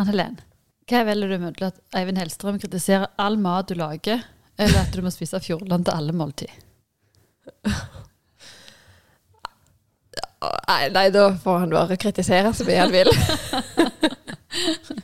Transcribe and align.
Ann 0.00 0.08
Helen, 0.08 0.38
hva 0.88 1.02
velger 1.04 1.28
du 1.28 1.42
mellom 1.42 1.66
at 1.66 1.80
Eivind 1.98 2.18
Hellstrøm 2.18 2.56
kritiserer 2.62 3.10
all 3.20 3.36
mat 3.36 3.68
du 3.68 3.74
lager, 3.76 4.22
eller 4.56 4.78
at 4.80 4.94
du 4.96 5.02
må 5.04 5.12
spise 5.12 5.40
Fjordland 5.44 5.84
til 5.84 5.92
alle 5.92 6.14
måltid? 6.16 6.48
Nei, 10.40 10.88
nei, 10.94 11.10
da 11.12 11.26
får 11.36 11.58
han 11.66 11.74
bare 11.74 12.00
kritisere 12.00 12.54
så 12.56 12.64
mye 12.64 12.80
han 12.80 12.94
vil. 12.94 13.12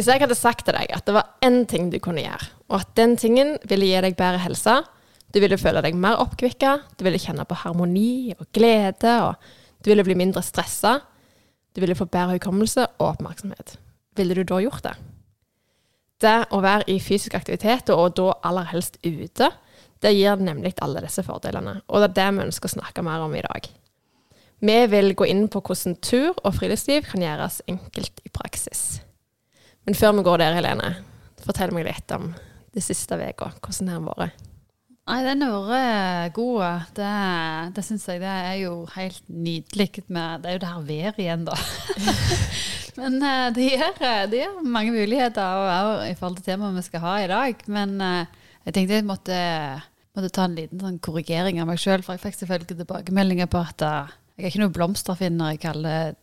Hvis 0.00 0.08
jeg 0.08 0.22
hadde 0.22 0.32
sagt 0.32 0.62
til 0.64 0.72
deg 0.72 0.88
at 0.96 1.04
det 1.04 1.12
var 1.12 1.34
én 1.44 1.66
ting 1.68 1.90
du 1.92 1.98
kunne 2.00 2.22
gjøre, 2.24 2.46
og 2.72 2.78
at 2.78 2.92
den 2.96 3.18
tingen 3.20 3.58
ville 3.68 3.84
gi 3.84 3.98
deg 4.00 4.14
bedre 4.16 4.38
helse, 4.40 4.78
du 5.28 5.36
ville 5.44 5.58
føle 5.60 5.82
deg 5.84 5.98
mer 6.00 6.16
oppkvikka, 6.22 6.70
du 6.96 7.04
ville 7.04 7.20
kjenne 7.20 7.44
på 7.44 7.58
harmoni 7.60 8.32
og 8.32 8.46
glede, 8.56 9.12
og 9.26 9.82
du 9.84 9.90
ville 9.90 10.06
bli 10.06 10.16
mindre 10.16 10.40
stressa, 10.40 10.94
du 11.76 11.82
ville 11.84 11.98
få 11.98 12.06
bedre 12.08 12.38
hukommelse 12.38 12.86
og 12.96 13.10
oppmerksomhet, 13.10 13.74
ville 14.16 14.38
du 14.38 14.40
da 14.48 14.62
gjort 14.64 14.86
det? 14.88 14.94
Det 16.24 16.32
å 16.48 16.62
være 16.64 16.88
i 16.94 16.96
fysisk 16.96 17.36
aktivitet, 17.36 17.92
og 17.92 18.16
da 18.16 18.30
aller 18.48 18.72
helst 18.72 18.96
ute, 19.04 19.50
det 20.00 20.14
gir 20.16 20.40
nemlig 20.40 20.78
alle 20.80 21.04
disse 21.04 21.26
fordelene, 21.28 21.76
og 21.92 22.00
det 22.00 22.08
er 22.08 22.16
det 22.22 22.28
vi 22.38 22.46
ønsker 22.46 22.72
å 22.72 22.78
snakke 22.78 23.04
mer 23.04 23.28
om 23.28 23.36
i 23.36 23.44
dag. 23.44 23.68
Vi 24.64 24.80
vil 24.96 25.12
gå 25.12 25.28
inn 25.28 25.44
på 25.52 25.60
hvordan 25.60 26.00
tur 26.00 26.32
og 26.40 26.56
friluftsliv 26.56 27.04
kan 27.12 27.28
gjøres 27.28 27.60
enkelt 27.68 28.24
i 28.24 28.32
praksis. 28.32 29.02
Men 29.90 29.96
før 29.98 30.12
vi 30.14 30.22
går 30.22 30.38
der, 30.38 30.54
Helene, 30.54 30.88
fortell 31.42 31.72
meg 31.74 31.82
litt 31.88 32.12
om 32.14 32.28
det 32.70 32.82
siste 32.86 33.16
uka. 33.18 33.48
Hvordan 33.58 33.88
har 33.90 33.96
den 33.98 34.06
vært? 34.06 34.44
Nei, 35.10 35.16
den 35.26 35.42
har 35.42 35.66
vært 35.66 36.36
god. 36.36 36.92
Det, 36.94 37.08
det 37.74 37.82
syns 37.82 38.06
jeg 38.06 38.22
det 38.22 38.30
er 38.30 38.54
jo 38.60 38.76
helt 38.94 39.18
nydelig 39.26 40.04
med 40.06 40.44
Det 40.44 40.52
er 40.52 40.54
jo 40.54 40.62
det 40.62 40.70
her 40.70 40.86
været 40.92 41.20
igjen, 41.26 41.44
da. 41.50 41.58
Men 43.00 43.18
eh, 43.18 43.48
det 43.58 43.66
gir, 43.66 44.00
det 44.30 44.44
gir 44.44 44.56
mange 44.62 44.94
muligheter 44.94 45.58
og, 45.58 46.06
i 46.06 46.14
forhold 46.14 46.38
til 46.38 46.52
temaet 46.52 46.78
vi 46.78 46.86
skal 46.86 47.06
ha 47.08 47.18
i 47.18 47.28
dag. 47.34 47.66
Men 47.66 47.98
eh, 47.98 48.40
jeg 48.68 48.78
tenkte 48.78 49.00
jeg 49.00 49.10
måtte, 49.10 49.44
måtte 50.14 50.34
ta 50.38 50.46
en 50.46 50.58
liten 50.62 50.86
sånn 50.86 51.02
korrigering 51.02 51.58
av 51.58 51.72
meg 51.74 51.82
sjøl, 51.82 52.06
for 52.06 52.14
jeg 52.14 52.28
fikk 52.28 52.44
selvfølgelig 52.44 52.76
tilbakemeldinger 52.76 53.50
på 53.50 53.66
at 53.74 53.90
eh, 53.90 54.18
jeg 54.38 54.46
er 54.46 54.54
ikke 54.54 54.68
noe 54.68 54.78
blomsterfinner. 54.78 55.56
Jeg 55.56 55.66
kaller 55.66 56.20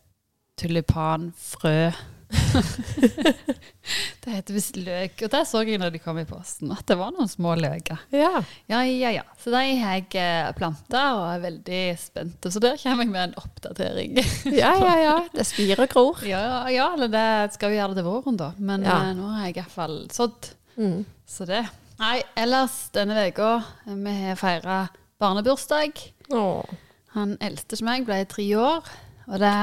tulipanfrø 0.56 1.82
det 4.24 4.32
heter 4.34 4.56
visst 4.56 4.76
løk. 4.80 5.22
Og 5.26 5.32
det 5.32 5.42
så 5.48 5.62
jeg 5.68 5.80
når 5.82 5.94
de 5.96 6.02
kom 6.04 6.18
i 6.20 6.26
posten, 6.28 6.72
at 6.76 6.84
det 6.90 6.98
var 7.00 7.14
noen 7.16 7.30
små 7.32 7.54
løker. 7.60 8.02
Ja. 8.16 8.42
Ja, 8.72 8.82
ja, 8.84 9.12
ja. 9.20 9.24
Så 9.40 9.52
de 9.54 9.62
har 9.80 9.98
jeg 10.00 10.08
eh, 10.20 10.50
planta 10.58 11.04
og 11.18 11.24
er 11.32 11.44
veldig 11.46 11.82
spent. 12.02 12.48
Så 12.52 12.62
der 12.64 12.78
kommer 12.82 13.06
jeg 13.08 13.14
med 13.14 13.24
en 13.30 13.38
oppdatering. 13.40 14.18
ja, 14.62 14.74
ja, 14.82 14.96
ja. 15.04 15.16
Det 15.34 15.46
spirer 15.48 15.86
og 15.86 15.92
gror. 15.94 16.24
Ja, 16.28 16.44
ja, 16.74 16.90
eller 16.98 17.12
det 17.14 17.28
skal 17.56 17.72
vi 17.74 17.80
gjøre 17.80 17.96
det 17.96 18.02
til 18.04 18.10
våren, 18.10 18.40
da. 18.40 18.52
Men 18.60 18.84
Ja. 18.88 18.98
eh, 19.10 19.14
nå 19.18 19.30
har 19.38 19.48
jeg 19.50 19.60
iallfall 19.62 20.00
sådd. 20.14 20.52
Mm. 20.78 21.00
Så 21.28 21.48
det. 21.50 21.64
Nei, 21.98 22.20
ellers 22.38 22.76
denne 22.94 23.24
uka 23.32 23.54
vi 23.88 24.18
har 24.26 24.36
feira 24.38 24.82
barnebursdag. 25.22 26.04
Åh. 26.36 26.76
Han 27.16 27.38
eldste 27.42 27.80
som 27.80 27.88
meg 27.90 28.04
ble 28.06 28.20
tre 28.30 28.44
år, 28.60 28.86
og 29.26 29.40
det 29.42 29.54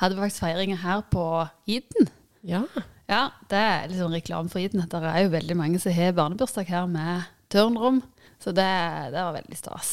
hadde 0.00 0.18
faktisk 0.20 0.44
feiringer 0.44 0.80
her 0.82 1.02
på 1.12 1.24
Eden. 1.66 2.10
Ja. 2.46 2.64
Ja, 3.06 3.28
det 3.50 3.58
er 3.58 3.86
litt 3.86 4.00
sånn 4.00 4.14
reklame 4.16 4.50
for 4.50 4.62
Eden. 4.62 4.82
Det 4.90 4.98
er 4.98 5.24
jo 5.24 5.34
veldig 5.34 5.56
mange 5.58 5.80
som 5.82 5.94
har 5.94 6.14
barnebursdag 6.16 6.70
her 6.72 6.88
med 6.90 7.26
turnrom. 7.52 8.00
Så 8.42 8.52
det, 8.54 8.66
det 9.14 9.20
var 9.22 9.36
veldig 9.36 9.58
stas. 9.58 9.92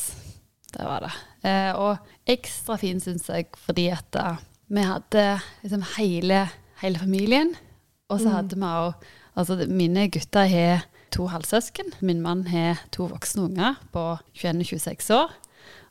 Det 0.73 0.85
var 0.87 1.05
det. 1.05 1.11
Eh, 1.45 1.71
og 1.77 2.31
ekstra 2.33 2.79
fin 2.81 3.01
syns 3.03 3.29
jeg 3.29 3.51
fordi 3.61 3.87
at 3.93 4.17
uh, 4.17 4.41
vi 4.73 4.85
hadde 4.87 5.27
liksom 5.61 5.85
hele, 5.97 6.47
hele 6.81 7.01
familien. 7.01 7.53
Og 8.09 8.21
så 8.21 8.33
hadde 8.39 8.57
vi 8.59 8.69
òg 8.69 9.11
Altså, 9.33 9.55
mine 9.65 10.11
gutter 10.13 10.45
har 10.45 10.83
to 11.09 11.25
halvsøsken. 11.25 11.87
Min 12.05 12.19
mann 12.21 12.43
har 12.51 12.83
to 12.93 13.07
voksne 13.09 13.47
unger 13.47 13.79
på 13.89 14.03
21 14.37 14.59
og 14.61 14.67
26 14.69 15.07
år. 15.15 15.33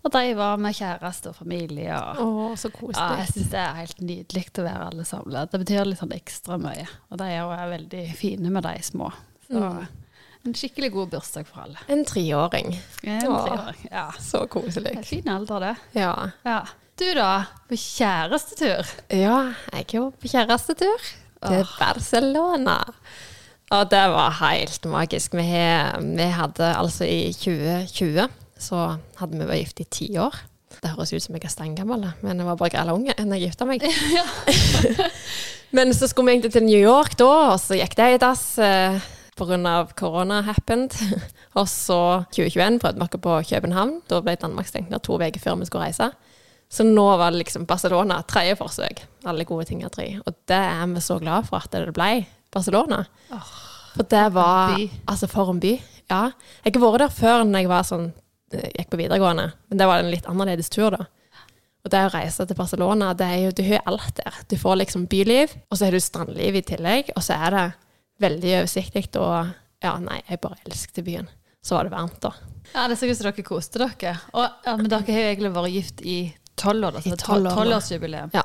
Og 0.03 0.11
de 0.11 0.35
var 0.35 0.57
med 0.59 0.75
kjæreste 0.75 1.31
og 1.31 1.37
familie. 1.39 1.95
og... 1.95 2.19
Å, 2.19 2.57
så 2.59 2.69
Ja, 2.73 2.77
koselig. 2.79 3.19
jeg 3.21 3.29
syns 3.37 3.51
det 3.53 3.61
er 3.63 3.75
helt 3.79 4.01
nydelig 4.03 4.45
å 4.59 4.65
være 4.67 4.87
alle 4.91 5.05
samla. 5.07 5.45
Det 5.53 5.61
betyr 5.63 5.85
litt 5.87 6.01
sånn 6.01 6.15
ekstra 6.17 6.59
mye. 6.59 6.87
Og 7.11 7.19
de 7.21 7.29
er 7.31 7.37
jo 7.39 7.53
veldig 7.77 8.05
fine 8.19 8.51
med 8.51 8.63
de 8.67 8.75
små. 8.83 9.13
Så 9.47 9.61
Mm. 9.63 9.87
en 10.47 10.55
skikkelig 10.59 10.91
god 10.93 11.11
bursdag 11.13 11.47
for 11.47 11.63
alle. 11.63 11.79
En 11.89 12.05
treåring. 12.05 12.73
En 13.05 13.21
treåring. 13.21 13.85
Ja. 13.93 14.09
Så 14.19 14.47
koselig. 14.51 14.97
En 14.97 15.05
fin 15.05 15.29
alder, 15.29 15.61
det. 15.61 15.77
Ja. 16.01 16.31
Ja. 16.45 16.61
Du 16.99 17.07
da, 17.15 17.45
på 17.71 17.75
kjærestetur? 17.79 18.83
Ja, 19.11 19.55
jeg 19.73 19.87
er 19.87 19.95
jo 20.01 20.11
på 20.19 20.29
kjærestetur 20.29 20.99
til 21.47 21.65
Barcelona. 21.79 22.81
Og 23.73 23.89
det 23.89 24.03
var 24.13 24.35
helt 24.43 24.85
magisk. 24.85 25.33
Vi, 25.39 25.47
vi 26.19 26.27
hadde 26.37 26.75
altså 26.77 27.07
i 27.09 27.31
2020 27.33 28.29
så 28.63 28.97
hadde 29.19 29.39
vi 29.39 29.49
vært 29.49 29.65
gift 29.67 29.85
i 29.85 29.89
ti 29.99 30.09
år. 30.21 30.37
Det 30.73 30.95
høres 30.95 31.13
ut 31.13 31.25
som 31.25 31.37
jeg 31.37 31.45
er 31.45 31.53
steingammel, 31.53 32.07
da, 32.07 32.13
men 32.25 32.41
jeg 32.41 32.49
var 32.49 32.61
bare 32.61 32.73
grell 32.73 32.93
unge 32.95 33.15
enn 33.19 33.35
jeg 33.37 33.49
gifta 33.49 33.67
meg. 33.69 33.85
men 35.77 35.93
så 35.97 36.09
skulle 36.09 36.31
vi 36.31 36.39
egentlig 36.39 36.55
til 36.55 36.65
New 36.65 36.81
York 36.81 37.19
da, 37.21 37.33
og 37.53 37.59
så 37.61 37.77
gikk 37.77 37.99
det 37.99 38.09
i 38.15 38.21
dass 38.23 38.47
eh, 38.63 39.03
pga. 39.37 39.87
korona 39.99 40.43
happened. 40.43 40.97
og 41.59 41.69
så 41.69 42.25
2021 42.33 42.81
prøvde 42.81 42.99
vi 42.99 43.05
oss 43.05 43.23
på 43.23 43.39
København. 43.51 44.01
Da 44.09 44.21
ble 44.25 44.37
Danmark 44.37 44.69
stengt 44.69 44.91
ned 44.91 45.03
to 45.05 45.19
uker 45.21 45.41
før 45.41 45.61
vi 45.61 45.69
skulle 45.69 45.91
reise. 45.91 46.13
Så 46.73 46.87
nå 46.89 47.05
var 47.21 47.33
det 47.33 47.43
liksom 47.43 47.67
Barcelona 47.69 48.23
tredje 48.25 48.57
forsøk. 48.57 49.05
Alle 49.29 49.45
gode 49.45 49.67
ting 49.69 49.83
er 49.85 49.93
tre. 49.93 50.07
Og 50.25 50.33
det 50.49 50.57
er 50.57 50.87
vi 50.89 51.01
så 51.05 51.19
glad 51.21 51.45
for 51.45 51.61
at 51.61 51.73
det 51.73 51.93
ble 51.93 52.25
Barcelona. 52.53 53.05
For 53.93 54.09
det 54.09 54.31
var. 54.33 54.79
Altså, 55.05 55.29
for 55.29 55.53
en 55.53 55.61
by. 55.61 55.75
Ja. 56.09 56.31
Jeg 56.65 56.73
har 56.75 56.81
vært 56.81 57.05
der 57.05 57.13
før 57.13 57.45
når 57.45 57.65
jeg 57.65 57.69
var 57.69 57.85
sånn 57.85 58.09
gikk 58.53 58.91
på 58.93 59.01
videregående, 59.01 59.51
men 59.69 59.81
det 59.81 59.89
var 59.89 60.03
en 60.03 60.13
litt 60.13 60.29
annerledes 60.31 60.71
tur, 60.73 60.95
da. 60.95 61.07
Og 61.83 61.91
det 61.91 62.05
å 62.07 62.13
reise 62.15 62.45
til 62.47 62.59
Barcelona, 62.59 63.11
det 63.19 63.27
er 63.27 63.41
jo, 63.43 63.55
du 63.59 63.63
har 63.67 63.83
alt 63.91 64.15
der. 64.21 64.37
Du 64.51 64.55
får 64.61 64.77
liksom 64.85 65.09
byliv, 65.11 65.55
og 65.67 65.79
så 65.79 65.89
har 65.89 65.97
du 65.97 66.03
strandliv 66.03 66.61
i 66.61 66.63
tillegg, 66.67 67.11
og 67.17 67.25
så 67.27 67.39
er 67.49 67.57
det 67.57 67.65
veldig 68.23 68.53
oversiktlig, 68.61 69.09
og 69.19 69.51
ja, 69.83 69.97
nei, 69.99 70.21
jeg 70.29 70.43
bare 70.45 70.61
elsket 70.69 71.03
byen. 71.07 71.31
Så 71.63 71.75
var 71.75 71.89
det 71.89 71.95
varmt, 71.95 72.21
da. 72.23 72.33
Ja, 72.73 72.87
det 72.89 72.97
ser 72.99 73.11
ut 73.11 73.19
som 73.19 73.29
dere 73.29 73.45
koste 73.47 73.83
dere. 73.83 74.15
Og, 74.31 74.47
ja, 74.67 74.77
men 74.79 74.91
dere 74.91 75.15
har 75.15 75.25
jo 75.25 75.33
egentlig 75.33 75.53
vært 75.57 75.75
gift 75.75 76.05
i 76.07 76.19
tolv 76.59 76.87
år. 76.87 76.97
da, 76.97 77.03
I 77.03 77.13
er 77.13 77.19
12 77.19 77.35
år, 77.35 77.45
da. 77.45 77.55
Tolvårsjubileum. 77.59 78.35
Ja. 78.35 78.45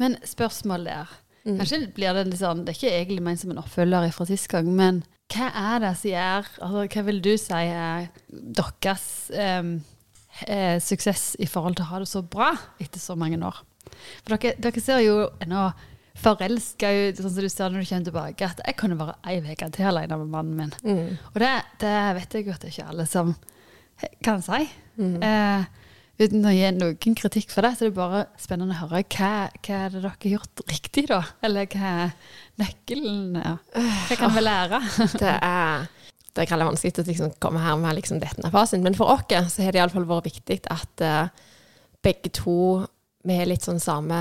Men 0.00 0.16
spørsmål 0.26 0.86
der. 0.88 1.16
Mm. 1.44 1.56
Kanskje 1.58 1.80
blir 1.96 2.16
det 2.16 2.26
litt 2.28 2.40
sånn 2.42 2.66
Det 2.66 2.74
er 2.74 2.76
ikke 2.76 2.96
egentlig 2.98 3.22
ment 3.24 3.40
som 3.40 3.52
en 3.54 3.60
oppfølger 3.62 4.10
fra 4.12 4.26
sist 4.28 4.48
gang, 4.52 4.66
men 4.76 4.98
hva 5.30 5.48
er 5.54 5.82
det 5.84 5.94
som 6.00 6.10
gjør 6.10 6.50
altså, 6.66 6.84
Hva 6.94 7.02
vil 7.06 7.20
du 7.24 7.32
si 7.38 7.60
er 7.60 8.08
deres 8.58 9.06
um, 9.34 9.72
eh, 10.46 10.76
suksess 10.82 11.34
i 11.40 11.48
forhold 11.50 11.78
til 11.78 11.86
å 11.86 11.92
ha 11.92 12.02
det 12.02 12.10
så 12.10 12.22
bra 12.22 12.52
etter 12.82 13.02
så 13.02 13.16
mange 13.18 13.40
år? 13.46 13.62
For 14.24 14.36
dere, 14.36 14.56
dere 14.62 14.82
ser 14.82 15.02
jo 15.04 15.16
ennå 15.42 15.70
forelska 16.20 16.90
ut, 16.92 17.20
sånn 17.20 17.32
som 17.32 17.44
du 17.44 17.50
ser 17.52 17.72
når 17.72 17.84
du 17.84 17.88
kommer 17.88 18.08
tilbake, 18.08 18.48
at 18.50 18.62
jeg 18.66 18.78
kunne 18.80 18.98
være 18.98 19.16
ei 19.30 19.38
uke 19.40 19.70
til 19.72 19.88
alene 19.88 20.18
med 20.20 20.32
mannen 20.32 20.56
min. 20.58 20.72
Mm. 20.84 21.18
Og 21.32 21.38
det, 21.42 21.52
det 21.82 21.98
vet 22.18 22.36
jeg 22.36 22.46
jo 22.46 22.54
at 22.54 22.64
det 22.64 22.70
er 22.70 22.74
ikke 22.74 22.88
alle 22.92 23.06
som 23.08 23.34
kan 24.24 24.42
si. 24.44 24.64
Mm. 25.00 25.16
Eh, 25.24 25.64
uten 26.20 26.44
å 26.44 26.52
gi 26.52 26.72
noen 26.76 27.16
kritikk 27.16 27.52
for 27.54 27.64
det, 27.64 27.72
så 27.76 27.86
det 27.86 27.92
er 27.92 27.96
bare 27.96 28.24
spennende 28.40 28.76
å 28.76 28.82
høre 28.82 29.04
hva, 29.14 29.32
hva 29.54 29.78
er 29.78 29.94
det 29.94 30.02
dere 30.02 30.12
har 30.12 30.34
gjort 30.34 30.64
riktig, 30.68 31.06
da? 31.08 31.22
Eller 31.46 31.70
hva 31.72 31.94
nøkkelen? 32.60 33.40
Ja. 33.40 33.56
Hva 34.08 34.20
kan 34.20 34.36
vi 34.36 34.44
lære? 34.44 34.82
Det 35.20 35.34
er 35.34 35.88
det 36.36 36.46
veldig 36.46 36.68
vanskelig 36.68 37.02
å 37.02 37.06
liksom 37.08 37.32
komme 37.42 37.62
her 37.62 37.78
med 37.80 37.96
liksom 37.98 38.20
dette 38.22 38.44
er 38.46 38.54
fasiten, 38.54 38.84
men 38.86 38.94
for 38.94 39.10
oss 39.10 39.52
så 39.52 39.64
har 39.64 39.74
det 39.74 39.80
iallfall 39.80 40.06
vært 40.08 40.30
viktig 40.30 40.60
at 40.70 41.02
eh, 41.02 41.46
begge 42.06 42.30
to 42.32 42.86
vi 43.26 43.36
har 43.36 43.48
litt 43.50 43.66
sånn 43.66 43.80
samme 43.82 44.18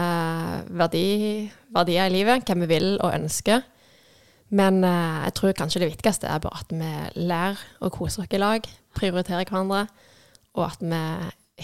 verdi, 0.75 1.47
verdier 1.71 2.09
i 2.09 2.15
livet, 2.17 2.43
hva 2.43 2.57
vi 2.59 2.67
vil 2.67 2.89
og 2.97 3.13
ønsker. 3.13 3.61
Men 4.49 4.81
eh, 4.83 5.19
jeg 5.27 5.35
tror 5.37 5.55
kanskje 5.55 5.83
det 5.83 5.91
viktigste 5.93 6.27
er 6.27 6.41
bare 6.43 6.63
at 6.63 6.73
vi 6.73 7.25
lærer 7.29 7.61
å 7.85 7.91
kose 7.93 8.23
oss 8.23 8.33
i 8.33 8.41
lag, 8.41 8.65
prioriterer 8.97 9.45
hverandre, 9.45 9.85
og 10.57 10.65
at 10.65 10.83
vi 10.83 11.03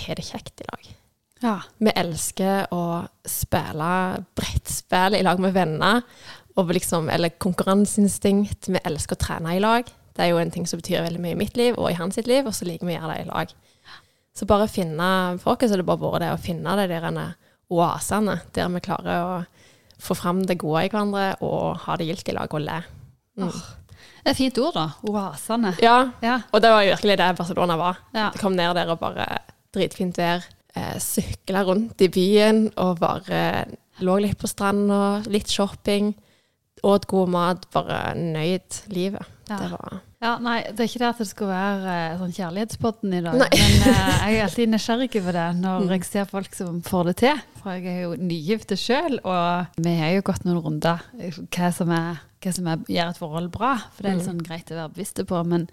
har 0.06 0.22
det 0.22 0.28
kjekt 0.30 0.64
i 0.64 0.70
lag. 0.70 0.94
Ja. 1.44 1.58
Vi 1.84 1.92
elsker 1.92 2.72
å 2.74 3.04
spille 3.28 3.92
brettspill 4.38 5.18
i 5.18 5.26
lag 5.26 5.42
med 5.44 5.58
venner, 5.58 6.06
og 6.56 6.70
liksom, 6.72 7.10
eller 7.12 7.34
konkurranseinstinkt. 7.42 8.70
Vi 8.72 8.82
elsker 8.88 9.18
å 9.18 9.22
trene 9.26 9.56
i 9.56 9.62
lag. 9.64 9.88
Det 10.16 10.24
er 10.24 10.32
jo 10.32 10.40
en 10.40 10.52
ting 10.54 10.66
som 10.68 10.80
betyr 10.80 11.04
veldig 11.04 11.20
mye 11.22 11.36
i 11.36 11.40
mitt 11.40 11.58
liv 11.60 11.76
og 11.78 11.90
i 11.92 11.98
hans 12.00 12.16
sitt 12.16 12.28
liv, 12.32 12.46
og 12.48 12.56
så 12.56 12.68
liker 12.68 12.88
vi 12.88 12.96
å 12.96 13.00
gjøre 13.02 13.16
det 13.18 13.26
i 13.26 13.30
lag. 13.30 13.52
Så 14.36 14.48
bare 14.48 14.68
finne 14.68 15.08
For 15.40 15.56
oss 15.56 15.72
har 15.72 15.80
det 15.80 15.86
bare 15.88 16.02
vært 16.02 16.24
det 16.26 16.32
å 16.34 16.40
finne 16.44 16.76
de 16.80 16.88
der 16.92 17.36
oasene 17.72 18.40
der 18.54 18.70
vi 18.70 18.82
klarer 18.84 19.22
å 19.24 19.38
få 20.02 20.16
fram 20.16 20.44
det 20.46 20.58
gode 20.62 20.84
i 20.86 20.90
hverandre 20.92 21.38
og 21.46 21.78
ha 21.86 21.96
det 21.98 22.08
gildt 22.10 22.30
i 22.30 22.36
lag 22.36 22.52
og 22.54 22.62
le. 22.64 22.82
Mm. 23.40 23.52
Det 23.52 24.32
er 24.32 24.34
et 24.34 24.38
fint 24.40 24.58
ord, 24.60 24.74
da. 24.76 24.86
Oasene. 25.08 25.72
Ja, 25.84 26.12
Ja. 26.22 26.40
og 26.52 26.62
det 26.62 26.72
var 26.72 26.84
jo 26.84 26.92
virkelig 26.96 27.18
det 27.18 27.38
Barcelona 27.38 27.78
var. 27.78 27.98
Ja. 28.14 28.30
Det 28.32 28.42
kom 28.42 28.56
ned 28.56 28.76
der 28.76 28.92
og 28.92 29.00
bare 29.00 29.26
dritfint 29.74 30.18
vær. 30.18 30.44
Eh, 30.76 30.98
Sykla 31.00 31.64
rundt 31.64 32.02
i 32.02 32.08
byen 32.10 32.72
og 32.78 33.00
bare 33.00 33.66
lå 34.02 34.20
litt 34.22 34.38
på 34.38 34.48
stranda, 34.48 35.24
litt 35.28 35.48
shopping. 35.48 36.14
Åt 36.86 37.08
god 37.10 37.32
mat, 37.34 37.64
bare 37.74 38.02
nøyd 38.18 38.82
livet. 38.94 39.32
Ja. 39.50 39.58
Det 39.62 39.72
var 39.74 39.96
Ja, 40.26 40.32
nei, 40.42 40.60
det 40.74 40.82
er 40.82 40.88
ikke 40.90 41.02
det 41.04 41.08
at 41.12 41.20
det 41.22 41.28
skal 41.30 41.50
være 41.52 41.96
eh, 41.96 42.14
sånn 42.18 42.32
kjærlighetspodden 42.34 43.12
i 43.14 43.22
dag. 43.26 43.36
Nei. 43.42 43.50
Men 43.62 43.76
eh, 43.92 44.14
jeg 44.14 44.38
er 44.38 44.46
alltid 44.46 44.72
nysgjerrig 44.74 45.10
på 45.14 45.34
det 45.36 45.44
når 45.60 45.92
jeg 45.94 46.08
ser 46.08 46.30
folk 46.30 46.58
som 46.58 46.80
får 46.86 47.12
det 47.12 47.16
til. 47.22 47.44
For 47.62 47.76
jeg 47.78 47.92
er 47.92 48.00
jo 48.08 48.16
nygifte 48.22 48.78
sjøl, 48.80 49.20
og 49.22 49.82
vi 49.86 49.94
har 50.00 50.16
jo 50.16 50.26
gått 50.26 50.48
noen 50.48 50.64
runder 50.66 51.04
hva 51.14 51.70
som, 51.76 51.94
er, 51.94 52.24
hva 52.42 52.56
som 52.58 52.72
er, 52.74 52.82
gjør 52.90 53.14
et 53.14 53.22
forhold 53.22 53.52
bra. 53.54 53.76
For 53.94 54.06
det 54.06 54.12
er 54.12 54.18
litt 54.22 54.30
sånn 54.32 54.46
greit 54.46 54.74
å 54.74 54.80
være 54.80 54.96
bevisst 54.96 55.22
på. 55.30 55.44
Men 55.46 55.68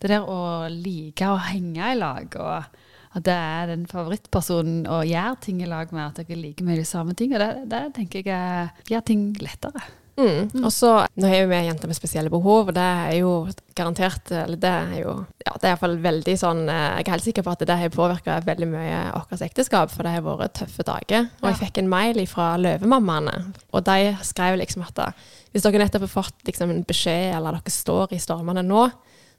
det 0.00 0.12
der 0.14 0.24
å 0.24 0.40
like 0.72 1.28
å 1.28 1.36
henge 1.50 1.92
i 1.92 1.98
lag, 2.00 2.40
og 2.40 2.80
at 3.10 3.24
det 3.26 3.36
er 3.36 3.72
den 3.72 3.88
favorittpersonen 3.90 4.84
å 4.88 5.02
gjøre 5.04 5.40
ting 5.44 5.60
i 5.64 5.68
lag 5.68 5.90
med, 5.92 6.06
at 6.08 6.20
dere 6.22 6.40
liker 6.40 6.64
mye 6.64 6.78
de 6.78 6.86
samme 6.88 7.16
tingene, 7.18 7.42
det, 7.42 7.66
det 7.72 7.82
tenker 7.98 8.24
jeg 8.24 8.92
gjør 8.94 9.08
ting 9.08 9.32
lettere. 9.42 9.82
Mm. 10.20 10.64
Og 10.64 10.72
så, 10.74 10.90
Nå 11.16 11.28
er 11.28 11.42
jo 11.42 11.50
vi 11.50 11.58
jenter 11.64 11.88
med 11.88 11.96
spesielle 11.96 12.32
behov, 12.32 12.68
og 12.68 12.76
det 12.76 12.84
er 12.84 13.14
jo 13.20 13.32
garantert 13.76 14.28
Eller 14.34 14.58
det 14.60 14.70
er 14.70 14.94
jo 15.00 15.14
ja, 15.40 15.54
det 15.54 15.64
er 15.64 15.70
iallfall 15.72 15.96
veldig 16.04 16.34
sånn 16.36 16.64
eh, 16.68 16.98
Jeg 16.98 17.06
er 17.06 17.14
helt 17.14 17.26
sikker 17.26 17.46
på 17.46 17.54
at 17.54 17.64
det 17.64 17.76
har 17.80 17.92
påvirka 17.94 18.38
veldig 18.44 18.68
mye 18.68 18.98
vårt 19.14 19.44
ekteskap, 19.46 19.92
for 19.94 20.04
det 20.06 20.14
har 20.16 20.26
vært 20.26 20.58
tøffe 20.60 20.84
dager. 20.86 21.30
Og 21.40 21.48
jeg 21.48 21.60
fikk 21.62 21.80
en 21.80 21.90
mail 21.90 22.20
fra 22.28 22.52
Løvemammaene, 22.60 23.36
og 23.72 23.86
de 23.86 24.12
skrev 24.26 24.58
liksom 24.60 24.84
at 24.84 24.96
da, 24.98 25.08
hvis 25.54 25.64
dere 25.64 25.80
nettopp 25.82 26.04
har 26.06 26.12
fått 26.12 26.44
liksom 26.46 26.74
en 26.74 26.84
beskjed, 26.86 27.30
eller 27.38 27.56
dere 27.56 27.74
står 27.74 28.14
i 28.14 28.20
stormene 28.22 28.64
nå, 28.66 28.84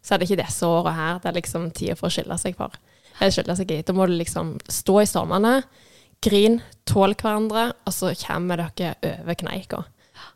så 0.02 0.16
er 0.16 0.22
det 0.22 0.30
ikke 0.30 0.42
disse 0.42 0.68
åra 0.68 0.96
her. 0.98 1.22
Det 1.22 1.30
er 1.30 1.38
liksom 1.38 1.70
tida 1.78 1.96
for 2.00 2.10
å 2.10 2.16
skille 2.16 2.38
seg 2.42 2.58
for. 2.58 2.74
Eller 3.20 3.34
skille 3.36 3.56
seg 3.60 3.72
i. 3.76 3.82
Da 3.86 3.94
må 3.96 4.08
du 4.10 4.16
liksom 4.18 4.56
stå 4.72 5.02
i 5.04 5.10
stormene, 5.10 5.56
grin, 6.26 6.60
tåle 6.90 7.18
hverandre, 7.18 7.72
og 7.86 7.94
så 7.96 8.14
kommer 8.26 8.66
dere 8.66 8.96
over 9.22 9.38
kneika. 9.38 9.84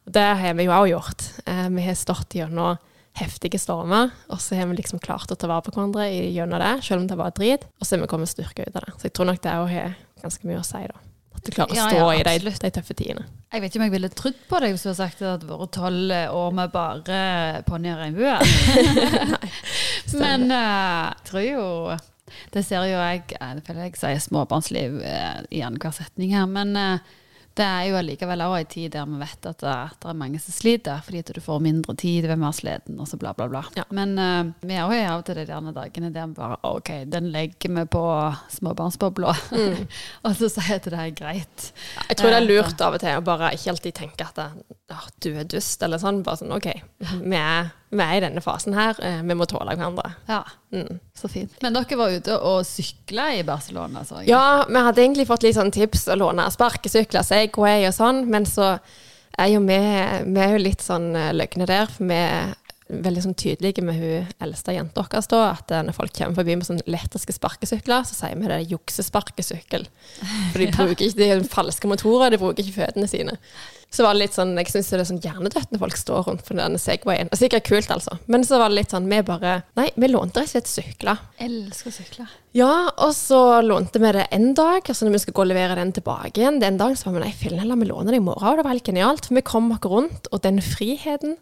Og 0.05 0.11
Det 0.13 0.25
har 0.41 0.57
vi 0.57 0.67
jo 0.67 0.75
òg 0.75 0.89
gjort. 0.91 1.25
Eh, 1.45 1.69
vi 1.73 1.87
har 1.87 1.97
stått 1.97 2.37
gjennom 2.37 2.77
heftige 3.15 3.59
stormer, 3.59 4.11
og 4.27 4.41
så 4.43 4.57
har 4.59 4.67
vi 4.67 4.75
liksom 4.75 4.99
klart 4.99 5.31
å 5.31 5.37
ta 5.39 5.47
vare 5.47 5.63
på 5.63 5.71
hverandre 5.71 6.09
gjennom 6.11 6.59
det, 6.59 6.73
selv 6.83 7.01
om 7.01 7.07
det 7.07 7.17
var 7.19 7.31
drit. 7.35 7.63
Og 7.79 7.87
så 7.87 7.95
har 7.95 8.03
vi 8.03 8.11
kommet 8.11 8.31
styrka 8.31 8.67
ut 8.67 8.75
av 8.75 8.83
det. 8.85 8.95
Så 8.99 9.07
jeg 9.07 9.15
tror 9.15 9.29
nok 9.31 9.41
det 9.43 9.53
òg 9.55 9.69
har 9.71 9.95
ganske 10.21 10.49
mye 10.49 10.59
å 10.59 10.67
si, 10.67 10.83
da. 10.91 10.99
At 11.35 11.47
du 11.47 11.51
klarer 11.51 11.71
å 11.71 11.87
stå 11.87 12.01
ja, 12.01 12.11
i 12.15 12.25
de, 12.27 12.51
de 12.63 12.71
tøffe 12.75 12.95
tidene. 12.95 13.25
Jeg 13.53 13.63
vet 13.63 13.71
ikke 13.71 13.79
om 13.79 13.85
jeg 13.85 13.93
ville 13.95 14.11
trodd 14.11 14.37
på 14.49 14.59
deg 14.63 14.73
hvis 14.73 14.83
du 14.83 14.89
hadde 14.89 14.99
sagt 14.99 15.15
at 15.15 15.23
det 15.23 15.31
hadde 15.31 15.49
vært 15.51 15.73
tolv 15.75 16.13
år 16.41 16.55
med 16.59 16.71
bare 16.73 17.19
ponni 17.67 17.91
og 17.91 18.01
regnbue. 18.01 18.35
Men 20.21 20.47
jeg 20.51 21.15
jeg 21.25 21.29
tror 21.29 21.45
jo 21.45 21.65
Det 22.53 22.63
ser 22.65 22.87
jo 22.89 22.97
jeg 22.99 23.23
Jeg 23.35 23.63
føler 23.67 23.87
jeg 23.87 23.99
sier 23.99 24.23
småbarnsliv 24.23 24.97
uh, 25.01 25.39
i 25.49 25.61
annenhver 25.65 25.95
setning 25.95 26.33
her, 26.35 26.47
men 26.49 26.75
eh, 26.79 27.13
det 27.55 27.63
er 27.65 27.85
jo 27.87 27.95
allikevel 27.95 28.41
også 28.43 28.57
en 28.59 28.69
tid 28.71 28.91
der 28.91 29.07
vi 29.07 29.19
vet 29.21 29.47
at 29.47 29.61
det, 29.63 29.75
det 30.03 30.09
er 30.11 30.17
mange 30.19 30.39
som 30.43 30.55
sliter, 30.55 31.03
fordi 31.05 31.21
at 31.23 31.31
du 31.37 31.39
får 31.43 31.61
mindre 31.63 31.95
tid, 31.99 32.27
hvem 32.27 32.43
er 32.43 32.55
sliten, 32.57 32.97
og 32.99 33.07
så 33.07 33.19
bla, 33.21 33.31
bla, 33.37 33.47
bla. 33.51 33.61
Ja. 33.77 33.85
Men 33.95 34.15
uh, 34.19 34.51
vi 34.65 34.75
er 34.75 34.83
jo 34.83 34.97
av 35.13 35.21
og 35.21 35.25
til 35.29 35.39
de 35.39 35.45
der 35.47 35.69
dagene 35.77 36.11
der 36.15 36.27
vi 36.31 36.37
bare 36.39 36.59
OK, 36.67 36.91
den 37.11 37.29
legger 37.31 37.71
vi 37.77 37.85
på 37.95 38.03
småbarnsbobla, 38.57 39.35
og 40.25 40.35
så 40.35 40.51
sier 40.51 40.73
jeg 40.73 40.83
at 40.83 40.89
det 40.91 41.01
er 41.05 41.15
greit. 41.15 41.69
Jeg 42.09 42.19
tror 42.19 42.33
det 42.33 42.41
er 42.41 42.49
lurt 42.49 42.83
av 42.83 42.97
og 42.97 43.03
til 43.05 43.21
å 43.21 43.25
bare 43.25 43.53
ikke 43.55 43.71
alltid 43.75 43.99
tenke 44.01 44.27
at 44.27 44.41
det, 44.41 44.49
oh, 44.91 45.07
du 45.23 45.31
er 45.31 45.47
dust, 45.55 45.79
eller 45.85 46.01
sånn. 46.01 46.23
Bare 46.25 46.41
sånn 46.41 46.55
OK, 46.55 46.67
vi 47.23 47.39
er, 47.39 47.71
vi 47.95 48.05
er 48.05 48.19
i 48.19 48.23
denne 48.23 48.43
fasen 48.43 48.75
her, 48.77 48.97
eh, 49.03 49.21
vi 49.25 49.37
må 49.37 49.47
tåle 49.49 49.75
hverandre. 49.75 50.11
Ja. 50.29 50.43
Mm. 50.75 50.99
Så 51.15 51.29
fint. 51.31 51.55
Men 51.63 51.75
dere 51.77 51.99
var 51.99 52.13
ute 52.13 52.37
og 52.37 52.65
sykla 52.67 53.29
i 53.37 53.43
Barcelona, 53.47 54.03
så. 54.07 54.21
Ja, 54.27 54.65
vi 54.69 54.85
hadde 54.87 55.03
egentlig 55.03 55.27
fått 55.29 55.47
litt 55.47 55.57
sånn 55.57 55.73
tips 55.75 56.07
å 56.11 56.19
låne 56.19 56.47
sparkesykler, 56.53 57.25
Segway 57.25 57.87
og 57.87 57.95
sånn, 57.95 58.25
men 58.31 58.47
så 58.49 58.75
er 59.37 59.51
jo 59.51 59.63
vi, 59.65 59.79
vi 59.79 60.43
er 60.43 60.55
jo 60.55 60.61
litt 60.63 60.83
sånn 60.83 61.09
eh, 61.15 61.33
løgne 61.35 61.67
der, 61.69 61.89
for 61.91 62.11
vi 62.11 62.21
veldig 62.85 63.23
sånn 63.23 63.37
tydelige 63.37 63.81
med 63.85 63.97
hun 63.97 64.27
eldste 64.45 64.75
jenta 64.75 65.01
vår 65.01 65.29
da, 65.31 65.39
at 65.55 65.71
eh, 65.73 65.85
når 65.87 65.95
folk 65.97 66.13
kommer 66.13 66.37
forbi 66.37 66.57
med 66.59 66.67
sånn 66.67 66.83
elektriske 66.85 67.33
sparkesykler, 67.33 68.05
så 68.05 68.17
sier 68.17 68.37
vi 68.37 68.49
det 68.49 68.59
er 68.59 68.67
juksesparkesykkel. 68.75 69.87
For 70.53 70.61
de 70.61 70.67
bruker 70.75 71.07
ikke, 71.07 71.17
de 71.17 71.31
er 71.33 71.47
falske 71.49 71.89
motorer, 71.89 72.35
de 72.35 72.41
bruker 72.41 72.61
ikke 72.61 72.83
føttene 72.83 73.09
sine. 73.09 73.39
Så 73.95 74.03
var 74.03 74.13
det 74.13 74.25
litt 74.25 74.35
sånn, 74.35 74.53
jeg 74.59 74.69
syns 74.73 74.89
det 74.91 74.97
er 74.99 75.07
sånn 75.07 75.21
hjernedødt 75.23 75.71
når 75.71 75.81
folk 75.81 75.97
står 75.97 76.25
rundt 76.27 76.45
for 76.45 76.59
denne 76.59 76.79
Segwayen. 76.81 77.29
Det 77.31 77.37
er 77.37 77.41
sikkert 77.45 77.67
kult, 77.69 77.91
altså. 77.95 78.17
Men 78.31 78.43
så 78.45 78.59
var 78.59 78.69
det 78.69 78.81
litt 78.81 78.93
sånn, 78.93 79.07
vi 79.09 79.21
bare 79.25 79.53
Nei, 79.79 79.87
vi 79.95 80.09
lånte 80.11 80.41
rett 80.41 80.49
og 80.49 80.53
slett 80.53 80.69
sykler. 80.71 81.21
elsker 81.41 81.93
sykler. 81.95 82.33
Ja, 82.55 82.91
og 83.03 83.15
så 83.15 83.61
lånte 83.63 84.01
vi 84.03 84.11
det 84.17 84.27
en 84.35 84.51
dag, 84.57 84.83
altså 84.83 85.07
når 85.07 85.15
vi 85.15 85.23
skulle 85.23 85.39
gå 85.39 85.45
og 85.45 85.51
levere 85.53 85.79
den 85.79 85.95
tilbake 85.95 86.41
igjen 86.41 86.61
den 86.61 86.79
dagen, 86.81 86.97
så 86.99 87.09
var 87.09 87.17
vi 87.17 87.25
nei, 87.25 87.33
fillen 87.35 87.61
heller, 87.63 87.79
vi 87.79 87.89
låner 87.89 88.15
det 88.15 88.21
i 88.21 88.25
morgen, 88.25 88.45
og 88.51 88.59
det 88.59 88.67
var 88.67 88.75
helt 88.75 88.91
genialt, 88.91 89.27
for 89.27 89.39
vi 89.39 89.45
kom 89.47 89.71
oss 89.75 89.89
rundt, 89.91 90.29
og 90.31 90.43
den 90.43 90.61
friheten, 90.63 91.37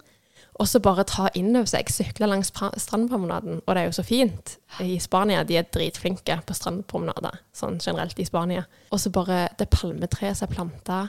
og 0.62 0.70
så 0.70 0.82
bare 0.84 1.06
ta 1.10 1.30
inn 1.38 1.56
over 1.56 1.70
seg, 1.70 1.90
sykle 1.90 2.28
langs 2.30 2.52
strandpromenaden, 2.54 3.62
og 3.64 3.74
det 3.74 3.82
er 3.82 3.88
jo 3.88 3.96
så 3.98 4.06
fint. 4.06 4.58
I 4.84 5.00
Spania, 5.02 5.42
de 5.48 5.58
er 5.58 5.70
dritflinke 5.74 6.38
på 6.46 6.58
strandpromenader, 6.58 7.40
sånn 7.58 7.80
generelt 7.82 8.20
i 8.22 8.28
Spania. 8.28 8.68
Og 8.94 9.02
så 9.02 9.12
bare 9.14 9.48
det 9.58 9.72
palmetreet 9.74 10.38
som 10.38 10.50
er 10.50 10.54
planta, 10.54 11.00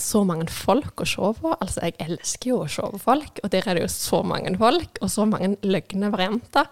så 0.00 0.24
mange 0.26 0.46
folk 0.50 1.02
å 1.02 1.06
se 1.06 1.32
på. 1.40 1.52
Altså, 1.58 1.82
jeg 1.86 1.98
elsker 2.02 2.50
jo 2.50 2.62
å 2.64 2.70
se 2.70 2.86
på 2.94 3.02
folk, 3.02 3.42
og 3.42 3.50
der 3.54 3.66
er 3.66 3.78
det 3.78 3.84
jo 3.84 3.92
så 3.94 4.22
mange 4.26 4.54
folk, 4.58 5.02
og 5.02 5.10
så 5.10 5.26
mange 5.30 5.54
løgne 5.66 6.10
varianter. 6.14 6.70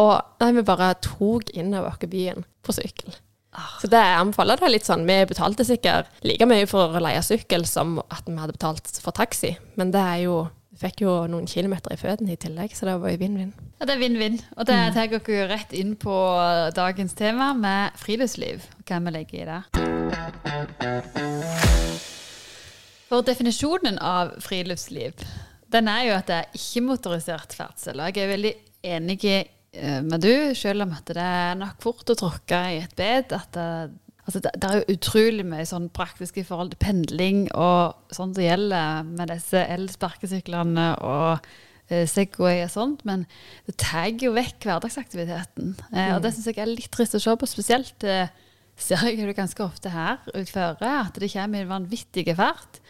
Og 0.00 0.14
nei, 0.40 0.52
vi 0.56 0.68
bare 0.68 0.92
tok 1.02 1.50
innover 1.56 1.92
oss 1.96 2.08
byen 2.12 2.44
på 2.64 2.76
sykkel. 2.76 3.16
Så 3.80 3.88
det 3.90 3.98
jeg 3.98 4.18
anbefaler 4.20 4.60
det 4.60 4.68
litt 4.70 4.86
sånn, 4.86 5.02
Vi 5.08 5.16
betalte 5.26 5.64
sikkert 5.66 6.06
like 6.22 6.46
mye 6.46 6.68
for 6.70 6.94
å 6.94 7.02
leie 7.02 7.22
sykkel 7.26 7.66
som 7.66 7.98
at 8.06 8.28
vi 8.28 8.38
hadde 8.38 8.54
betalt 8.54 8.86
for 9.02 9.16
taxi, 9.16 9.56
men 9.74 9.90
det 9.90 10.00
er 10.00 10.20
jo 10.28 10.36
fikk 10.80 11.02
jo 11.04 11.12
noen 11.28 11.48
kilometer 11.50 11.92
i 11.92 11.98
føttene 12.00 12.32
i 12.34 12.40
tillegg, 12.40 12.72
så 12.76 12.88
det 12.88 12.96
var 13.02 13.12
jo 13.12 13.20
vinn-vinn. 13.20 13.52
Ja, 13.80 13.86
det 13.88 13.94
er 13.94 14.00
vinn-vinn. 14.00 14.38
Og 14.56 14.68
det 14.68 14.78
tar 14.96 15.10
dere 15.12 15.48
rett 15.50 15.72
inn 15.76 15.94
på 16.00 16.16
dagens 16.76 17.14
tema 17.18 17.52
med 17.56 17.96
friluftsliv. 18.00 18.64
og 18.78 18.82
Hva 18.88 19.00
vi 19.04 19.10
legger 19.14 19.36
i 19.40 19.48
det. 19.50 19.60
For 23.10 23.26
definisjonen 23.26 23.96
av 23.98 24.36
friluftsliv, 24.44 25.24
den 25.70 25.88
er 25.90 26.04
jo 26.08 26.12
at 26.16 26.28
det 26.30 26.36
er 26.40 26.60
ikke-motorisert 26.60 27.56
ferdsel. 27.58 28.00
Og 28.00 28.16
jeg 28.16 28.24
er 28.24 28.34
veldig 28.34 28.54
enig 28.96 29.18
eh, 29.30 30.00
med 30.06 30.22
du, 30.22 30.54
selv 30.58 30.86
om 30.86 30.94
at 30.96 31.10
det 31.10 31.24
er 31.24 31.58
nok 31.58 31.82
fort 31.82 32.12
å 32.14 32.18
tråkke 32.18 32.60
i 32.76 32.80
et 32.84 32.94
bed. 32.98 33.34
At 33.36 33.50
det, 33.56 33.68
altså 34.30 34.42
det, 34.44 34.52
det 34.62 34.68
er 34.68 34.78
jo 34.78 34.94
utrolig 34.94 35.46
mye 35.48 35.66
sånn 35.66 35.88
praktisk 35.94 36.38
i 36.38 36.46
forhold 36.46 36.70
til 36.74 36.82
pendling 36.84 37.42
og 37.50 38.14
sånn 38.14 38.36
som 38.36 38.44
gjelder 38.44 39.08
med 39.08 39.32
disse 39.32 39.64
elsparkesyklene 39.74 40.86
og 41.02 41.48
eh, 41.90 42.06
Segway 42.10 42.62
og 42.64 42.70
sånt, 42.70 43.02
men 43.08 43.26
det 43.66 43.74
tar 43.82 44.12
jo 44.22 44.30
vekk 44.36 44.68
hverdagsaktiviteten. 44.68 45.74
Eh, 45.90 46.14
og 46.14 46.22
det 46.22 46.34
syns 46.36 46.46
jeg 46.52 46.62
er 46.62 46.70
litt 46.70 46.92
trist 46.94 47.18
å 47.18 47.22
se 47.22 47.34
på, 47.34 47.50
spesielt 47.50 48.06
eh, 48.06 48.30
ser 48.80 49.02
jeg 49.10 49.26
det 49.26 49.36
ganske 49.36 49.66
ofte 49.66 49.92
her 49.92 50.22
utføre, 50.30 50.94
at 51.02 51.18
det 51.20 51.32
kommer 51.34 51.66
i 51.66 51.70
vanvittig 51.70 52.28
fart, 52.38 52.80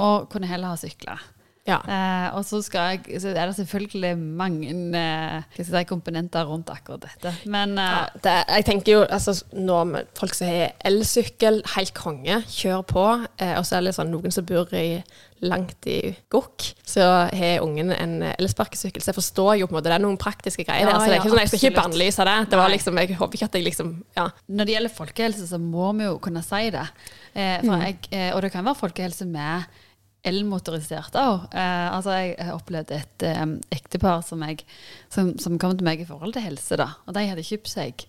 og 0.00 0.30
kunne 0.32 0.48
heller 0.50 0.74
ha 0.74 0.80
sykla. 0.80 1.20
Ja. 1.66 1.80
Eh, 1.82 2.26
og 2.38 2.44
så, 2.46 2.60
skal 2.62 2.94
jeg, 2.94 3.20
så 3.22 3.32
er 3.32 3.48
det 3.50 3.56
selvfølgelig 3.58 4.12
mange 4.18 4.72
hva 4.92 5.66
si, 5.66 5.84
komponenter 5.88 6.46
rundt 6.46 6.70
akkurat 6.70 7.08
dette. 7.08 7.32
Men 7.50 7.74
eh, 7.78 7.94
Ja, 7.96 8.02
det, 8.22 8.34
jeg 8.54 8.66
tenker 8.68 8.92
jo, 8.92 9.04
altså 9.04 9.34
nå 9.56 9.80
med 9.90 10.10
folk 10.18 10.36
som 10.38 10.50
har 10.50 10.76
elsykkel, 10.86 11.62
helt 11.74 11.94
konge, 11.96 12.42
kjør 12.50 12.84
på. 12.86 13.06
Og 13.26 13.64
så 13.66 13.78
er 13.78 13.86
det 13.88 13.96
sånn 13.96 14.12
noen 14.14 14.34
som 14.34 14.46
bor 14.46 14.70
i, 14.76 15.00
langt 15.44 15.86
i 15.90 16.14
Gokk, 16.32 16.64
så 16.86 17.06
har 17.28 17.64
ungen 17.64 17.90
en 17.92 18.14
elsparkesykkel. 18.30 19.02
Så 19.04 19.10
jeg 19.10 19.18
forstår 19.18 19.58
jo 19.60 19.66
på 19.68 19.74
en 19.74 19.78
måte, 19.78 19.90
det 19.90 19.98
er 19.98 20.04
noen 20.04 20.20
praktiske 20.20 20.64
greier 20.64 20.86
Ja, 20.86 20.94
der. 20.94 21.00
Så 21.02 21.10
det 21.10 21.16
er 21.16 21.20
ikke 21.20 21.32
sånn, 21.34 21.42
jeg 21.42 21.50
skal 21.52 21.62
ikke 21.62 21.80
bannlyse 21.82 22.28
det. 22.28 22.36
Det 22.52 22.60
var 22.60 22.72
liksom, 22.72 23.00
jeg 23.02 23.18
håper 23.18 23.38
ikke 23.40 23.50
at 23.50 23.58
jeg 23.58 23.66
liksom, 23.66 23.90
ja. 24.16 24.28
Når 24.48 24.68
det 24.68 24.76
gjelder 24.76 24.94
folkehelse, 25.02 25.48
så 25.50 25.60
må 25.60 25.90
vi 25.98 26.06
jo 26.06 26.14
kunne 26.22 26.44
si 26.46 26.62
det. 26.74 26.86
Eh, 27.34 27.58
for 27.66 27.84
jeg, 27.84 28.00
og 28.30 28.46
det 28.46 28.52
kan 28.54 28.64
være 28.70 28.80
folkehelse 28.86 29.28
med 29.28 29.82
elmotorisert 30.26 31.16
òg. 31.20 31.46
Eh, 31.54 31.86
altså 31.92 32.16
jeg, 32.18 32.48
opplevde 32.54 32.98
et 32.98 33.26
eh, 33.26 33.44
ektepar 33.74 34.24
som, 34.26 34.42
jeg, 34.46 34.64
som, 35.12 35.32
som 35.42 35.58
kom 35.60 35.76
til 35.76 35.86
meg 35.86 36.02
i 36.02 36.08
forhold 36.08 36.34
til 36.36 36.44
helse. 36.46 36.78
da, 36.80 36.90
og 37.06 37.16
De 37.16 37.24
hadde 37.30 37.46
kjøpt 37.46 37.72
seg 37.72 38.06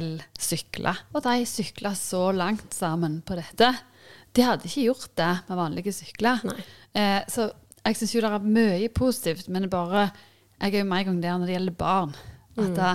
elsykler. 0.00 1.04
Og 1.14 1.24
de 1.26 1.46
sykla 1.48 1.94
så 1.98 2.28
langt 2.36 2.76
sammen 2.76 3.20
på 3.26 3.38
dette. 3.38 3.72
De 4.36 4.46
hadde 4.46 4.68
ikke 4.68 4.88
gjort 4.88 5.14
det 5.18 5.32
med 5.48 5.60
vanlige 5.62 5.94
sykler. 5.94 6.44
Eh, 6.94 7.20
så 7.30 7.50
jeg 7.80 7.96
syns 7.96 8.14
jo 8.14 8.24
det 8.24 8.32
er 8.34 8.50
mye 8.58 8.90
positivt, 8.92 9.48
men 9.48 9.64
det 9.64 9.72
bare 9.72 10.10
Jeg 10.60 10.74
er 10.74 10.82
jo 10.82 10.90
med 10.90 10.98
en 11.00 11.06
gang 11.06 11.20
der 11.22 11.38
når 11.38 11.46
det 11.46 11.54
gjelder 11.54 11.76
barn. 11.80 12.10
At 12.60 12.74
det, 12.76 12.90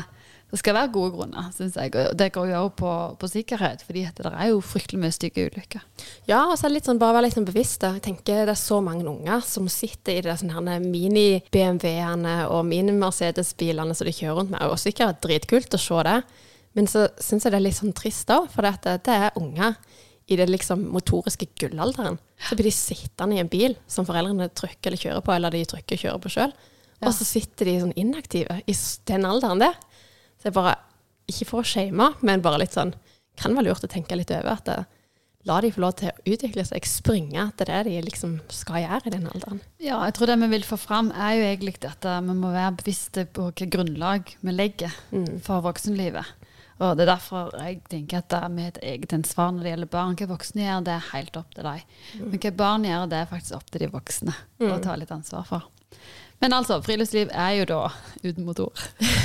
det 0.56 0.62
skal 0.62 0.78
være 0.78 0.92
gode 0.96 1.12
grunner, 1.18 1.50
syns 1.56 1.76
jeg. 1.76 1.92
Og 2.00 2.16
det 2.18 2.30
går 2.36 2.48
jo 2.50 2.62
også 2.62 2.76
på, 2.80 2.92
på 3.20 3.30
sikkerhet, 3.32 3.84
fordi 3.84 4.06
det 4.16 4.32
er 4.32 4.50
jo 4.54 4.62
fryktelig 4.64 5.02
mye 5.02 5.16
stygge 5.16 5.48
ulykker. 5.50 5.84
Ja, 6.30 6.46
og 6.48 6.56
så 6.56 6.66
er 6.66 6.72
det 6.72 6.78
litt 6.78 6.90
sånn, 6.90 7.02
bare 7.02 7.18
være 7.18 7.28
litt 7.28 7.36
sånn 7.36 7.48
bevisst. 7.48 7.84
Jeg 7.84 8.04
tenker 8.06 8.48
det 8.48 8.56
er 8.56 8.62
så 8.62 8.80
mange 8.84 9.04
unger 9.12 9.44
som 9.44 9.68
sitter 9.72 10.22
i 10.22 10.24
de 10.26 10.38
sånne 10.40 10.80
mini-BMW-ene 10.86 12.38
og 12.48 12.64
mini-Mercedes-bilene 12.70 13.98
som 13.98 14.08
de 14.08 14.16
kjører 14.16 14.40
rundt 14.40 14.54
med. 14.56 14.64
Og 14.70 14.80
sikkert 14.80 15.20
dritkult 15.26 15.76
å 15.76 15.82
se 15.82 16.02
det, 16.08 16.20
men 16.76 16.90
så 16.92 17.08
syns 17.24 17.46
jeg 17.46 17.54
det 17.54 17.60
er 17.60 17.68
litt 17.68 17.78
sånn 17.78 17.96
trist 17.96 18.32
òg, 18.36 18.50
for 18.52 18.68
det, 18.68 18.98
det 19.06 19.20
er 19.28 19.40
unger 19.40 19.76
i 20.32 20.38
det 20.40 20.48
liksom 20.50 20.88
motoriske 20.92 21.48
gullalderen. 21.60 22.18
Så 22.42 22.56
blir 22.58 22.68
de 22.68 22.74
sittende 22.76 23.38
i 23.38 23.44
en 23.44 23.52
bil 23.52 23.76
som 23.88 24.08
foreldrene 24.08 24.50
trykker 24.56 24.90
eller 24.90 25.02
kjører 25.02 25.26
på, 25.26 25.36
eller 25.36 25.54
de 25.54 25.66
trykker 25.70 26.00
og 26.00 26.06
kjører 26.06 26.24
på 26.24 26.34
sjøl. 26.34 26.56
Og 27.06 27.12
så 27.14 27.28
sitter 27.28 27.70
de 27.70 27.76
sånn 27.84 27.98
inaktive 28.00 28.62
i 28.66 28.76
den 29.10 29.28
alderen 29.28 29.62
der. 29.62 29.76
Så 30.46 30.52
jeg 30.52 30.58
bare, 30.60 30.76
ikke 31.32 31.48
for 31.50 31.64
å 31.64 31.66
shame, 31.66 32.12
men 32.22 32.44
bare 32.46 32.60
litt 32.62 32.76
sånn 32.78 32.92
Kan 33.36 33.56
være 33.58 33.66
lurt 33.72 33.84
å 33.84 33.90
tenke 33.90 34.16
litt 34.16 34.30
over 34.32 34.52
at 34.54 34.68
det, 34.70 34.76
la 35.50 35.58
de 35.62 35.72
få 35.74 35.82
lov 35.82 35.96
til 36.00 36.08
å 36.14 36.32
utvikle 36.36 36.64
seg, 36.66 36.86
springe 36.88 37.50
til 37.58 37.68
det 37.68 37.80
de 37.90 37.96
liksom 38.06 38.38
skal 38.54 38.84
gjøre 38.86 39.10
i 39.10 39.14
den 39.18 39.26
alderen. 39.28 39.60
Ja, 39.84 39.98
jeg 40.06 40.14
tror 40.16 40.30
det 40.32 40.38
vi 40.40 40.48
vil 40.54 40.64
få 40.64 40.78
fram, 40.80 41.10
er 41.12 41.34
jo 41.36 41.44
egentlig 41.50 41.74
at 41.90 42.06
vi 42.30 42.36
må 42.38 42.54
være 42.54 42.78
bevisste 42.80 43.26
på 43.28 43.50
hvilket 43.50 43.74
grunnlag 43.76 44.32
vi 44.40 44.52
legger 44.56 44.94
Mm. 45.12 45.42
for 45.44 45.62
voksenlivet. 45.66 46.26
Og 46.80 46.96
det 46.96 47.04
er 47.06 47.12
derfor 47.16 47.52
jeg 47.60 47.82
tenker 47.90 48.18
at 48.24 48.32
vi 48.56 48.62
har 48.64 48.72
et 48.72 48.80
eget 48.84 49.14
ansvar 49.20 49.52
når 49.52 49.64
det 49.64 49.72
gjelder 49.74 49.92
barn. 49.92 50.16
Hva 50.16 50.28
voksne 50.32 50.64
gjør, 50.64 50.84
det 50.88 50.94
er 50.96 51.10
helt 51.12 51.38
opp 51.38 51.54
til 51.56 51.64
dem. 51.64 51.82
Men 52.20 52.40
hva 52.40 52.52
barn 52.56 52.84
gjør, 52.88 53.10
det 53.10 53.20
er 53.20 53.26
faktisk 53.36 53.56
opp 53.60 53.70
til 53.72 53.80
de 53.86 53.92
voksne 53.92 54.34
å 54.72 54.80
ta 54.84 54.96
litt 54.96 55.12
ansvar 55.12 55.44
for. 55.48 55.68
Men 56.44 56.54
altså, 56.54 56.82
friluftsliv 56.84 57.30
er 57.32 57.52
jo 57.62 57.66
da 57.70 57.82
uten 58.26 58.46
motor. 58.46 58.74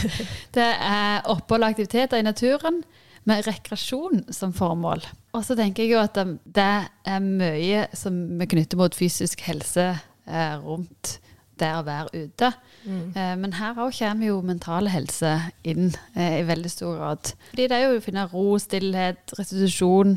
Det 0.56 0.66
er 0.80 1.26
opphold 1.30 1.64
og 1.66 1.72
aktiviteter 1.72 2.20
i 2.20 2.26
naturen 2.26 2.82
med 3.28 3.44
rekreasjon 3.46 4.22
som 4.32 4.52
formål. 4.56 5.02
Og 5.36 5.42
så 5.44 5.56
tenker 5.58 5.84
jeg 5.84 5.92
jo 5.92 6.00
at 6.02 6.14
det- 6.44 6.88
er 7.04 7.20
mye 7.20 7.86
som 7.96 8.14
vi 8.38 8.46
knytter 8.46 8.78
mot 8.80 8.94
fysisk 8.94 9.40
helse 9.46 9.88
eh, 10.26 10.56
rundt 10.62 11.18
det 11.60 11.68
å 11.76 11.82
være 11.84 12.22
ute. 12.24 12.52
Eh, 12.88 13.34
men 13.36 13.52
her 13.58 13.74
òg 13.76 13.92
kommer 13.98 14.26
jo 14.30 14.38
mental 14.40 14.88
helse 14.88 15.34
inn 15.68 15.90
eh, 16.16 16.38
i 16.40 16.46
veldig 16.48 16.70
stor 16.72 16.96
grad. 16.96 17.32
Fordi 17.50 17.66
det 17.68 17.76
er 17.76 17.84
jo 17.90 17.98
å 17.98 18.04
finne 18.04 18.24
ro, 18.32 18.46
stillhet, 18.62 19.34
restitusjon. 19.36 20.16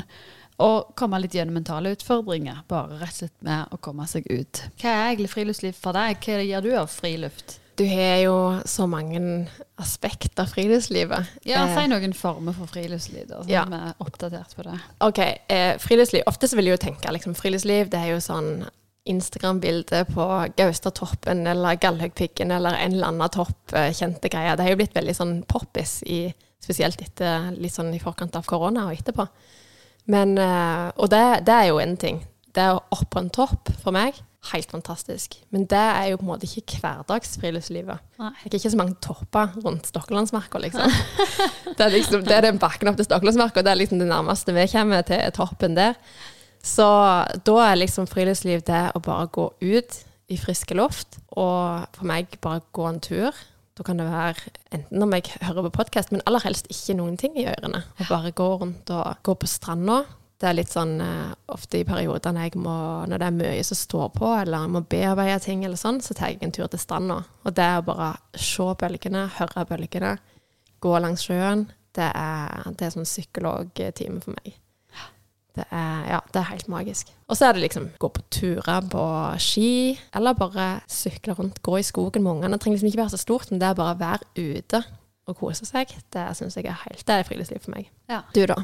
Og 0.62 0.92
komme 0.94 1.18
litt 1.20 1.32
gjennom 1.34 1.54
mentale 1.58 1.90
utfordringer, 1.96 2.60
bare 2.68 3.00
rett 3.00 3.10
og 3.10 3.16
slett 3.24 3.42
med 3.42 3.72
å 3.74 3.78
komme 3.82 4.06
seg 4.06 4.26
ut. 4.30 4.62
Hva 4.78 4.90
er 4.92 5.08
egentlig 5.16 5.30
friluftsliv 5.32 5.74
for 5.74 5.92
deg? 5.92 6.20
Hva 6.22 6.44
gjør 6.46 6.62
du 6.62 6.74
av 6.78 6.86
friluft? 6.94 7.56
Du 7.76 7.82
har 7.90 8.20
jo 8.22 8.34
så 8.70 8.86
mange 8.86 9.48
aspekter 9.82 10.44
av 10.44 10.52
friluftslivet. 10.52 11.26
Ja, 11.44 11.64
Eh, 11.66 11.74
Si 11.74 11.88
noen 11.90 12.14
former 12.14 12.52
for 12.54 12.66
friluftsliv, 12.66 13.26
da, 13.26 13.42
så 13.42 13.48
Ja. 13.50 13.62
er 13.64 13.66
vi 13.66 14.04
oppdatert 14.06 14.54
på 14.54 14.62
det. 14.62 14.80
Ok, 15.00 15.18
eh, 15.48 15.76
friluftsliv. 15.78 16.22
Ofte 16.28 16.46
så 16.46 16.54
vil 16.54 16.66
jeg 16.66 16.78
jo 16.78 16.86
tenke 16.92 17.10
liksom, 17.12 17.34
friluftsliv, 17.34 17.90
det 17.90 17.98
er 17.98 18.10
jo 18.14 18.20
sånn 18.20 18.68
Instagram-bilde 19.06 20.04
på 20.14 20.24
Gaustatoppen 20.56 21.46
eller 21.50 21.76
Galdhøgpiggen 21.76 22.52
eller 22.52 22.74
en 22.78 22.92
eller 22.94 23.06
annen 23.10 23.28
topp, 23.30 23.72
eh, 23.74 23.90
kjente 23.92 24.30
greier. 24.30 24.56
Det 24.56 24.64
har 24.64 24.70
jo 24.70 24.76
blitt 24.76 24.94
veldig 24.94 25.14
sånn 25.16 25.44
poppis, 25.46 26.02
i, 26.06 26.32
spesielt 26.62 27.02
etter, 27.02 27.50
litt 27.58 27.72
sånn 27.72 27.92
i 27.94 27.98
forkant 27.98 28.36
av 28.36 28.44
korona 28.46 28.86
og 28.88 28.96
etterpå. 28.96 29.28
Men, 30.10 30.36
eh, 30.38 30.90
og 30.96 31.10
det, 31.12 31.24
det 31.48 31.54
er 31.54 31.72
jo 31.72 31.80
en 31.82 31.96
ting. 32.00 32.22
Det 32.54 32.62
er 32.62 32.78
opp 32.78 33.08
på 33.10 33.22
en 33.22 33.32
topp 33.34 33.72
for 33.82 33.94
meg. 33.96 34.18
Helt 34.52 34.70
fantastisk. 34.70 35.38
Men 35.54 35.64
det 35.70 35.80
er 35.80 36.10
jo 36.10 36.18
på 36.20 36.26
en 36.26 36.32
måte 36.34 36.48
ikke 36.48 36.78
hverdagsfriluftslivet. 36.82 38.02
Det 38.18 38.52
er 38.52 38.58
ikke 38.58 38.72
så 38.74 38.80
mange 38.80 38.98
topper 39.02 39.54
rundt 39.64 39.88
Stokkelandsmarka, 39.88 40.60
liksom. 40.60 40.92
det, 41.78 41.80
er 41.80 41.94
liksom. 41.94 42.24
det 42.28 42.36
er 42.36 42.44
den 42.50 42.60
bakken 42.60 42.92
opp 42.92 42.98
til 43.00 43.08
Stokkelandsmarka, 43.08 43.64
det 43.64 43.72
er 43.72 43.80
liksom 43.80 44.02
det 44.02 44.10
nærmeste 44.10 44.52
vi 44.56 44.66
kommer 44.72 45.06
til 45.08 45.24
toppen 45.36 45.78
der. 45.78 45.96
Så 46.64 46.84
da 47.44 47.56
er 47.64 47.80
liksom 47.80 48.08
friluftsliv 48.08 48.62
det 48.68 48.84
å 48.96 49.02
bare 49.04 49.30
gå 49.32 49.48
ut 49.64 49.98
i 50.32 50.38
friske 50.40 50.76
luft, 50.76 51.18
og 51.36 51.88
for 51.96 52.08
meg 52.08 52.36
bare 52.44 52.64
gå 52.76 52.86
en 52.88 53.00
tur. 53.04 53.44
Da 53.74 53.82
kan 53.82 53.98
det 53.98 54.04
være 54.06 54.52
enten 54.70 55.02
om 55.02 55.14
jeg 55.16 55.32
hører 55.42 55.64
på 55.66 55.78
podkast, 55.80 56.12
men 56.14 56.22
aller 56.28 56.44
helst 56.44 56.68
ikke 56.70 56.94
noen 56.94 57.16
ting 57.18 57.34
i 57.34 57.48
ørene. 57.50 57.80
Og 57.98 58.04
bare 58.06 58.30
gå 58.30 58.46
rundt 58.60 58.90
og 58.94 59.24
gå 59.26 59.34
på 59.34 59.48
stranda. 59.50 60.04
Det 60.38 60.46
er 60.46 60.54
litt 60.54 60.70
sånn 60.70 61.00
eh, 61.02 61.32
ofte 61.50 61.80
i 61.80 61.86
perioder 61.86 62.34
når, 62.34 62.46
jeg 62.46 62.62
må, 62.62 62.76
når 63.10 63.22
det 63.22 63.26
er 63.26 63.36
mye 63.40 63.64
som 63.66 63.78
står 63.78 64.12
på, 64.14 64.28
eller 64.30 64.66
jeg 64.66 64.72
må 64.76 64.84
bearbeide 64.94 65.40
ting, 65.42 65.64
eller 65.66 65.80
sånn, 65.80 65.98
så 66.04 66.14
tar 66.14 66.30
jeg 66.30 66.42
en 66.46 66.54
tur 66.54 66.68
til 66.70 66.82
stranda. 66.82 67.20
Og 67.42 67.56
det 67.56 67.66
er 67.66 67.80
å 67.80 67.86
bare 67.86 68.12
se 68.38 68.68
bølgene, 68.78 69.26
høre 69.40 69.66
bølgene, 69.70 70.12
gå 70.84 70.94
langs 71.02 71.26
sjøen. 71.26 71.66
Det 71.94 72.10
er, 72.10 72.70
det 72.78 72.86
er 72.86 72.94
sånn 72.94 73.08
psykologtime 73.08 74.22
for 74.22 74.38
meg. 74.38 74.54
Det 75.54 75.66
er 75.70 75.83
helt 76.64 76.72
magisk. 76.72 77.12
Og 77.28 77.38
så 77.38 77.48
er 77.48 77.56
det 77.56 77.64
liksom 77.66 77.88
gå 78.00 78.10
på 78.10 78.24
turer 78.32 78.88
på 78.90 79.04
ski, 79.42 79.98
eller 80.16 80.36
bare 80.38 80.68
sykle 80.90 81.36
rundt, 81.38 81.62
gå 81.62 81.78
i 81.78 81.86
skogen 81.86 82.24
med 82.24 82.38
ungene. 82.38 82.56
Det 82.56 82.64
trenger 82.64 82.78
liksom 82.78 82.92
ikke 82.92 83.02
være 83.04 83.14
så 83.16 83.22
stort, 83.22 83.50
men 83.50 83.60
det 83.60 83.68
er 83.68 83.78
bare 83.78 83.94
å 83.94 84.00
være 84.00 84.56
ute 84.58 84.82
og 85.28 85.36
kose 85.38 85.68
seg. 85.68 85.92
Det 86.12 86.24
syns 86.36 86.56
jeg 86.58 86.68
er 86.68 86.80
helt 86.84 87.06
Det 87.06 87.14
er 87.14 87.28
friluftsliv 87.28 87.62
for 87.64 87.76
meg. 87.76 87.92
Ja. 88.10 88.24
Du, 88.34 88.44
da? 88.50 88.58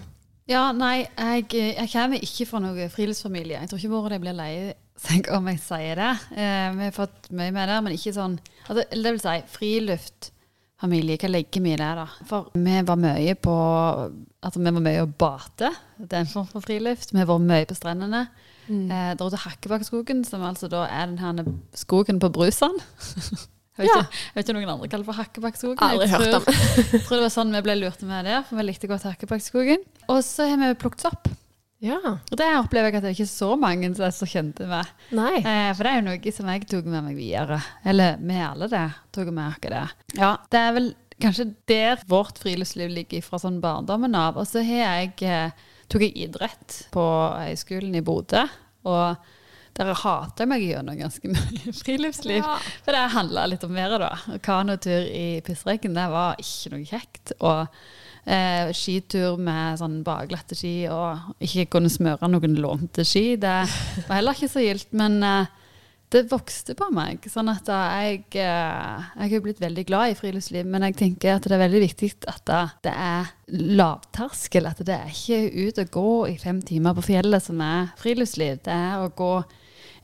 Ja, 0.50 0.72
nei, 0.74 1.06
jeg, 1.06 1.46
jeg 1.54 1.90
kommer 1.92 2.24
ikke 2.26 2.46
fra 2.48 2.60
noen 2.64 2.90
friluftsfamilie. 2.90 3.60
Jeg 3.60 3.70
tror 3.70 3.78
ikke 3.78 3.92
mora 3.92 4.10
de 4.16 4.22
blir 4.24 4.34
lei 4.36 4.52
seg 5.00 5.30
om 5.32 5.46
jeg 5.48 5.60
sier 5.62 6.00
det. 6.00 6.10
Eh, 6.34 6.66
vi 6.76 6.88
har 6.88 6.96
fått 6.96 7.30
mye 7.30 7.54
med 7.54 7.70
der, 7.70 7.80
men 7.84 7.94
ikke 7.94 8.12
sånn 8.16 8.36
altså, 8.66 8.82
Det 8.90 9.14
vil 9.14 9.22
si, 9.22 9.36
friluftfamilie, 10.80 11.18
hva 11.20 11.28
legger 11.30 11.60
vi 11.62 11.72
i 11.74 11.76
det, 11.76 11.88
da? 11.98 12.06
For 12.28 12.48
vi 12.54 12.82
var 12.88 12.96
mye 12.96 13.34
på 13.36 13.54
Altså, 14.40 14.58
vi 14.62 14.70
var 14.72 14.80
mye 14.80 15.02
å 15.04 15.08
bate. 15.20 15.68
Det 16.00 16.14
er 16.16 16.22
en 16.24 16.30
form 16.30 16.46
for 16.48 16.60
friluft. 16.64 17.10
Vi 17.12 17.24
var 17.28 17.38
mye 17.44 17.66
på 17.68 17.74
strendene. 17.76 18.22
Eh, 18.70 19.10
der 19.12 19.16
til 19.34 19.36
Hakkebakkeskogen, 19.42 20.24
som 20.24 20.40
altså 20.46 20.68
da 20.70 20.86
er 20.88 21.06
den 21.10 21.18
her 21.18 21.44
skogen 21.76 22.18
på 22.22 22.30
Brusand. 22.32 22.80
Jeg 23.76 23.86
vet, 23.86 23.88
Ja. 23.88 24.00
ikke, 24.00 24.08
jeg 24.12 24.34
vet 24.34 24.48
ikke 24.48 24.54
noen 24.56 24.72
andre 24.72 24.88
kaller 24.88 25.04
for 25.04 25.12
Hakkebakkeskogen. 25.20 25.78
Aldri 25.84 26.06
Jeg 26.08 26.10
hørt 26.16 26.34
om. 26.34 26.44
jeg 26.48 27.02
tror 27.04 27.16
det 27.16 27.22
var 27.26 27.34
sånn 27.34 27.52
vi 27.52 27.62
ble 27.62 27.76
lurt 27.80 28.02
med 28.02 28.24
der, 28.24 28.42
for 28.48 28.56
vi 28.56 28.62
likte 28.70 28.88
godt 28.88 29.04
Hakkebakkeskogen. 29.08 29.84
Og 30.08 30.22
så 30.24 30.48
har 30.48 30.56
vi 30.56 30.72
plukket 30.80 31.00
sopp. 31.04 31.28
Ja. 31.80 31.98
Og 32.04 32.36
det 32.36 32.48
opplever 32.58 32.90
jeg 32.90 32.98
at 32.98 33.04
det 33.04 33.10
er 33.10 33.16
ikke 33.16 33.30
så 33.30 33.54
mange 33.60 33.88
som 33.96 34.04
er 34.06 34.12
så 34.14 34.28
kjente 34.28 34.66
med. 34.68 34.88
Nei. 35.16 35.38
Eh, 35.40 35.70
for 35.74 35.86
det 35.86 35.92
er 35.92 36.00
jo 36.00 36.06
noe 36.10 36.34
som 36.36 36.50
jeg 36.52 36.66
tok 36.68 36.88
med 36.92 37.06
meg 37.08 37.16
videre. 37.16 37.60
Eller 37.88 38.20
vi 38.20 38.40
alle 38.44 38.68
det 38.70 38.86
tok 39.16 39.32
med 39.32 39.54
oss 39.54 39.62
det. 39.64 39.84
Ja, 40.20 40.34
det 40.52 40.60
er 40.60 40.76
vel 40.76 40.90
kanskje 41.20 41.50
der 41.68 42.00
vårt 42.08 42.40
friluftsliv 42.40 42.92
ligger 42.92 43.24
fra 43.24 43.40
sånn 43.40 43.60
barndommen 43.64 44.16
av. 44.16 44.38
Og 44.40 44.48
så 44.48 44.64
har 44.64 44.84
jeg, 44.84 45.14
eh, 45.24 45.68
tok 45.88 46.04
jeg 46.04 46.16
idrett 46.28 46.82
på 46.92 47.04
høyskolen 47.40 47.96
i 47.96 48.04
Bodø. 48.04 48.44
Og 48.88 49.16
der 49.78 49.92
hater 49.94 50.44
jeg 50.44 50.50
meg 50.50 50.64
gjennom 50.66 50.98
ganske 50.98 51.30
mye 51.30 51.74
friluftsliv. 51.82 52.42
Ja. 52.42 52.58
For 52.84 52.96
det 52.96 53.06
handla 53.14 53.46
litt 53.50 53.64
om 53.66 53.76
været, 53.76 54.02
da. 54.02 54.38
Kanotur 54.44 55.06
i 55.06 55.40
pissregn, 55.46 55.96
det 55.96 56.06
var 56.12 56.40
ikke 56.42 56.74
noe 56.74 56.88
kjekt. 56.88 57.34
Og 57.38 57.62
eh, 58.24 58.72
skitur 58.76 59.40
med 59.40 59.80
sånn 59.80 60.00
bakglatte 60.06 60.58
ski, 60.58 60.74
og 60.92 61.40
ikke 61.44 61.68
kunne 61.76 61.92
smøre 61.92 62.30
noen 62.30 62.58
lånte 62.60 63.06
ski, 63.06 63.34
det 63.40 63.56
var 64.08 64.18
heller 64.18 64.36
ikke 64.36 64.52
så 64.52 64.64
gildt. 64.64 64.92
Men 64.96 65.20
eh, 65.26 65.56
det 66.10 66.24
vokste 66.30 66.74
på 66.74 66.88
meg. 66.90 67.22
Sånn 67.30 67.48
at 67.52 67.62
da 67.68 67.78
jeg, 68.02 68.24
eh, 68.34 69.04
jeg 69.22 69.32
har 69.32 69.44
blitt 69.44 69.62
veldig 69.62 69.84
glad 69.86 70.10
i 70.10 70.18
friluftsliv, 70.18 70.66
men 70.66 70.88
jeg 70.88 70.98
tenker 70.98 71.36
at 71.36 71.46
det 71.46 71.54
er 71.54 71.62
veldig 71.62 71.82
viktig 71.84 72.10
at 72.30 72.42
da 72.50 72.60
det 72.82 72.94
er 72.98 73.30
lavterskel. 73.78 74.66
At 74.66 74.82
det 74.86 74.96
er 74.96 75.12
ikke 75.14 75.68
ut 75.68 75.80
og 75.84 75.92
gå 75.94 76.12
i 76.32 76.36
fem 76.42 76.58
timer 76.66 76.98
på 76.98 77.06
fjellet 77.12 77.46
som 77.46 77.62
er 77.62 77.92
friluftsliv. 78.00 78.58
Det 78.66 78.74
er 78.74 79.04
å 79.04 79.12
gå 79.14 79.34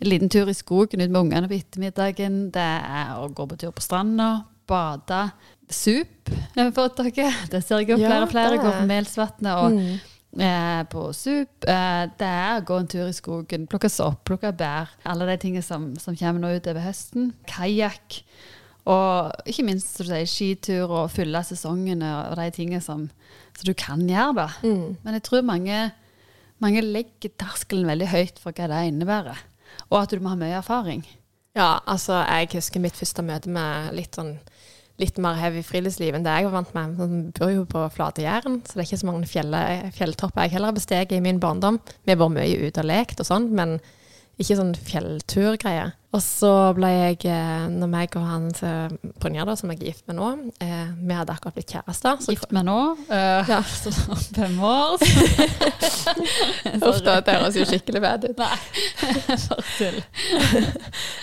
en 0.01 0.09
liten 0.11 0.29
tur 0.33 0.49
i 0.49 0.55
skogen 0.55 1.01
ut 1.01 1.11
med 1.11 1.21
ungene 1.23 1.49
på 1.49 1.57
ettermiddagen. 1.59 2.51
Det 2.53 2.63
er 2.63 3.15
å 3.17 3.29
gå 3.33 3.47
på 3.49 3.57
tur 3.59 3.71
på 3.77 3.83
stranda, 3.85 4.45
bade. 4.69 5.31
Sup 5.71 6.29
har 6.57 6.69
vi 6.69 6.75
fått 6.77 6.97
dere. 7.01 7.31
Det 7.51 7.63
ser 7.65 7.81
jeg 7.83 7.89
jo 7.91 7.97
Ja, 7.99 8.09
flere 8.11 8.27
og 8.27 8.31
flere 8.35 8.59
går 8.63 8.77
på 8.81 8.87
Melsvatnet. 8.87 9.55
og 9.57 9.73
Mm. 9.73 10.01
eh, 10.39 10.83
på 10.85 11.15
sup. 11.15 11.65
Eh, 11.67 12.07
det 12.19 12.27
er 12.29 12.61
å 12.61 12.65
gå 12.65 12.79
en 12.81 12.87
tur 12.87 13.07
i 13.09 13.13
skogen, 13.13 13.67
plukke 13.67 13.89
sopp, 13.91 14.25
plukke 14.25 14.53
bær. 14.57 14.89
Alle 15.07 15.27
de 15.27 15.37
tingene 15.39 15.63
som, 15.65 15.95
som 15.97 16.15
kommer 16.17 16.41
nå 16.41 16.57
utover 16.61 16.81
høsten. 16.85 17.33
Kajakk. 17.47 18.23
Og 18.87 19.33
ikke 19.47 19.65
minst 19.67 19.97
sier, 19.97 20.27
skitur 20.27 20.91
og 20.91 21.11
fylle 21.11 21.41
sesongene 21.43 22.31
og 22.31 22.37
de 22.37 22.51
tingene 22.55 22.81
som, 22.83 23.09
som 23.57 23.65
du 23.65 23.73
kan 23.75 24.05
gjøre. 24.07 24.35
da. 24.35 24.49
Mm. 24.63 24.97
Men 25.03 25.15
jeg 25.15 25.23
tror 25.27 25.43
mange, 25.43 25.93
mange 26.61 26.83
legger 26.83 27.33
terskelen 27.39 27.87
veldig 27.89 28.07
høyt 28.13 28.39
for 28.39 28.53
hva 28.53 28.69
det 28.71 28.93
innebærer. 28.93 29.39
Og 29.93 30.01
at 30.03 30.13
du 30.13 30.23
må 30.23 30.33
ha 30.33 30.39
mye 30.39 30.59
erfaring. 30.59 31.05
Ja, 31.57 31.79
altså, 31.89 32.19
jeg 32.27 32.51
husker 32.53 32.83
mitt 32.83 32.99
første 32.99 33.25
møte 33.25 33.53
med 33.53 33.95
litt 33.97 34.19
sånn 34.19 34.37
litt 35.01 35.19
mer 35.21 35.37
heavy 35.37 35.61
friluftsliv 35.65 36.17
enn 36.17 36.25
det 36.25 36.33
jeg 36.33 36.47
var 36.47 36.55
vant 36.55 36.71
med. 36.77 36.97
Jeg 36.97 37.33
bor 37.37 37.51
jo 37.53 37.65
på 37.69 37.83
flate 37.93 38.25
Jæren, 38.25 38.63
så 38.65 38.77
det 38.77 38.83
er 38.83 38.89
ikke 38.89 39.01
så 39.03 39.09
mange 39.11 39.93
fjelltopper 39.93 40.47
jeg 40.47 40.55
heller 40.55 40.73
har 40.73 40.79
besteget 40.79 41.13
i 41.13 41.21
min 41.25 41.41
barndom. 41.41 41.79
Vi 42.05 42.15
har 42.15 42.21
vært 42.21 42.37
mye 42.39 42.63
ute 42.65 42.81
og 42.81 42.89
lekt 42.89 43.21
og 43.21 43.29
sånn, 43.29 43.51
men 43.57 43.77
Ikke 44.37 44.57
sånn 44.59 44.75
fjellturgreie. 44.77 45.95
Og 46.17 46.21
så 46.25 46.51
ble 46.77 46.89
jeg, 46.93 47.17
eh, 47.29 47.65
når 47.73 47.89
meg 47.93 48.15
og 48.17 48.25
han 48.25 48.45
eh, 48.65 48.93
Brynjar, 49.21 49.49
som 49.57 49.69
jeg 49.73 49.81
er 49.83 49.89
gift 49.91 50.05
med 50.09 50.17
nå, 50.17 50.29
eh, 50.65 50.91
vi 50.97 51.17
hadde 51.17 51.33
akkurat 51.35 51.57
blitt 51.57 51.73
kjærester. 51.73 52.21
Gift 52.31 52.53
med 52.57 52.65
nå? 52.69 52.77
Uh, 53.11 53.49
Ja. 53.49 53.59
så 53.83 53.93
fem 54.37 54.55
år? 54.65 55.01
Uff 56.89 57.01
da, 57.05 57.19
det 57.25 57.35
høres 57.37 57.57
jo 57.59 57.67
skikkelig 57.69 58.01
bad 58.05 58.25
ut. 58.29 58.41
Nei, 58.41 58.57
fortell. 59.49 59.99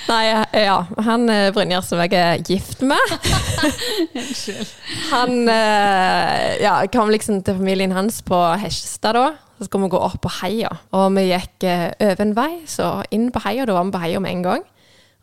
Nei, 0.09 0.23
ja. 0.65 0.77
Han 1.07 1.29
eh, 1.29 1.47
Brynjar 1.55 1.85
som 1.85 2.01
jeg 2.03 2.13
er 2.17 2.41
gift 2.45 2.81
med, 2.85 3.17
Unnskyld. 4.13 4.75
han 5.13 5.39
eh, 5.53 6.61
ja, 6.65 6.75
kom 6.93 7.13
liksom 7.13 7.41
til 7.45 7.57
familien 7.61 7.93
hans 7.97 8.21
på 8.25 8.41
Hestestad 8.61 9.17
da. 9.17 9.27
Så 9.63 9.69
skulle 9.69 9.87
vi 9.87 9.93
gå 9.93 9.99
opp 10.03 10.19
på 10.19 10.31
heia. 10.41 10.67
Og 10.91 11.05
vi 11.15 11.29
gikk 11.29 11.63
eh, 11.63 11.93
over 12.03 12.21
en 12.25 12.35
vei, 12.35 12.51
så 12.67 12.87
inn 13.15 13.29
på 13.31 13.39
heia. 13.45 13.63
Da 13.63 13.77
var 13.77 13.85
vi 13.87 13.93
på 13.95 14.01
heia 14.03 14.19
med 14.19 14.35
en 14.35 14.41
gang. 14.43 14.65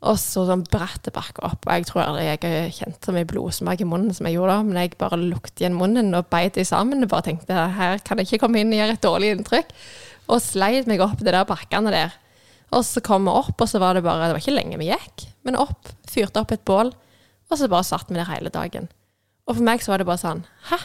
Og 0.00 0.16
så 0.16 0.46
sånn 0.48 0.62
bratt 0.64 1.02
tilbake 1.04 1.42
opp. 1.44 1.66
Og 1.66 1.74
jeg 1.74 1.88
tror 1.90 2.06
aldri 2.06 2.24
jeg 2.24 2.40
har 2.40 2.70
kjent 2.72 3.04
så 3.04 3.12
mye 3.12 3.28
blodsmak 3.28 3.82
i 3.84 3.88
munnen 3.88 4.16
som 4.16 4.24
jeg 4.24 4.38
gjorde 4.38 4.54
da. 4.56 4.64
Men 4.64 4.78
jeg 4.80 4.96
bare 5.02 5.18
lukket 5.20 5.60
igjen 5.60 5.76
munnen 5.76 6.16
og 6.16 6.30
beit 6.32 6.56
i 6.56 6.64
sammen. 6.64 7.04
Og 7.04 7.12
bare 7.12 7.26
tenkte 7.28 7.66
her 7.76 8.00
kan 8.06 8.22
jeg 8.22 8.30
ikke 8.30 8.46
komme 8.46 8.62
inn 8.62 8.72
og 8.72 8.80
gjøre 8.80 8.96
et 8.96 9.04
dårlig 9.04 9.34
inntrykk. 9.34 9.74
Og 10.32 10.40
sleit 10.40 10.88
meg 10.88 11.04
opp 11.04 11.20
de 11.20 11.28
der 11.28 11.44
bakkene 11.44 11.92
der. 11.92 12.16
Og 12.72 12.86
så 12.86 13.02
kom 13.04 13.28
vi 13.28 13.34
opp, 13.34 13.58
og 13.58 13.68
så 13.68 13.80
var 13.82 13.98
det 13.98 14.06
bare 14.06 14.30
Det 14.30 14.38
var 14.38 14.44
ikke 14.44 14.54
lenge 14.56 14.78
vi 14.80 14.88
gikk, 14.88 15.26
men 15.44 15.58
opp. 15.58 15.90
Fyrte 16.08 16.40
opp 16.40 16.54
et 16.54 16.64
bål. 16.64 16.94
Og 17.50 17.58
så 17.60 17.68
bare 17.68 17.84
satt 17.84 18.08
vi 18.08 18.16
der 18.16 18.30
hele 18.30 18.48
dagen. 18.54 18.88
Og 19.44 19.58
for 19.58 19.66
meg 19.66 19.82
så 19.84 19.92
var 19.92 20.00
det 20.00 20.08
bare 20.08 20.22
sånn 20.22 20.46
Hæ? 20.70 20.78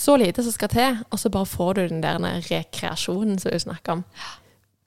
Så 0.00 0.16
lite 0.16 0.42
som 0.46 0.54
skal 0.54 0.70
til, 0.72 1.00
og 1.12 1.20
så 1.20 1.28
bare 1.32 1.48
får 1.48 1.74
du 1.76 1.80
den 1.90 2.04
der 2.04 2.20
rekreasjonen 2.48 3.40
som 3.40 3.52
du 3.52 3.58
snakker 3.60 3.98
om. 3.98 4.04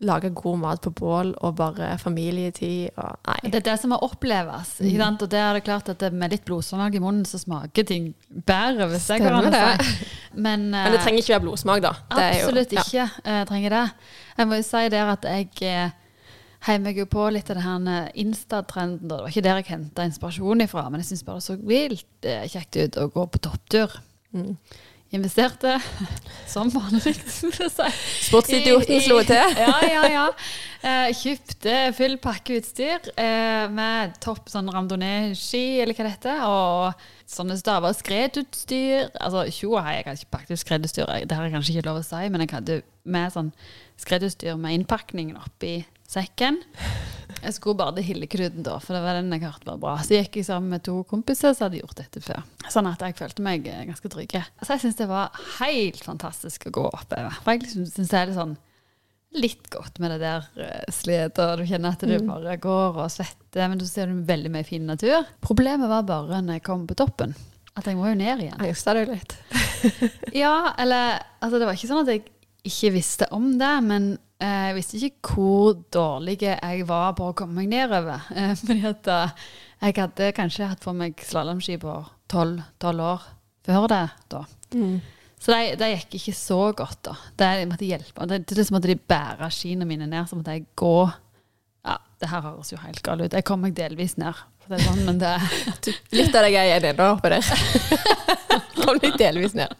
Lage 0.03 0.32
god 0.36 0.58
mat 0.60 0.82
på 0.84 0.91
bål 0.98 1.29
og 1.46 1.53
bare 1.55 1.93
familietid 2.01 2.89
og 2.98 3.20
Nei. 3.29 3.38
Det 3.53 3.60
er 3.62 3.65
det 3.70 3.75
som 3.79 3.93
må 3.93 4.00
oppleves. 4.03 4.74
Mm. 4.82 5.03
Og 5.13 5.27
det 5.32 5.39
er 5.39 5.53
det 5.55 5.63
klart 5.63 5.91
at 5.93 6.01
det 6.01 6.10
med 6.12 6.34
litt 6.34 6.43
blodsmak 6.48 6.98
i 6.98 7.01
munnen, 7.03 7.24
så 7.29 7.39
smaker 7.39 7.86
ting 7.88 8.10
bedre, 8.27 8.89
hvis 8.91 9.05
det 9.08 9.20
jeg 9.20 9.27
kan 9.29 9.48
det. 9.48 9.53
Stemmer 9.53 9.84
si. 9.86 10.08
Men, 10.34 10.65
Men 10.74 10.91
det 10.91 10.98
eh, 10.98 11.03
trenger 11.05 11.22
ikke 11.22 11.36
være 11.36 11.46
blodsmak, 11.46 11.84
da. 11.86 11.93
Er 12.17 12.39
jo- 12.39 12.48
Absolutt 12.50 12.74
ja. 12.75 12.84
ikke 12.84 13.05
eh, 13.24 13.43
trenger 13.51 13.77
det. 13.77 13.84
Jeg 14.38 14.50
må 14.50 14.60
jo 14.60 14.65
si 14.67 14.84
der 14.98 15.12
at 15.13 15.27
jeg 15.29 15.50
eh, 15.70 16.00
heiv 16.67 16.82
meg 16.84 16.98
jo 17.00 17.05
på 17.05 17.27
litt 17.36 17.51
av 17.53 17.60
det 17.62 17.67
her 17.67 18.10
Insta-trenden. 18.25 19.08
Det 19.13 19.22
var 19.22 19.29
ikke 19.29 19.46
der 19.46 19.62
jeg 19.62 19.70
henta 19.70 20.08
inspirasjon 20.10 20.65
ifra, 20.65 20.89
men 20.89 21.03
jeg 21.05 21.13
syns 21.13 21.24
bare 21.29 21.39
det 21.39 21.48
så 21.51 21.60
vilt 21.62 22.27
kjekt 22.58 22.82
ut 22.82 22.98
å 22.98 23.12
gå 23.13 23.27
på 23.29 23.43
topptur. 23.46 23.93
Mm. 24.34 24.58
Investerte, 25.13 25.77
som 26.53 26.72
vanlig, 26.74 27.13
skulle 27.29 27.67
jeg 27.67 27.74
si. 27.74 27.89
Sportsidioten 28.29 29.01
slo 29.05 29.20
til. 29.27 29.58
Ja, 29.63 29.75
ja, 29.86 30.05
ja. 30.10 30.27
Eh, 30.84 31.13
kjøpte 31.15 31.75
full 31.96 32.17
pakke 32.20 32.58
utstyr 32.60 33.05
eh, 33.13 33.70
med 33.72 34.17
topp 34.24 34.50
sånn 34.51 34.72
randonee-ski, 34.74 35.79
eller 35.84 35.96
hva 35.96 36.08
det 36.08 36.15
heter, 36.17 36.41
og 36.50 37.05
sånne 37.29 37.55
staver 37.62 37.96
skredutstyr. 37.96 39.13
Altså, 39.15 39.46
tjo 39.53 39.77
og 39.77 39.86
hei, 39.86 40.00
jeg 40.01 40.10
hadde 40.10 40.20
ikke 40.25 40.34
pakket 40.36 40.58
ut 40.58 40.63
skredutstyr, 40.65 41.13
det 41.29 41.38
har 41.38 41.48
jeg 41.48 41.55
kanskje 41.55 41.77
ikke 41.77 41.88
lov 41.88 42.01
å 42.01 42.05
si, 42.10 42.24
men 42.34 42.43
jeg 42.43 42.55
hadde 42.58 42.82
med 43.15 43.36
sånn 43.38 43.53
skredutstyr 44.01 44.58
med 44.60 44.79
innpakningen 44.82 45.39
oppi 45.39 45.77
sekken. 46.10 46.60
Jeg 47.44 47.58
skulle 47.58 47.80
bare 47.80 47.98
til 47.98 48.08
Hilleknuten 48.08 48.64
da, 48.66 48.78
for 48.80 48.96
det 48.96 49.02
var 49.04 49.18
den 49.20 49.34
jeg 49.36 49.44
hørte 49.44 49.68
var 49.68 49.80
bra. 49.82 49.96
Så 50.00 50.16
jeg 50.16 50.28
gikk 50.28 50.42
jeg 50.42 50.48
sammen 50.48 50.72
med 50.72 50.84
to 50.88 51.02
kompiser 51.10 51.56
som 51.56 51.68
hadde 51.68 51.82
gjort 51.82 51.98
dette 52.00 52.22
før. 52.24 52.44
Sånn 52.72 52.88
at 52.88 53.04
jeg 53.04 53.18
følte 53.20 53.44
meg 53.46 53.68
eh, 53.68 53.82
ganske 53.90 54.12
trygg. 54.14 54.38
Så 54.62 54.76
jeg 54.76 54.84
syns 54.86 55.00
det 55.02 55.10
var 55.12 55.34
helt 55.58 56.04
fantastisk 56.06 56.70
å 56.70 56.76
gå 56.80 56.86
oppover. 56.90 57.42
For 57.44 57.56
jeg 57.56 57.66
liksom 57.66 57.90
syns 57.90 58.14
det 58.14 58.22
er 58.22 58.32
litt 58.32 58.40
sånn 58.40 58.56
litt 59.34 59.70
godt 59.74 59.98
med 59.98 60.14
det 60.14 60.20
der 60.22 60.44
uh, 60.62 61.40
og 61.42 61.58
du 61.58 61.64
kjenner 61.66 61.96
at 61.96 62.04
du 62.06 62.14
bare 62.28 62.58
går 62.62 63.00
og 63.02 63.10
svetter, 63.10 63.66
men 63.66 63.80
du 63.82 63.86
ser 63.90 64.12
du 64.12 64.20
veldig 64.28 64.52
mye 64.54 64.68
fin 64.68 64.86
natur. 64.86 65.26
Problemet 65.42 65.90
var 65.90 66.06
bare 66.06 66.42
når 66.44 66.60
jeg 66.60 66.66
kom 66.68 66.86
på 66.90 66.98
toppen, 67.00 67.34
at 67.74 67.90
jeg 67.90 67.98
må 67.98 68.12
jo 68.12 68.20
ned 68.20 68.46
igjen. 68.46 68.60
Angsta 68.62 68.94
jo 69.00 69.10
litt? 69.10 69.38
Ja, 70.44 70.72
eller 70.80 71.18
altså 71.44 71.58
det 71.60 71.66
var 71.68 71.76
ikke 71.76 71.90
sånn 71.90 72.06
at 72.06 72.14
jeg 72.14 72.22
ikke 72.63 72.93
visste 72.96 73.27
om 73.36 73.51
det, 73.60 73.74
men 73.84 74.13
eh, 74.41 74.70
jeg 74.70 74.75
visste 74.77 75.00
ikke 75.00 75.34
hvor 75.34 75.79
dårlig 75.93 76.38
jeg 76.46 76.85
var 76.88 77.16
på 77.18 77.29
å 77.29 77.35
komme 77.38 77.61
meg 77.61 77.72
nedover. 77.74 78.24
Eh, 78.40 78.53
fordi 78.59 78.85
at 78.90 79.09
eh, 79.11 79.33
jeg 79.83 79.98
hadde 80.00 80.29
kanskje 80.38 80.70
hatt 80.72 80.85
for 80.85 80.96
meg 80.98 81.20
slalåmski 81.20 81.75
på 81.81 81.98
tolv 82.31 82.64
år 82.81 83.25
før 83.64 83.90
det 83.92 84.05
da. 84.31 84.46
Så 85.44 85.51
det, 85.51 85.75
det 85.79 85.90
gikk 85.92 86.16
ikke 86.20 86.35
så 86.40 86.59
godt 86.75 87.01
da. 87.09 87.18
Det, 87.35 87.50
jeg 87.59 87.68
måtte 87.68 87.88
hjelpe. 87.88 88.27
Det, 88.31 88.40
slutt 88.55 88.72
måtte 88.72 88.92
de 88.94 88.96
bære 88.96 89.50
skiene 89.51 89.88
mine 89.88 90.07
ned, 90.07 90.29
så 90.29 90.40
måtte 90.40 90.55
jeg 90.55 90.66
gå. 90.79 90.96
Ja, 91.83 91.98
det 92.24 92.29
her 92.31 92.46
høres 92.46 92.72
jo 92.72 92.79
helt 92.79 93.01
galt 93.03 93.25
ut. 93.25 93.35
Jeg 93.35 93.48
kom 93.48 93.59
meg 93.66 93.75
delvis 93.75 94.16
ned, 94.16 94.40
for 94.64 94.72
det 94.72 94.85
sånn, 94.85 95.03
men 95.03 95.20
det 95.20 95.33
Litt 96.16 96.31
av 96.31 96.48
deg 96.48 96.55
er 96.55 96.70
igjen 96.70 96.88
ennå 96.94 97.09
oppe 97.18 97.33
der. 97.33 97.44
Kom 98.79 98.96
litt 99.03 99.20
delvis 99.20 99.55
ned. 99.57 99.75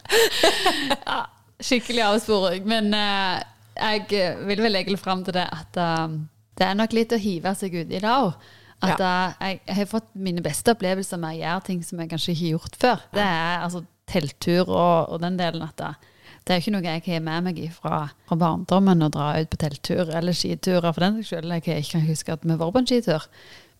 ja, 1.08 1.22
skikkelig 1.64 2.04
avsporing. 2.06 2.68
Men 2.70 2.92
uh, 2.96 3.40
jeg 3.74 4.06
eh, 4.14 4.44
vil 4.48 4.62
vel 4.62 4.76
legge 4.76 4.98
fram 5.02 5.24
til 5.26 5.36
det 5.38 5.48
at 5.50 5.80
uh, 5.82 6.20
det 6.60 6.68
er 6.68 6.78
nok 6.78 6.94
litt 6.94 7.16
å 7.16 7.22
hive 7.22 7.56
seg 7.58 7.74
ut 7.80 7.90
i 7.90 8.02
det 8.04 8.10
òg. 8.10 8.36
At 8.84 9.00
eh, 9.00 9.36
jeg, 9.40 9.60
jeg 9.68 9.78
har 9.78 9.90
fått 9.90 10.10
mine 10.20 10.44
beste 10.44 10.74
opplevelser 10.74 11.20
med 11.22 11.38
å 11.38 11.40
gjøre 11.40 11.68
ting 11.70 11.84
som 11.88 12.02
jeg 12.02 12.10
kanskje 12.12 12.34
ikke 12.34 12.44
har 12.44 12.56
gjort 12.58 12.82
før. 12.82 13.06
Det 13.16 13.28
er 13.28 13.62
altså 13.64 13.84
telttur 14.12 14.68
og, 14.68 15.14
og 15.14 15.22
den 15.24 15.38
delen 15.40 15.64
at 15.64 15.78
det, 15.80 15.92
det 16.44 16.52
er 16.52 16.60
jo 16.60 16.66
ikke 16.66 16.74
noe 16.76 16.84
jeg 16.90 17.04
har 17.06 17.24
med 17.24 17.46
meg 17.48 17.62
fra, 17.72 18.00
fra 18.28 18.38
barndommen 18.40 19.06
å 19.06 19.12
dra 19.14 19.30
ut 19.40 19.52
på 19.54 19.60
telttur 19.62 20.12
eller 20.12 20.36
skiturer 20.36 20.92
for 20.92 21.06
den 21.06 21.22
saks 21.22 21.32
skyld. 21.32 21.56
Jeg 21.56 21.66
kan 21.66 21.86
ikke 21.86 22.04
huske 22.10 22.36
at 22.36 22.44
vi 22.44 22.60
var 22.60 22.74
på 22.76 22.84
en 22.84 22.90
skitur. 22.92 23.30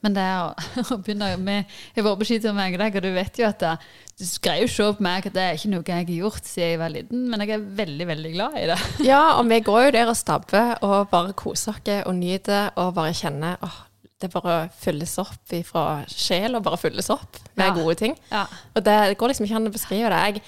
Men 0.04 0.16
det 0.18 0.24
er 0.28 0.40
å, 0.44 0.98
begynne 1.04 1.30
med 1.40 1.62
Jeg 1.64 2.02
har 2.02 2.08
vært 2.10 2.20
på 2.22 2.28
skitur 2.28 2.56
med 2.58 2.76
deg, 2.82 2.98
og 3.00 3.06
du 3.06 3.12
vet 3.16 3.40
jo 3.40 3.48
at 3.48 3.62
det, 3.64 3.72
du 4.20 4.26
greier 4.44 4.66
jo 4.66 4.68
å 4.68 4.74
se 4.74 4.90
på 4.98 5.06
meg 5.08 5.30
at 5.30 5.36
det 5.38 5.46
er 5.46 5.56
ikke 5.58 5.72
noe 5.72 5.88
jeg 5.88 5.96
har 6.10 6.12
gjort 6.20 6.50
siden 6.50 6.70
jeg 6.74 6.82
var 6.84 6.92
liten, 6.94 7.24
men 7.32 7.44
jeg 7.46 7.56
er 7.56 7.64
veldig, 7.80 8.08
veldig 8.12 8.34
glad 8.36 8.60
i 8.62 8.68
det. 8.74 8.78
Ja, 9.12 9.22
og 9.40 9.48
vi 9.50 9.62
går 9.66 9.88
jo 9.88 9.96
der 9.96 10.12
og 10.12 10.20
stabber 10.20 10.76
og 10.86 11.10
bare 11.14 11.34
koser 11.40 11.74
oss 11.74 11.94
og 12.04 12.14
nyter 12.20 12.70
og 12.76 12.94
bare 13.00 13.16
kjenner 13.18 13.58
åh, 13.64 13.80
det 14.24 14.30
bare 14.32 14.58
fylles 14.80 15.16
opp 15.20 15.54
fra 15.68 15.86
sjel 16.08 16.56
og 16.56 16.64
bare 16.64 16.80
fylles 16.80 17.10
opp 17.12 17.40
med 17.60 17.66
Ja. 17.72 17.74
gode 17.76 17.96
ting. 18.00 18.14
Ja. 18.32 18.46
Og 18.76 18.84
det, 18.86 18.94
det 19.12 19.18
går 19.20 19.34
liksom 19.34 19.48
ikke 19.48 19.58
an 19.60 19.68
å 19.68 19.74
beskrive 19.74 20.12
det. 20.14 20.20
Jeg, 20.28 20.44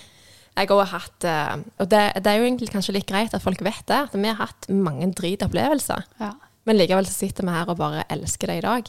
jeg 0.55 0.69
har 0.71 0.91
hatt 0.93 1.25
eh, 1.27 1.55
Og 1.83 1.89
det, 1.91 2.03
det 2.23 2.31
er 2.31 2.39
jo 2.39 2.45
egentlig 2.47 2.69
kanskje 2.71 2.95
litt 2.95 3.09
greit 3.09 3.33
at 3.35 3.43
folk 3.43 3.59
vet 3.65 3.83
det, 3.91 3.97
at 4.07 4.15
vi 4.15 4.29
har 4.29 4.39
hatt 4.39 4.69
mange 4.71 5.09
dritopplevelser. 5.17 6.05
Ja. 6.21 6.31
Men 6.65 6.79
likevel 6.79 7.05
så 7.09 7.17
sitter 7.25 7.43
vi 7.45 7.57
her 7.57 7.67
og 7.73 7.77
bare 7.81 8.05
elsker 8.15 8.49
det 8.53 8.61
i 8.61 8.63
dag. 8.65 8.87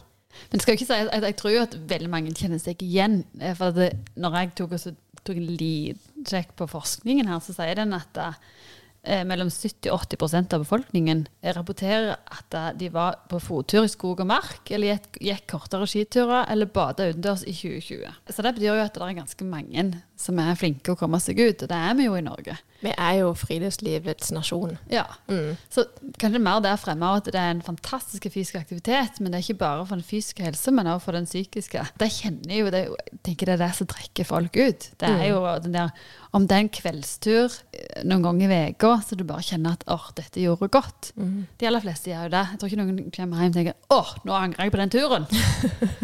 Men 0.52 0.62
skal 0.62 0.74
jeg 0.74 0.80
ikke 0.80 0.90
si, 0.90 1.00
at 1.18 1.26
jeg 1.30 1.38
tror 1.40 1.58
at 1.62 1.76
veldig 1.90 2.12
mange 2.12 2.34
kjenner 2.36 2.62
seg 2.62 2.82
igjen. 2.84 3.24
eh, 3.40 3.56
For 3.58 3.74
det, 3.76 3.92
når 4.16 4.38
jeg 4.40 4.54
tok, 4.60 4.76
tok 5.26 5.36
en 5.36 5.50
liten 5.56 6.46
på 6.56 6.66
forskningen 6.70 7.28
her, 7.30 7.42
så 7.44 7.54
sier 7.54 7.78
den 7.78 7.94
at 7.94 8.18
eh, 9.06 9.22
mellom 9.28 9.50
70 9.52 9.92
og 9.94 10.02
80% 10.10 10.56
av 10.56 10.64
befolkningen 10.64 11.26
rapporterer 11.56 12.16
at 12.18 12.56
eh, 12.58 12.72
de 12.80 12.90
var 12.94 13.20
på 13.30 13.40
fottur 13.42 13.86
i 13.86 13.92
skog 13.92 14.24
og 14.24 14.30
mark, 14.30 14.70
eller 14.70 14.96
gikk, 14.96 15.20
gikk 15.22 15.46
kortere 15.54 15.86
skiturer, 15.90 16.48
eller 16.50 16.70
bada 16.70 17.08
utendørs 17.12 17.46
i 17.46 17.54
2020. 17.54 18.18
Så 18.30 18.42
det 18.42 18.54
betyr 18.56 18.72
jo 18.72 18.82
at 18.82 18.96
det 18.98 19.06
er 19.06 19.20
ganske 19.20 19.48
mange 19.48 19.86
som 20.18 20.42
er 20.42 20.58
flinke 20.58 20.94
å 20.94 20.98
komme 20.98 21.20
seg 21.22 21.40
ut, 21.42 21.62
og 21.62 21.70
det 21.70 21.82
er 21.90 21.94
vi 21.98 22.08
jo 22.08 22.18
i 22.18 22.24
Norge. 22.26 22.58
Vi 22.86 22.92
er 22.94 23.18
jo 23.18 23.32
friluftslivets 23.34 24.30
nasjon. 24.34 24.76
Ja. 24.92 25.04
Mm. 25.26 25.56
Så 25.72 25.86
kanskje 26.20 26.42
mer 26.42 26.60
der 26.62 26.78
fremme 26.78 27.08
at 27.18 27.26
det 27.32 27.40
er 27.40 27.54
en 27.54 27.64
fantastisk 27.64 28.28
fysisk 28.30 28.60
aktivitet, 28.60 29.18
men 29.20 29.32
det 29.32 29.40
er 29.40 29.46
ikke 29.46 29.64
bare 29.64 29.86
for 29.88 29.98
den 29.98 30.06
fysiske 30.06 30.44
helse, 30.46 30.74
men 30.74 30.86
også 30.90 31.08
for 31.08 31.18
den 31.18 31.26
psykiske. 31.26 31.82
Det 31.98 32.10
kjenner 32.14 32.54
jo, 32.60 32.70
det, 32.74 32.84
jeg 32.92 33.20
tenker 33.26 33.50
det 33.50 33.56
er 33.56 33.64
det 33.64 33.72
som 33.78 33.90
trekker 33.90 34.28
folk 34.28 34.54
ut. 34.54 34.88
Det 35.00 35.10
er 35.10 35.32
jo 35.32 35.42
den 35.64 35.74
der, 35.74 35.90
om 36.36 36.46
det 36.46 36.56
er 36.56 36.66
en 36.66 36.72
kveldstur 36.78 37.58
eh, 37.74 38.04
noen 38.06 38.24
ganger 38.26 38.54
i 38.54 38.62
uka, 38.76 38.92
så 39.02 39.18
du 39.18 39.26
bare 39.26 39.44
kjenner 39.46 39.76
at 39.76 39.86
åh, 39.90 40.08
dette 40.18 40.42
gjorde 40.42 40.70
godt. 40.72 41.12
De 41.16 41.68
aller 41.68 41.82
fleste 41.82 42.12
gjør 42.12 42.28
jo 42.28 42.34
det. 42.36 42.44
Jeg 42.52 42.60
tror 42.60 42.72
ikke 42.72 42.82
noen 42.82 43.12
kommer 43.14 43.42
hjem 43.42 43.50
og 43.50 43.58
tenker 43.58 43.96
åh, 43.96 44.14
nå 44.28 44.38
angrer 44.38 44.68
jeg 44.68 44.76
på 44.76 44.82
den 44.82 44.94
turen. 44.94 45.28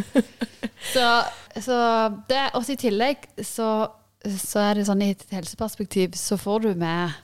så, 0.95 1.09
så 1.63 1.77
det, 2.31 2.45
også 2.59 2.75
i 2.75 2.81
tillegg 2.89 3.29
så, 3.39 3.69
så 4.23 4.63
er 4.69 4.79
det 4.79 4.87
sånn 4.89 5.03
i 5.05 5.13
et 5.15 5.27
helseperspektiv 5.35 6.17
så 6.19 6.39
får 6.41 6.67
du 6.67 6.73
med 6.79 7.17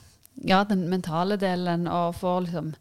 ja, 0.47 0.63
den 0.67 0.87
mentale 0.91 1.39
delen 1.39 1.87
og 1.91 2.19
får 2.19 2.45
liksom 2.47 2.75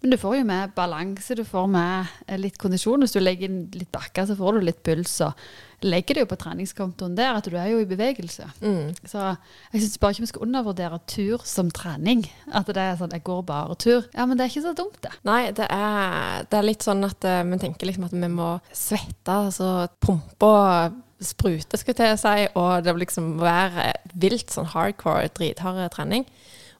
Men 0.00 0.14
du 0.14 0.16
får 0.16 0.38
jo 0.38 0.44
med 0.48 0.70
balanse, 0.72 1.34
du 1.36 1.42
får 1.44 1.66
med 1.68 2.06
eh, 2.26 2.38
litt 2.40 2.54
kondisjon. 2.56 3.02
Hvis 3.04 3.12
du 3.12 3.18
legger 3.20 3.50
inn 3.50 3.66
litt 3.74 3.90
bakker, 3.92 4.24
så 4.24 4.32
får 4.38 4.56
du 4.56 4.64
litt 4.64 4.78
puls. 4.80 5.18
Og 5.26 5.36
legger 5.84 6.16
det 6.16 6.22
jo 6.22 6.30
på 6.30 6.38
treningskontoen 6.40 7.18
der, 7.18 7.36
at 7.36 7.44
du 7.44 7.58
er 7.60 7.66
jo 7.68 7.82
i 7.82 7.88
bevegelse. 7.90 8.46
Mm. 8.64 8.94
Så 9.04 9.26
jeg 9.26 9.82
syns 9.82 9.98
bare 10.00 10.16
ikke 10.16 10.24
vi 10.24 10.30
skal 10.30 10.46
undervurdere 10.46 11.02
tur 11.04 11.44
som 11.44 11.68
trening. 11.68 12.24
At 12.48 12.72
det 12.72 12.80
er 12.80 12.96
sånn 12.96 13.12
jeg 13.12 13.26
går 13.28 13.44
bare 13.52 13.76
tur. 13.76 14.08
Ja, 14.16 14.24
men 14.24 14.40
det 14.40 14.46
er 14.46 14.54
ikke 14.54 14.64
så 14.70 14.72
dumt, 14.80 14.96
det. 15.04 15.12
Nei, 15.28 15.42
det 15.52 15.68
er, 15.68 16.48
det 16.48 16.62
er 16.62 16.68
litt 16.70 16.88
sånn 16.88 17.04
at 17.04 17.28
eh, 17.28 17.44
vi 17.52 17.60
tenker 17.60 17.92
liksom 17.92 18.08
at 18.08 18.16
vi 18.16 18.32
må 18.40 18.54
svette, 18.72 19.36
altså 19.36 19.84
pumpe 20.00 20.48
og 20.48 20.98
sprute, 21.20 21.78
skulle 21.78 21.94
jeg 21.94 22.00
til 22.00 22.14
å 22.14 22.20
si, 22.20 22.46
og 22.58 22.84
det 22.84 22.94
vil 22.94 23.04
liksom 23.04 23.34
være 23.40 23.90
vilt 24.20 24.52
sånn 24.52 24.70
hardcore, 24.72 25.28
drithard 25.36 25.82
trening. 25.94 26.26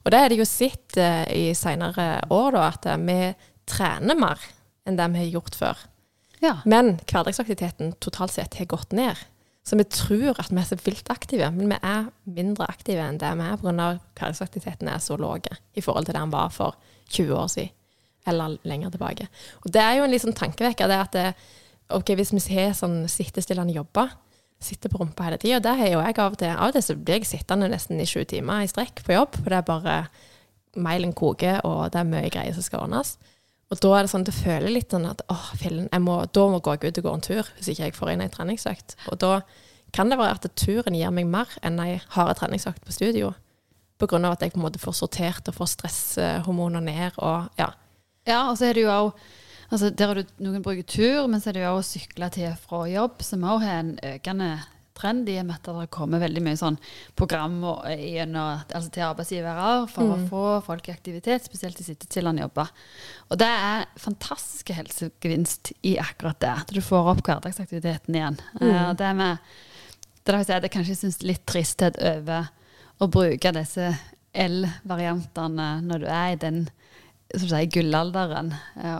Og 0.01 0.13
det 0.13 0.19
er 0.19 0.31
det 0.31 0.39
jo 0.39 0.47
sett 0.49 0.97
eh, 0.97 1.25
i 1.29 1.43
senere 1.57 2.23
år, 2.33 2.55
da, 2.55 2.67
at 2.71 2.87
eh, 2.89 3.01
vi 3.01 3.19
trener 3.69 4.17
mer. 4.17 4.41
enn 4.85 4.97
det 4.97 5.05
vi 5.13 5.19
har 5.21 5.33
gjort 5.35 5.55
før. 5.55 5.81
Ja. 6.41 6.55
Men 6.65 6.95
hverdagsaktiviteten 7.05 7.93
totalt 8.01 8.33
sett 8.33 8.57
har 8.57 8.65
gått 8.65 8.95
ned. 8.97 9.19
Så 9.61 9.77
vi 9.77 9.85
tror 9.85 10.39
at 10.41 10.49
vi 10.49 10.57
er 10.57 10.65
så 10.65 10.77
vilt 10.81 11.11
aktive, 11.13 11.51
men 11.53 11.69
vi 11.69 11.77
er 11.85 12.07
mindre 12.25 12.65
aktive 12.65 13.03
enn 13.05 13.19
det 13.21 13.29
vi 13.37 13.45
er 13.45 13.59
pga. 13.61 13.91
hverdagsaktiviteten 14.17 14.89
er 14.89 14.97
så 14.97 15.19
lav 15.21 15.37
i 15.77 15.83
forhold 15.85 16.07
til 16.07 16.15
det 16.15 16.21
den 16.21 16.33
var 16.33 16.49
for 16.49 16.79
20 17.13 17.35
år 17.37 17.47
siden, 17.53 17.75
eller 18.25 18.57
lenger 18.63 18.89
tilbake. 18.89 19.27
Og 19.61 19.73
det 19.73 19.81
er 19.81 19.99
jo 19.99 20.03
en 20.03 20.11
litt 20.11 20.25
sånn 20.25 20.37
tankevekker, 20.37 20.89
det 20.89 20.97
at 20.97 21.13
det, 21.13 21.27
ok, 21.93 22.15
hvis 22.17 22.33
vi 22.33 22.41
har 22.55 22.73
sånn 22.73 23.05
sittestillende 23.05 23.77
jobber, 23.77 24.09
sitter 24.61 24.91
på 24.91 25.01
rumpa 25.01 25.25
hele 25.27 25.39
tida, 25.41 25.59
det 25.63 25.73
har 25.79 25.89
jo 25.89 26.01
jeg 26.01 26.17
av 26.17 26.35
og 26.35 26.39
til. 26.39 26.53
Av 26.53 26.69
og 26.69 26.75
til 26.75 26.85
så 26.85 26.95
blir 26.97 27.19
jeg 27.19 27.29
sittende 27.29 27.69
nesten 27.71 28.01
i 28.01 28.07
sju 28.09 28.21
timer 28.29 28.63
i 28.63 28.69
strekk 28.69 29.03
på 29.05 29.15
jobb, 29.15 29.39
for 29.39 29.49
det 29.49 29.59
er 29.59 29.67
bare 29.67 29.97
mailen 30.79 31.13
koker, 31.17 31.59
og 31.67 31.91
det 31.93 31.99
er 32.01 32.09
mye 32.09 32.31
greier 32.31 32.55
som 32.55 32.65
skal 32.65 32.85
ordnes. 32.85 33.15
Og 33.71 33.79
da 33.79 33.91
er 33.95 34.03
det 34.03 34.11
sånn 34.11 34.25
at 34.25 34.29
du 34.31 34.35
føler 34.35 34.73
litt 34.73 34.91
sånn 34.91 35.07
at 35.07 35.23
åh, 35.31 35.51
fillen, 35.59 35.87
må, 36.03 36.17
da 36.27 36.47
må 36.51 36.59
jeg 36.59 36.81
gå 36.81 36.91
ut 36.91 37.01
og 37.01 37.05
gå 37.05 37.13
en 37.15 37.23
tur 37.23 37.51
hvis 37.55 37.69
ikke 37.71 37.85
jeg 37.87 37.95
får 37.95 38.13
inn 38.13 38.23
ei 38.25 38.31
treningsøkt. 38.31 38.97
Og 39.11 39.19
da 39.23 39.37
kan 39.95 40.11
det 40.11 40.19
være 40.19 40.39
at 40.39 40.47
turen 40.59 40.95
gir 40.95 41.13
meg 41.15 41.29
mer 41.31 41.51
enn 41.63 41.79
jeg 41.79 42.01
har 42.15 42.31
en 42.31 42.39
treningsøkt 42.39 42.83
på 42.87 42.95
studio. 42.95 43.31
På 43.99 44.09
grunn 44.11 44.27
av 44.27 44.35
at 44.35 44.43
jeg 44.43 44.53
på 44.53 44.59
en 44.59 44.65
måte 44.65 44.81
får 44.81 44.97
sortert 44.99 45.47
og 45.47 45.55
får 45.55 45.71
stresshormoner 45.75 46.83
ned 46.83 47.19
og 47.19 47.47
ja. 47.59 47.71
Ja, 48.27 48.43
og 48.51 48.59
så 48.59 48.67
er 48.69 48.77
det 48.77 48.83
jo 48.85 48.91
òg 48.93 49.23
altså 49.71 49.89
Der 49.95 50.11
har 50.11 50.19
du 50.19 50.35
noen 50.43 50.63
bruker 50.65 50.83
tur, 50.83 51.27
men 51.31 51.41
så 51.41 51.49
er 51.51 51.57
det 51.57 51.63
jo 51.65 51.77
å 51.79 51.85
sykle 51.85 52.29
til 52.33 52.53
fra 52.61 52.83
jobb, 52.91 53.23
som 53.25 53.47
òg 53.47 53.63
har 53.63 53.79
en 53.79 53.95
økende 54.11 54.51
trend 55.01 55.29
i 55.31 55.37
og 55.41 55.47
med 55.47 55.57
at 55.57 55.69
det 55.79 55.87
kommer 55.93 56.21
veldig 56.21 56.43
mye 56.45 56.59
sånn 56.59 56.77
program 57.17 57.55
og- 57.63 57.87
gjennom, 57.87 58.61
altså 58.67 58.91
til 58.91 59.05
arbeidsgivere 59.07 59.87
for 59.89 60.13
å 60.13 60.19
få 60.29 60.43
folk 60.67 60.89
i 60.89 60.93
aktivitet, 60.93 61.47
spesielt 61.47 61.79
i 61.79 61.87
sittestillende 61.87 62.43
jobber. 62.43 62.69
Og 63.31 63.39
det 63.41 63.47
er 63.47 63.85
fantastiske 63.97 64.75
helsegevinst 64.77 65.73
i 65.83 65.97
akkurat 65.97 66.39
det. 66.39 66.49
At 66.49 66.67
du 66.75 66.81
får 66.81 67.15
opp 67.15 67.23
hverdagsaktiviteten 67.25 68.15
igjen. 68.15 68.39
Mm. 68.59 68.89
og 68.89 68.97
det 68.97 69.15
med 69.15 69.39
det 70.23 70.33
er 70.33 70.37
det 70.37 70.45
sier 70.45 70.61
jeg 70.61 70.71
kanskje 70.71 70.95
syns 70.99 71.23
litt 71.23 71.45
tristhet 71.49 71.97
over 71.97 72.49
å 73.01 73.07
bruke 73.09 73.51
disse 73.55 73.97
L-variantene 74.37 75.81
når 75.81 76.03
du 76.03 76.05
er 76.05 76.27
i 76.31 76.35
den 76.35 76.69
som 77.35 77.47
sier, 77.47 77.69
gullalderen, 77.71 78.53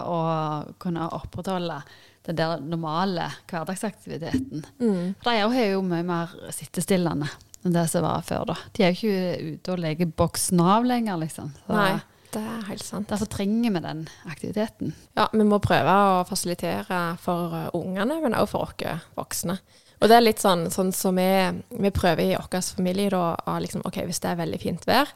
å 0.06 0.18
og 0.22 0.74
kunne 0.82 1.10
opprettholde 1.18 1.82
den 2.28 2.38
der 2.38 2.60
normale 2.62 3.32
hverdagsaktiviteten. 3.50 4.66
For 5.24 5.32
de 5.32 5.42
har 5.42 5.72
jo 5.72 5.82
mye 5.86 6.06
mer 6.06 6.36
sittestillende 6.54 7.30
enn 7.66 7.76
det 7.76 7.88
som 7.92 8.06
var 8.06 8.24
før. 8.26 8.52
da. 8.54 8.58
De 8.74 8.86
er 8.86 8.94
jo 8.94 8.98
ikke 8.98 9.52
ute 9.58 9.74
og 9.74 9.84
leker 9.84 10.16
boksen 10.18 10.62
av 10.64 10.88
lenger, 10.88 11.20
liksom. 11.22 11.52
Så 11.66 11.78
Nei, 11.78 12.00
det 12.34 12.42
er 12.42 12.66
helt 12.70 12.86
sant. 12.86 13.10
Derfor 13.12 13.30
trenger 13.30 13.76
vi 13.76 13.84
den 13.84 14.04
aktiviteten. 14.30 14.96
Ja, 15.18 15.28
vi 15.34 15.46
må 15.46 15.62
prøve 15.64 15.94
å 15.94 16.26
fasilitere 16.30 17.02
for 17.22 17.54
uh, 17.54 17.68
ungene, 17.78 18.22
men 18.24 18.38
også 18.38 18.56
for 18.56 18.72
oss 18.72 19.08
voksne. 19.18 19.60
Og 20.02 20.10
det 20.10 20.18
er 20.18 20.24
litt 20.26 20.42
sånn, 20.42 20.66
sånn 20.74 20.90
som 20.96 21.20
vi, 21.20 21.30
vi 21.78 21.92
prøver 21.94 22.24
i 22.24 22.32
vår 22.34 22.64
familie 22.74 23.12
da, 23.14 23.36
liksom, 23.62 23.84
ok, 23.86 24.02
hvis 24.10 24.22
det 24.24 24.32
er 24.32 24.40
veldig 24.40 24.62
fint 24.64 24.88
vær, 24.90 25.12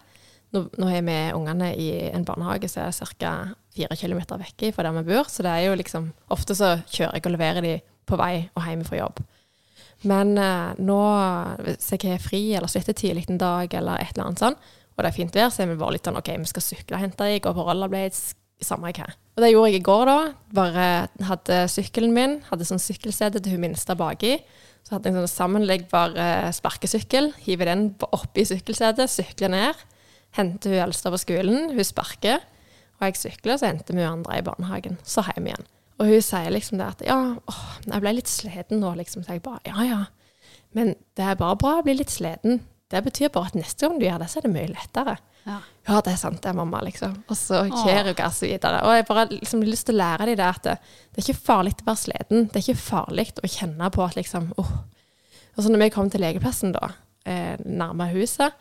nå, 0.56 0.64
nå 0.80 0.90
har 0.90 1.06
vi 1.06 1.18
ungene 1.36 1.72
i 1.78 1.90
en 2.10 2.26
barnehage 2.28 2.70
som 2.72 2.88
er 2.88 3.16
ca. 3.20 3.34
fire 3.76 3.98
kilometer 4.00 4.42
vekk 4.42 4.70
fra 4.76 4.88
der 4.88 4.98
vi 5.00 5.08
bor, 5.12 5.28
så 5.30 5.46
det 5.46 5.52
er 5.52 5.68
jo 5.68 5.80
liksom, 5.80 6.10
ofte 6.32 6.56
så 6.58 6.78
kjører 6.88 7.20
jeg 7.20 7.26
og 7.28 7.36
leverer 7.36 7.66
de 7.66 7.76
på 8.06 8.20
vei 8.22 8.48
og 8.56 8.66
hjem 8.66 8.86
fra 8.88 9.02
jobb. 9.02 9.20
Men 10.06 10.38
eh, 10.38 10.80
nå, 10.86 11.02
hvis 11.66 11.92
jeg 11.94 12.04
har 12.08 12.24
fri 12.24 12.42
eller 12.54 12.72
sittetid 12.72 13.22
en 13.26 13.42
dag 13.42 13.74
eller 13.74 14.02
et 14.02 14.16
eller 14.16 14.30
annet 14.30 14.44
sånn, 14.44 14.58
og 14.96 15.04
det 15.04 15.10
er 15.10 15.16
fint 15.18 15.36
vær, 15.36 15.52
så 15.52 15.64
er 15.64 15.72
vi 15.72 15.80
bare 15.80 15.96
litt 15.98 16.08
sånn 16.08 16.20
OK, 16.20 16.32
vi 16.40 16.50
skal 16.50 16.64
sykle 16.64 16.98
og 16.98 17.04
hente 17.04 17.26
deg, 17.26 17.42
gå 17.44 17.52
på 17.56 17.66
rollerblades, 17.68 18.30
samme 18.64 18.92
hva. 18.96 19.10
Og 19.36 19.44
det 19.44 19.50
gjorde 19.52 19.72
jeg 19.72 19.82
i 19.82 19.84
går, 19.84 20.06
da. 20.08 20.20
Bare 20.56 20.86
hadde 21.28 21.58
sykkelen 21.72 22.14
min, 22.16 22.38
hadde 22.48 22.68
sånn 22.68 22.80
sykkelsete 22.80 23.42
til 23.44 23.56
hun 23.58 23.66
minste 23.66 23.98
baki. 24.00 24.38
Så 24.86 24.96
hadde 24.96 25.10
jeg 25.10 25.16
en 25.18 25.26
sånn 25.26 25.34
sammenleggbar 25.34 26.16
eh, 26.22 26.48
sparkesykkel. 26.56 27.34
Hiver 27.44 27.72
den 27.72 27.90
oppi 28.16 28.46
sykkelsetet, 28.48 29.12
sykler 29.12 29.52
ned. 29.52 29.84
Henter 30.36 30.74
hun 30.74 30.84
eldste 30.90 31.12
på 31.14 31.22
skolen, 31.22 31.72
hun 31.76 31.88
sparker. 31.88 32.44
Og 33.00 33.08
jeg 33.10 33.20
sykler, 33.20 33.60
så 33.60 33.70
henter 33.70 33.96
vi 33.96 34.04
hun 34.04 34.20
andre 34.20 34.40
i 34.40 34.46
barnehagen. 34.46 35.00
Så 35.08 35.24
hjem 35.30 35.50
igjen. 35.52 35.68
Og 36.00 36.12
hun 36.12 36.24
sier 36.24 36.52
liksom 36.52 36.80
det 36.80 36.88
at 36.92 37.04
ja, 37.08 37.18
åh, 37.40 37.66
jeg 37.86 38.04
ble 38.04 38.16
litt 38.18 38.32
sliten 38.32 38.82
nå, 38.84 38.92
liksom. 39.00 39.24
Så 39.24 39.38
jeg 39.38 39.44
bare 39.46 39.64
ja, 39.68 39.86
ja. 39.88 40.02
Men 40.76 40.96
det 41.16 41.24
er 41.24 41.38
bare 41.40 41.56
bra 41.60 41.78
å 41.80 41.86
bli 41.86 41.96
litt 41.96 42.12
sliten. 42.12 42.60
Det 42.92 43.02
betyr 43.06 43.32
bare 43.34 43.50
at 43.52 43.56
neste 43.58 43.88
gang 43.88 43.96
du 44.00 44.06
gjør 44.06 44.20
det, 44.22 44.28
så 44.32 44.40
er 44.40 44.46
det 44.46 44.54
mye 44.54 44.74
lettere. 44.74 45.16
Ja. 45.46 45.60
Ja, 45.86 46.00
det 46.02 46.16
er 46.16 46.20
sant 46.20 46.42
det, 46.42 46.50
er 46.52 46.58
mamma, 46.58 46.82
liksom. 46.84 47.16
Og 47.30 47.38
så 47.38 47.62
kjører 47.70 48.12
hun 48.12 48.18
gass 48.18 48.42
videre. 48.44 48.82
Og 48.86 48.96
jeg 48.98 49.08
bare 49.08 49.26
liksom 49.32 49.64
lyst 49.66 49.88
til 49.88 49.96
å 49.96 50.02
lære 50.02 50.28
dem 50.32 50.40
det 50.40 50.48
at 50.50 50.68
det, 50.68 50.76
det 51.14 51.22
er 51.22 51.28
ikke 51.28 51.46
farlig 51.48 51.76
å 51.78 51.88
være 51.90 52.02
sliten. 52.02 52.48
Det 52.50 52.60
er 52.60 52.66
ikke 52.66 52.82
farlig 52.82 53.28
å 53.40 53.52
kjenne 53.56 53.90
på 53.94 54.06
at 54.06 54.18
liksom 54.20 54.52
åh. 54.62 54.72
Og 55.56 55.64
så 55.64 55.72
når 55.72 55.86
vi 55.86 55.92
kom 55.94 56.10
til 56.12 56.26
legeplassen, 56.26 56.74
da, 56.76 56.90
eh, 57.30 57.54
nærme 57.64 58.10
huset, 58.12 58.58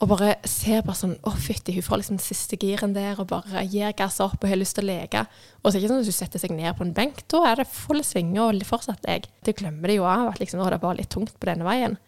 og 0.00 0.08
bare 0.08 0.34
ser 0.48 0.80
bare 0.84 0.96
sånn 0.96 1.16
Å, 1.28 1.32
fytti, 1.36 1.74
hun 1.76 1.84
får 1.84 2.00
liksom 2.00 2.20
siste 2.24 2.56
giren 2.60 2.94
der 2.96 3.18
og 3.20 3.28
bare 3.32 3.64
gir 3.68 3.92
gass 3.96 4.16
opp 4.24 4.40
og 4.40 4.48
har 4.48 4.56
lyst 4.56 4.78
til 4.78 4.86
å 4.86 4.90
leke. 4.90 5.26
Og 5.60 5.68
så 5.68 5.74
er 5.74 5.76
det 5.76 5.82
ikke 5.82 5.90
sånn 5.92 6.04
at 6.04 6.08
hun 6.08 6.16
setter 6.16 6.42
seg 6.42 6.54
ned 6.56 6.76
på 6.78 6.86
en 6.86 6.94
benk. 6.96 7.20
Da 7.28 7.42
er 7.50 7.60
det 7.60 7.68
full 7.68 8.00
svinge 8.06 8.40
og 8.40 8.64
fortsatt 8.64 9.04
lek. 9.08 9.28
Det 9.44 9.58
glemmer 9.60 9.92
de 9.92 9.98
jo 9.98 10.06
av 10.08 10.30
at 10.32 10.40
liksom, 10.40 10.62
det 10.64 10.80
var 10.80 10.96
litt 10.96 11.12
tungt 11.12 11.36
på 11.36 11.50
denne 11.50 11.68
veien. 11.68 11.98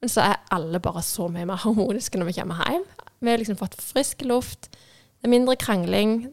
Men 0.00 0.12
så 0.12 0.22
er 0.28 0.38
alle 0.54 0.80
bare 0.82 1.02
så 1.04 1.26
mye 1.32 1.48
mer 1.50 1.60
harmoniske 1.64 2.20
når 2.20 2.30
vi 2.30 2.36
kommer 2.38 2.62
hjem. 2.70 2.86
Vi 3.20 3.32
har 3.32 3.42
liksom 3.42 3.58
fått 3.60 3.76
frisk 3.82 4.22
luft, 4.24 4.70
det 4.70 5.28
er 5.28 5.34
mindre 5.34 5.58
krangling. 5.60 6.30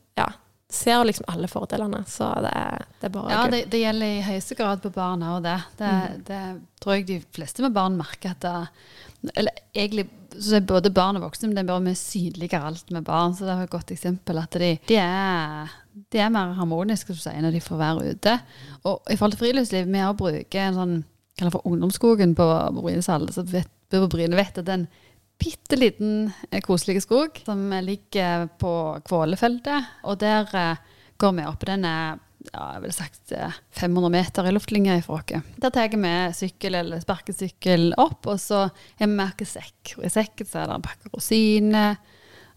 Ser 0.70 1.04
liksom 1.08 1.26
alle 1.32 1.48
fordelene. 1.48 2.02
Så 2.08 2.28
det 2.44 2.52
er, 2.52 2.86
det 3.00 3.08
er 3.08 3.14
bare 3.14 3.32
Ja, 3.32 3.44
det, 3.52 3.62
det 3.72 3.80
gjelder 3.80 4.18
i 4.18 4.24
høyeste 4.26 4.58
grad 4.60 4.82
på 4.84 4.92
barn 4.92 5.24
òg, 5.24 5.40
det. 5.46 5.58
Det, 5.80 5.92
det 6.28 6.42
tror 6.84 6.98
jeg 6.98 7.08
de 7.08 7.20
fleste 7.38 7.64
med 7.64 7.76
barn 7.78 7.96
merker 8.00 8.34
at 8.36 8.44
det, 8.44 9.32
Eller 9.34 9.62
egentlig 9.72 10.10
så 10.38 10.58
er 10.58 10.66
både 10.68 10.92
barn 10.94 11.18
og 11.18 11.24
voksne, 11.24 11.48
men 11.50 11.56
det 11.58 11.64
er 11.64 11.70
bare 11.72 11.86
mye 11.86 11.98
synligere 11.98 12.68
alt 12.68 12.92
med 12.94 13.06
barn. 13.08 13.34
Så 13.34 13.48
det 13.48 13.54
er 13.56 13.64
et 13.64 13.74
godt 13.74 13.94
eksempel 13.96 14.42
at 14.42 14.60
de, 14.60 14.74
de, 14.90 15.00
er, 15.02 15.72
de 16.14 16.22
er 16.22 16.34
mer 16.34 16.54
harmoniske 16.60 17.16
som 17.16 17.18
du 17.18 17.24
sier, 17.24 17.42
når 17.46 17.56
de 17.56 17.64
får 17.64 17.82
være 17.82 18.12
ute. 18.12 18.36
Og 18.84 19.00
i 19.08 19.16
forhold 19.16 19.38
til 19.38 19.46
friluftsliv, 19.46 19.88
vi 19.88 20.04
også 20.04 20.20
bruker 20.22 20.66
en 20.66 20.82
sånn 20.82 20.96
kaller 21.38 21.54
for 21.54 21.70
ungdomsskogen 21.70 22.36
på 22.38 22.48
Brynes. 22.76 23.08
Så 23.08 23.46
vet, 23.50 23.72
på 23.94 24.08
Bryne 24.12 24.38
vet 24.38 24.60
at 24.60 24.68
det 24.68 24.74
er 24.74 24.82
en 24.84 24.90
bitte 25.38 25.78
liten 25.80 26.32
eh, 26.50 26.62
koselig 26.66 27.04
skog 27.06 27.42
som 27.46 27.70
ligger 27.84 28.48
på 28.60 28.74
Kvålefeltet. 29.08 29.92
Og 30.08 30.20
der 30.22 30.56
eh, 30.58 30.96
går 31.18 31.38
vi 31.38 31.46
opp. 31.50 31.66
Den 31.68 31.86
er 31.88 32.18
ja, 32.54 32.68
jeg 32.76 32.84
ville 32.84 32.96
sagt 32.96 33.34
eh, 33.36 33.56
500 33.80 34.12
meter 34.14 34.48
i 34.48 34.54
luftlinje 34.56 35.00
fra 35.06 35.20
oss. 35.20 35.48
Der 35.62 35.74
tar 35.74 35.90
vi 35.94 36.14
sykkel 36.38 36.78
eller 36.80 37.02
sparkesykkel 37.04 37.90
opp, 38.00 38.28
og 38.30 38.40
så 38.42 38.68
har 38.68 39.04
vi 39.04 39.10
med 39.14 39.44
oss 39.44 39.56
sekk. 39.58 39.98
I 40.04 40.14
sekken 40.14 40.50
så 40.50 40.62
er 40.62 40.70
det 40.70 40.78
en 40.78 40.86
pakke 40.86 41.12
rosiner, 41.14 41.98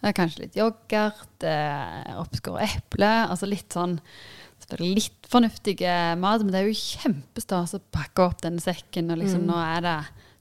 eh, 0.03 0.13
kanskje 0.17 0.47
litt 0.47 0.61
yoghurt, 0.61 1.47
eh, 1.47 2.13
oppskåret 2.21 2.79
eple. 2.79 3.11
Altså 3.27 3.51
litt 3.51 3.73
sånn 3.77 3.99
litt 4.79 5.27
fornuftige 5.27 6.15
mat, 6.21 6.45
men 6.45 6.53
det 6.53 6.61
er 6.61 6.69
jo 6.69 6.77
kjempestas 6.79 7.73
å 7.75 7.81
pakke 7.91 8.23
opp 8.23 8.43
denne 8.45 8.63
sekken. 8.63 9.11
Og 9.11 9.19
liksom 9.19 9.49
nå 9.49 9.57
er 9.59 9.81
det 9.83 9.97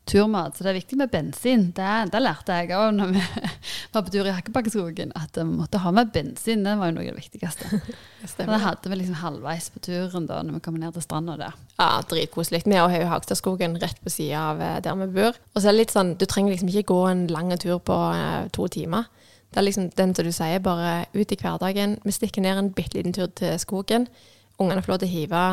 turmat, 0.10 0.58
så 0.58 0.66
det 0.66 0.72
er 0.72 0.78
viktig 0.80 0.98
med 1.00 1.12
bensin. 1.14 1.68
Det, 1.78 1.90
det 2.14 2.22
lærte 2.22 2.58
jeg 2.58 2.74
òg 2.76 2.96
når 2.98 3.14
vi 3.16 3.24
var 3.94 4.04
på 4.06 4.14
tur 4.14 4.28
i 4.28 4.34
Hakkebakkeskogen, 4.34 5.14
at 5.18 5.38
vi 5.38 5.46
måtte 5.48 5.82
ha 5.84 5.94
med 5.96 6.12
bensin. 6.16 6.66
Det 6.66 6.76
var 6.80 6.92
jo 6.92 6.98
noe 6.98 7.06
av 7.06 7.14
det 7.14 7.22
viktigste. 7.22 7.70
Det, 8.20 8.44
det 8.50 8.58
hadde 8.60 8.90
vi 8.92 8.98
liksom 9.00 9.16
halvveis 9.16 9.70
på 9.72 9.80
turen 9.80 10.26
da 10.28 10.42
når 10.44 10.58
vi 10.58 10.60
kom 10.66 10.76
ned 10.76 10.92
til 10.92 11.04
stranda 11.06 11.38
der. 11.40 11.54
Ja, 11.80 12.02
dritkoselig. 12.04 12.66
Vi 12.68 12.76
har 12.76 12.92
jo 12.92 13.08
Hagstadskogen 13.08 13.78
rett 13.80 14.02
på 14.04 14.12
sida 14.12 14.42
av 14.50 14.60
eh, 14.60 14.82
der 14.84 14.98
vi 15.00 15.08
bor. 15.16 15.38
Og 15.54 15.62
så 15.62 15.70
er 15.70 15.72
det 15.72 15.86
litt 15.86 15.94
sånn, 15.96 16.12
du 16.20 16.26
trenger 16.28 16.52
liksom 16.52 16.68
ikke 16.74 16.90
gå 16.92 16.98
en 17.08 17.24
lang 17.32 17.54
tur 17.64 17.78
på 17.80 17.96
eh, 18.12 18.50
to 18.56 18.68
timer. 18.76 19.08
Det 19.50 19.62
er 19.62 19.66
liksom 19.66 19.88
den 19.98 20.12
som 20.16 20.28
du 20.28 20.34
sier, 20.36 20.60
bare 20.62 21.06
ut 21.16 21.32
i 21.32 21.40
hverdagen. 21.40 21.96
Vi 22.04 22.14
stikker 22.14 22.44
ned 22.44 22.60
en 22.60 22.74
bitte 22.76 23.00
liten 23.00 23.16
tur 23.16 23.32
til 23.40 23.56
skogen. 23.62 24.10
Ungene 24.60 24.84
får 24.84 24.94
lov 24.94 25.00
til 25.02 25.10
å 25.10 25.14
hive 25.16 25.44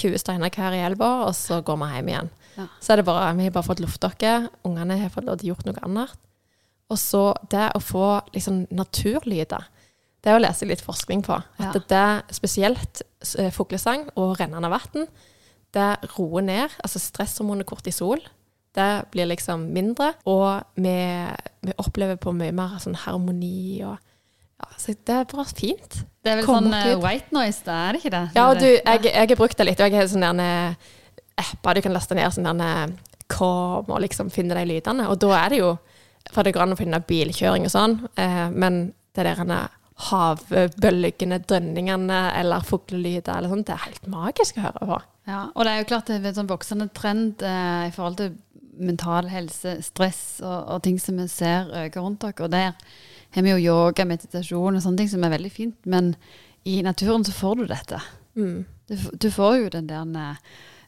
20 0.00 0.22
steiner 0.22 0.56
hver 0.56 0.74
i 0.74 0.82
elva, 0.86 1.10
og 1.28 1.36
så 1.36 1.60
går 1.60 1.78
vi 1.82 1.90
hjem 1.92 2.10
igjen. 2.14 2.32
Ja. 2.56 2.66
Så 2.80 2.92
er 2.92 2.96
det 3.00 3.06
bare, 3.08 3.34
Vi 3.36 3.44
har 3.48 3.50
bare 3.54 3.66
fått 3.66 3.80
luftdokke. 3.82 4.48
Ungene 4.64 4.98
har 5.00 5.10
fått 5.10 5.24
lov 5.26 5.38
til 5.40 5.50
å 5.50 5.54
gjort 5.54 5.66
noe 5.66 5.82
annet. 5.86 6.16
Og 6.92 6.98
så 7.00 7.22
det 7.50 7.70
å 7.74 7.80
få 7.82 8.06
liksom 8.34 8.66
naturlyder. 8.70 9.64
Det 10.22 10.30
er 10.32 10.38
å 10.38 10.42
lese 10.42 10.66
litt 10.68 10.80
forskning 10.84 11.22
på. 11.26 11.36
At 11.58 11.74
Ja. 11.74 11.80
det 11.88 12.34
spesielt 12.36 13.02
eh, 13.38 13.50
fuglesang 13.50 14.08
og 14.16 14.38
rennende 14.40 14.70
vann, 14.70 15.06
det 15.74 15.90
roer 16.16 16.42
ned. 16.42 16.70
Altså 16.82 16.98
stresshormonet 17.02 17.66
kortisol. 17.66 18.20
Det 18.74 19.04
blir 19.12 19.26
liksom 19.26 19.68
mindre. 19.72 20.14
Og 20.26 20.62
vi, 20.76 20.94
vi 21.62 21.72
opplever 21.78 22.16
på 22.16 22.32
mye 22.34 22.52
mer 22.52 22.78
sånn 22.82 22.96
harmoni 23.04 23.82
og 23.84 23.98
ja, 24.54 24.68
så 24.78 24.94
Det 24.94 25.10
er 25.14 25.24
bare 25.24 25.44
fint. 25.50 25.96
Det 26.22 26.30
er 26.30 26.36
vel 26.38 26.44
Kom 26.46 26.62
sånn 26.64 26.74
eh, 26.78 26.94
white 27.02 27.34
noise, 27.34 27.60
da, 27.66 27.88
er 27.88 27.92
det 27.96 28.00
ikke 28.04 28.12
det? 28.14 28.20
Ja, 28.36 28.44
du, 28.54 28.66
jeg, 28.66 29.00
jeg 29.10 29.28
har 29.28 29.36
brukt 29.36 29.58
det 29.58 29.66
litt, 29.66 29.80
og 29.82 29.90
jeg 29.90 29.98
har 29.98 30.06
sånn 30.08 30.22
derne 30.24 30.46
apper 31.40 31.74
du 31.78 31.84
kan 31.84 31.94
laste 31.96 32.16
ned 32.16 32.32
sånn 32.34 32.50
derne 32.50 32.70
Kom 33.34 33.88
og 33.88 34.02
liksom 34.04 34.28
finne 34.28 34.52
de 34.52 34.66
lydene. 34.68 35.06
Og 35.08 35.16
da 35.22 35.30
er 35.38 35.54
det 35.54 35.60
jo 35.62 35.70
For 36.28 36.44
det 36.44 36.52
går 36.52 36.66
an 36.66 36.74
å 36.74 36.76
finne 36.76 37.00
bilkjøring 37.08 37.64
og 37.64 37.72
sånn, 37.72 37.94
eh, 38.20 38.50
men 38.52 38.92
det 39.16 39.24
der 39.26 39.40
havbølgene, 40.08 41.38
drønningene 41.46 42.20
eller 42.40 42.64
fuglelyder 42.66 43.36
eller 43.36 43.52
sånt. 43.52 43.68
Det 43.68 43.74
er 43.74 43.84
helt 43.84 44.08
magisk 44.10 44.58
å 44.58 44.64
høre 44.64 44.88
på. 44.88 44.98
Ja, 45.28 45.42
og 45.52 45.64
det 45.64 45.72
er 45.72 45.82
jo 45.82 45.88
klart 45.92 46.08
det 46.10 46.16
er 46.16 46.30
en 46.30 46.38
sånn 46.40 46.50
voksende 46.50 46.88
trend 46.96 47.44
eh, 47.46 47.86
i 47.88 47.92
forhold 47.94 48.18
til 48.18 48.34
mental 48.74 49.28
helse, 49.30 49.76
stress 49.86 50.40
og, 50.42 50.56
og, 50.56 50.82
ting 50.82 50.98
som 50.98 51.20
vi 51.20 51.28
ser 51.30 51.70
øker 51.84 52.02
rundt 52.02 52.26
oss. 52.26 52.40
Og 52.42 52.50
der 52.52 52.74
har 53.36 53.46
vi 53.46 53.54
jo 53.54 53.62
yoga, 53.62 54.06
meditasjon 54.08 54.80
og 54.80 54.82
sånne 54.82 55.02
ting 55.02 55.12
som 55.14 55.24
er 55.26 55.34
veldig 55.36 55.52
fint, 55.52 55.78
men 55.86 56.14
i 56.64 56.80
naturen 56.82 57.24
så 57.26 57.34
får 57.36 57.60
du 57.60 57.66
dette. 57.70 58.00
Mm. 58.34 58.64
Du, 58.88 58.96
du, 59.20 59.28
får 59.32 59.58
jo 59.60 59.72
den 59.76 59.88
der 59.88 60.40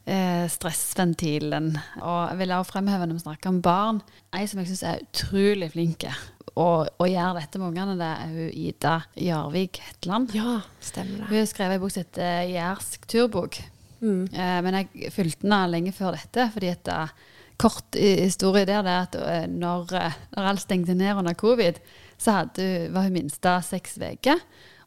eh, 0.06 0.46
stressventilen. 0.50 1.74
Og 2.00 2.22
jeg 2.30 2.40
vil 2.40 2.56
også 2.56 2.76
fremheve 2.76 3.06
når 3.06 3.18
vi 3.18 3.26
snakker 3.26 3.52
om 3.52 3.60
barn, 3.64 4.00
ei 4.36 4.46
som 4.48 4.62
jeg 4.62 4.72
syns 4.72 4.86
er 4.86 5.04
utrolig 5.04 5.70
flinke 5.74 6.14
og, 6.56 6.88
og 6.96 7.08
gjør 7.10 7.36
dette 7.36 7.60
med 7.60 7.68
ungene, 7.68 7.96
det 8.00 8.08
er 8.08 8.32
hun 8.32 8.52
Ida 8.56 8.94
Jarvik 9.20 9.80
Hetland. 9.84 10.32
Ja, 10.36 10.60
stemmer 10.80 11.20
det. 11.20 11.28
Hun 11.28 11.40
har 11.42 11.48
skrevet 11.50 11.76
en 11.76 11.82
bok 11.82 11.92
som 11.92 12.04
heter 12.06 12.46
Jærsk 12.48 13.08
turbok. 13.12 13.58
Mm. 14.00 14.22
Eh, 14.32 14.58
men 14.64 14.78
jeg 14.78 15.12
fulgte 15.12 15.44
den 15.44 15.72
lenge 15.72 15.92
før 15.96 16.16
dette, 16.16 16.48
fordi 16.54 16.70
at 16.72 16.84
det, 16.88 17.02
kort 17.60 17.96
historie 17.96 18.66
der 18.68 18.84
det 18.84 18.92
er 18.92 19.04
at 19.04 19.18
eh, 19.20 19.44
når, 19.48 19.92
eh, 19.96 20.16
når 20.36 20.48
alt 20.52 20.64
stengte 20.64 20.96
ned 20.96 21.20
under 21.20 21.36
covid, 21.36 21.80
så 22.16 22.40
hadde, 22.40 22.88
var 22.92 23.04
hun 23.04 23.18
minste 23.18 23.52
seks 23.64 23.98
uker. 24.00 24.40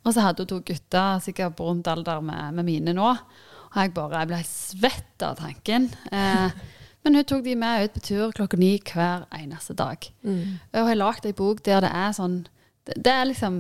Og 0.05 0.15
så 0.15 0.25
hadde 0.25 0.45
hun 0.45 0.49
to 0.49 0.59
gutter 0.65 1.21
sikkert 1.21 1.57
på 1.57 1.69
rundt 1.69 1.89
alder 1.91 2.21
med, 2.25 2.55
med 2.57 2.65
mine 2.65 2.97
nå. 2.97 3.13
Og 3.69 3.79
jeg 3.81 3.93
bare 3.95 4.23
jeg 4.23 4.31
ble 4.31 4.41
svett 4.47 5.25
av 5.25 5.39
tanken. 5.39 5.89
Eh, 6.11 6.59
men 7.05 7.15
hun 7.15 7.27
tok 7.27 7.43
de 7.45 7.55
med 7.59 7.85
ut 7.85 7.95
på 7.95 8.05
tur 8.09 8.31
klokka 8.35 8.59
ni 8.59 8.73
hver 8.91 9.27
eneste 9.35 9.75
dag. 9.77 10.03
Mm. 10.25 10.59
Og 10.73 10.89
har 10.89 10.99
lagd 10.99 11.27
ei 11.29 11.35
bok 11.37 11.61
der 11.65 11.85
det 11.85 11.91
er 11.95 12.15
sånn 12.17 12.41
det, 12.87 12.97
det, 12.97 13.13
er 13.13 13.29
liksom 13.29 13.59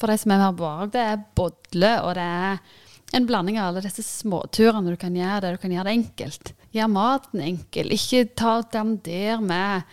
For 0.00 0.12
de 0.12 0.18
som 0.20 0.34
er 0.34 0.42
mer 0.42 0.56
bak, 0.56 0.90
det 0.92 1.02
er 1.02 1.22
bodle, 1.38 1.92
og 2.04 2.14
det 2.18 2.26
er 2.26 2.58
en 3.16 3.26
blanding 3.28 3.56
av 3.60 3.70
alle 3.70 3.84
disse 3.84 4.02
småturene 4.04 4.92
du 4.92 4.98
kan 5.00 5.14
gjøre 5.16 5.40
der 5.44 5.56
du 5.56 5.62
kan 5.62 5.72
gjøre 5.72 5.88
det 5.88 5.96
enkelt. 5.96 6.52
Gjør 6.74 6.92
maten 6.92 7.42
enkel. 7.46 7.94
Ikke 7.94 8.26
ta 8.36 8.58
den 8.74 8.96
der 9.06 9.40
med 9.40 9.86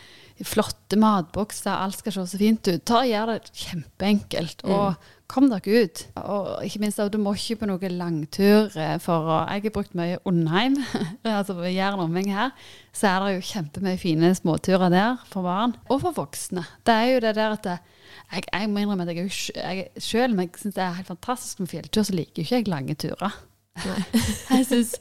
flotte 0.43 0.97
matbokser, 0.99 1.71
alt 1.71 2.01
skal 2.01 2.15
se 2.15 2.25
så 2.33 2.39
fint 2.41 2.67
ut. 2.67 2.83
Ta 2.83 3.03
og 3.03 3.11
Gjør 3.11 3.31
det 3.31 3.53
kjempeenkelt. 3.63 4.65
Mm. 4.65 5.11
Kom 5.33 5.47
dere 5.49 5.83
ut. 5.85 6.01
Og 6.21 6.49
ikke 6.61 6.83
minst, 6.83 6.99
du 7.09 7.17
må 7.17 7.33
ikke 7.33 7.63
på 7.63 7.69
noen 7.69 7.95
langtur 7.97 8.73
eh, 8.77 8.97
for 9.01 9.31
å 9.33 9.37
Jeg 9.49 9.63
har 9.65 9.73
brukt 9.73 9.95
mye 9.97 10.19
Undheim, 10.29 10.75
altså 11.25 11.55
Jæren 11.65 12.03
omheng 12.03 12.29
her. 12.33 12.51
Så 12.93 13.09
er 13.09 13.25
det 13.25 13.31
jo 13.37 13.47
kjempemye 13.49 13.97
fine 14.01 14.29
småturer 14.37 14.93
der 14.93 15.23
for 15.31 15.45
barn, 15.47 15.73
og 15.89 16.03
for 16.03 16.13
voksne. 16.19 16.65
Det 16.85 16.93
er 16.93 17.09
jo 17.15 17.23
det 17.25 17.33
der 17.39 17.55
at 17.57 17.65
jeg, 17.71 18.43
jeg, 18.45 18.69
må 18.69 18.83
innrømme 18.83 19.07
at 19.07 19.15
jeg, 19.15 19.31
jeg 19.57 19.87
selv 19.97 20.37
men 20.37 20.51
jeg 20.51 20.61
syns 20.61 20.77
det 20.77 20.85
er 20.85 20.99
helt 20.99 21.09
fantastisk 21.09 21.63
med 21.63 21.73
fjelltur, 21.73 22.05
så 22.05 22.13
liker 22.13 22.43
jo 22.43 22.45
ikke 22.45 22.61
jeg 22.61 22.69
lange 22.69 22.97
turer. 23.01 23.41
jeg 24.53 24.67
synes, 24.69 24.93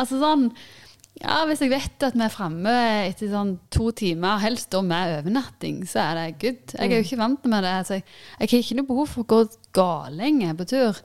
altså 0.00 0.16
sånn 0.16 0.48
ja, 1.22 1.44
Hvis 1.46 1.62
jeg 1.62 1.70
vet 1.70 2.02
at 2.02 2.16
vi 2.16 2.24
er 2.26 2.32
framme 2.32 2.72
etter 3.06 3.30
sånn 3.30 3.54
to 3.72 3.92
timer, 3.94 4.40
helst 4.42 4.72
da 4.74 4.80
med 4.82 5.20
overnatting, 5.20 5.84
så 5.86 6.08
er 6.08 6.18
det 6.18 6.24
good. 6.42 6.74
Jeg 6.74 6.90
er 6.90 6.98
jo 6.98 7.06
ikke 7.06 7.20
vant 7.20 7.46
med 7.50 7.62
det. 7.64 7.74
Så 7.86 7.98
jeg, 7.98 8.06
jeg 8.40 8.50
har 8.50 8.64
ikke 8.64 8.78
noe 8.80 8.88
behov 8.88 9.12
for 9.12 9.22
å 9.22 9.28
gå 9.30 9.38
galenge 9.78 10.56
på 10.58 10.66
tur. 10.74 10.98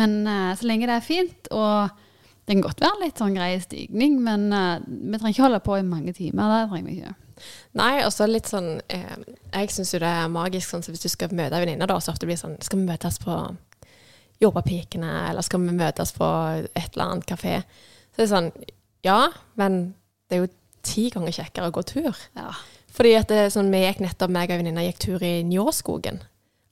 Men 0.00 0.16
uh, 0.26 0.50
så 0.58 0.66
lenge 0.66 0.90
det 0.90 0.96
er 0.96 1.06
fint, 1.06 1.52
og 1.54 1.94
det 2.44 2.56
kan 2.56 2.64
godt 2.66 2.82
være 2.82 3.02
litt 3.04 3.22
sånn 3.22 3.36
grei 3.38 3.52
stigning, 3.62 4.18
men 4.26 4.48
uh, 4.50 4.82
vi 4.82 5.20
trenger 5.20 5.36
ikke 5.36 5.46
holde 5.46 5.62
på 5.64 5.78
i 5.78 5.86
mange 5.86 6.16
timer. 6.16 6.50
Det 6.50 6.72
trenger 6.72 6.90
vi 6.90 6.96
ikke. 6.98 7.14
Nei, 7.78 7.92
og 8.06 8.10
så 8.14 8.28
litt 8.30 8.46
sånn 8.46 8.76
eh, 8.94 9.14
Jeg 9.50 9.72
syns 9.74 9.90
jo 9.90 9.98
det 9.98 10.06
er 10.06 10.28
magisk 10.30 10.70
sånn, 10.70 10.84
så 10.86 10.92
hvis 10.94 11.02
du 11.02 11.08
skal 11.10 11.32
møte 11.34 11.58
venninner, 11.58 11.90
da, 11.90 11.96
så 11.98 12.12
ofte 12.12 12.28
blir 12.28 12.36
det 12.36 12.44
sånn 12.44 12.54
Skal 12.62 12.78
vi 12.78 12.86
møtes 12.86 13.18
på 13.24 13.38
Jordbærpikene, 14.38 15.10
eller 15.32 15.42
skal 15.42 15.64
vi 15.64 15.74
møtes 15.74 16.14
på 16.14 16.28
et 16.62 16.94
eller 16.94 17.04
annet 17.08 17.26
kafé? 17.26 17.56
Så 18.14 18.20
det 18.20 18.26
er 18.28 18.30
sånn 18.30 18.52
Ja, 19.04 19.28
men 19.60 19.94
det 20.28 20.38
er 20.38 20.46
jo 20.46 20.52
ti 20.84 21.08
ganger 21.12 21.34
kjekkere 21.36 21.70
å 21.70 21.74
gå 21.74 21.84
tur. 21.88 22.20
Ja. 22.36 22.52
Fordi 22.94 23.16
at 23.18 23.30
det 23.32 23.48
sånn, 23.54 23.72
vi 23.74 23.82
gikk 23.82 24.00
nettopp, 24.04 24.32
meg 24.32 24.52
og 24.52 24.60
venninna 24.60 24.84
gikk 24.86 25.02
tur 25.02 25.24
i 25.26 25.36
Njåskogen. 25.46 26.22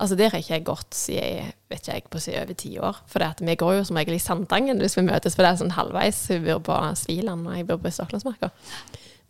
Altså 0.02 0.16
Der 0.18 0.32
har 0.32 0.40
ikke 0.42 0.56
jeg 0.56 0.64
gått 0.66 0.96
siden 0.98 1.52
vet 1.70 1.84
ikke 1.84 1.94
jeg, 1.94 2.04
på 2.10 2.20
siden 2.22 2.42
over 2.42 2.56
ti 2.58 2.70
år. 2.82 2.96
For 3.06 3.22
det 3.22 3.28
at 3.36 3.42
vi 3.46 3.54
går 3.58 3.76
jo 3.76 3.84
som 3.86 3.98
regel 4.00 4.16
i 4.16 4.22
Sandangen 4.22 4.82
hvis 4.82 4.96
vi 4.98 5.04
møtes, 5.06 5.36
for 5.36 5.44
det 5.44 5.52
er 5.52 5.60
sånn 5.60 5.76
halvveis. 5.76 6.24
Hun 6.32 6.46
bor 6.48 6.62
på 6.66 6.78
Sviland, 6.98 7.46
og 7.46 7.54
jeg 7.58 7.68
bor 7.68 7.78
på 7.82 7.92
Stoklandsmarka. 7.94 8.50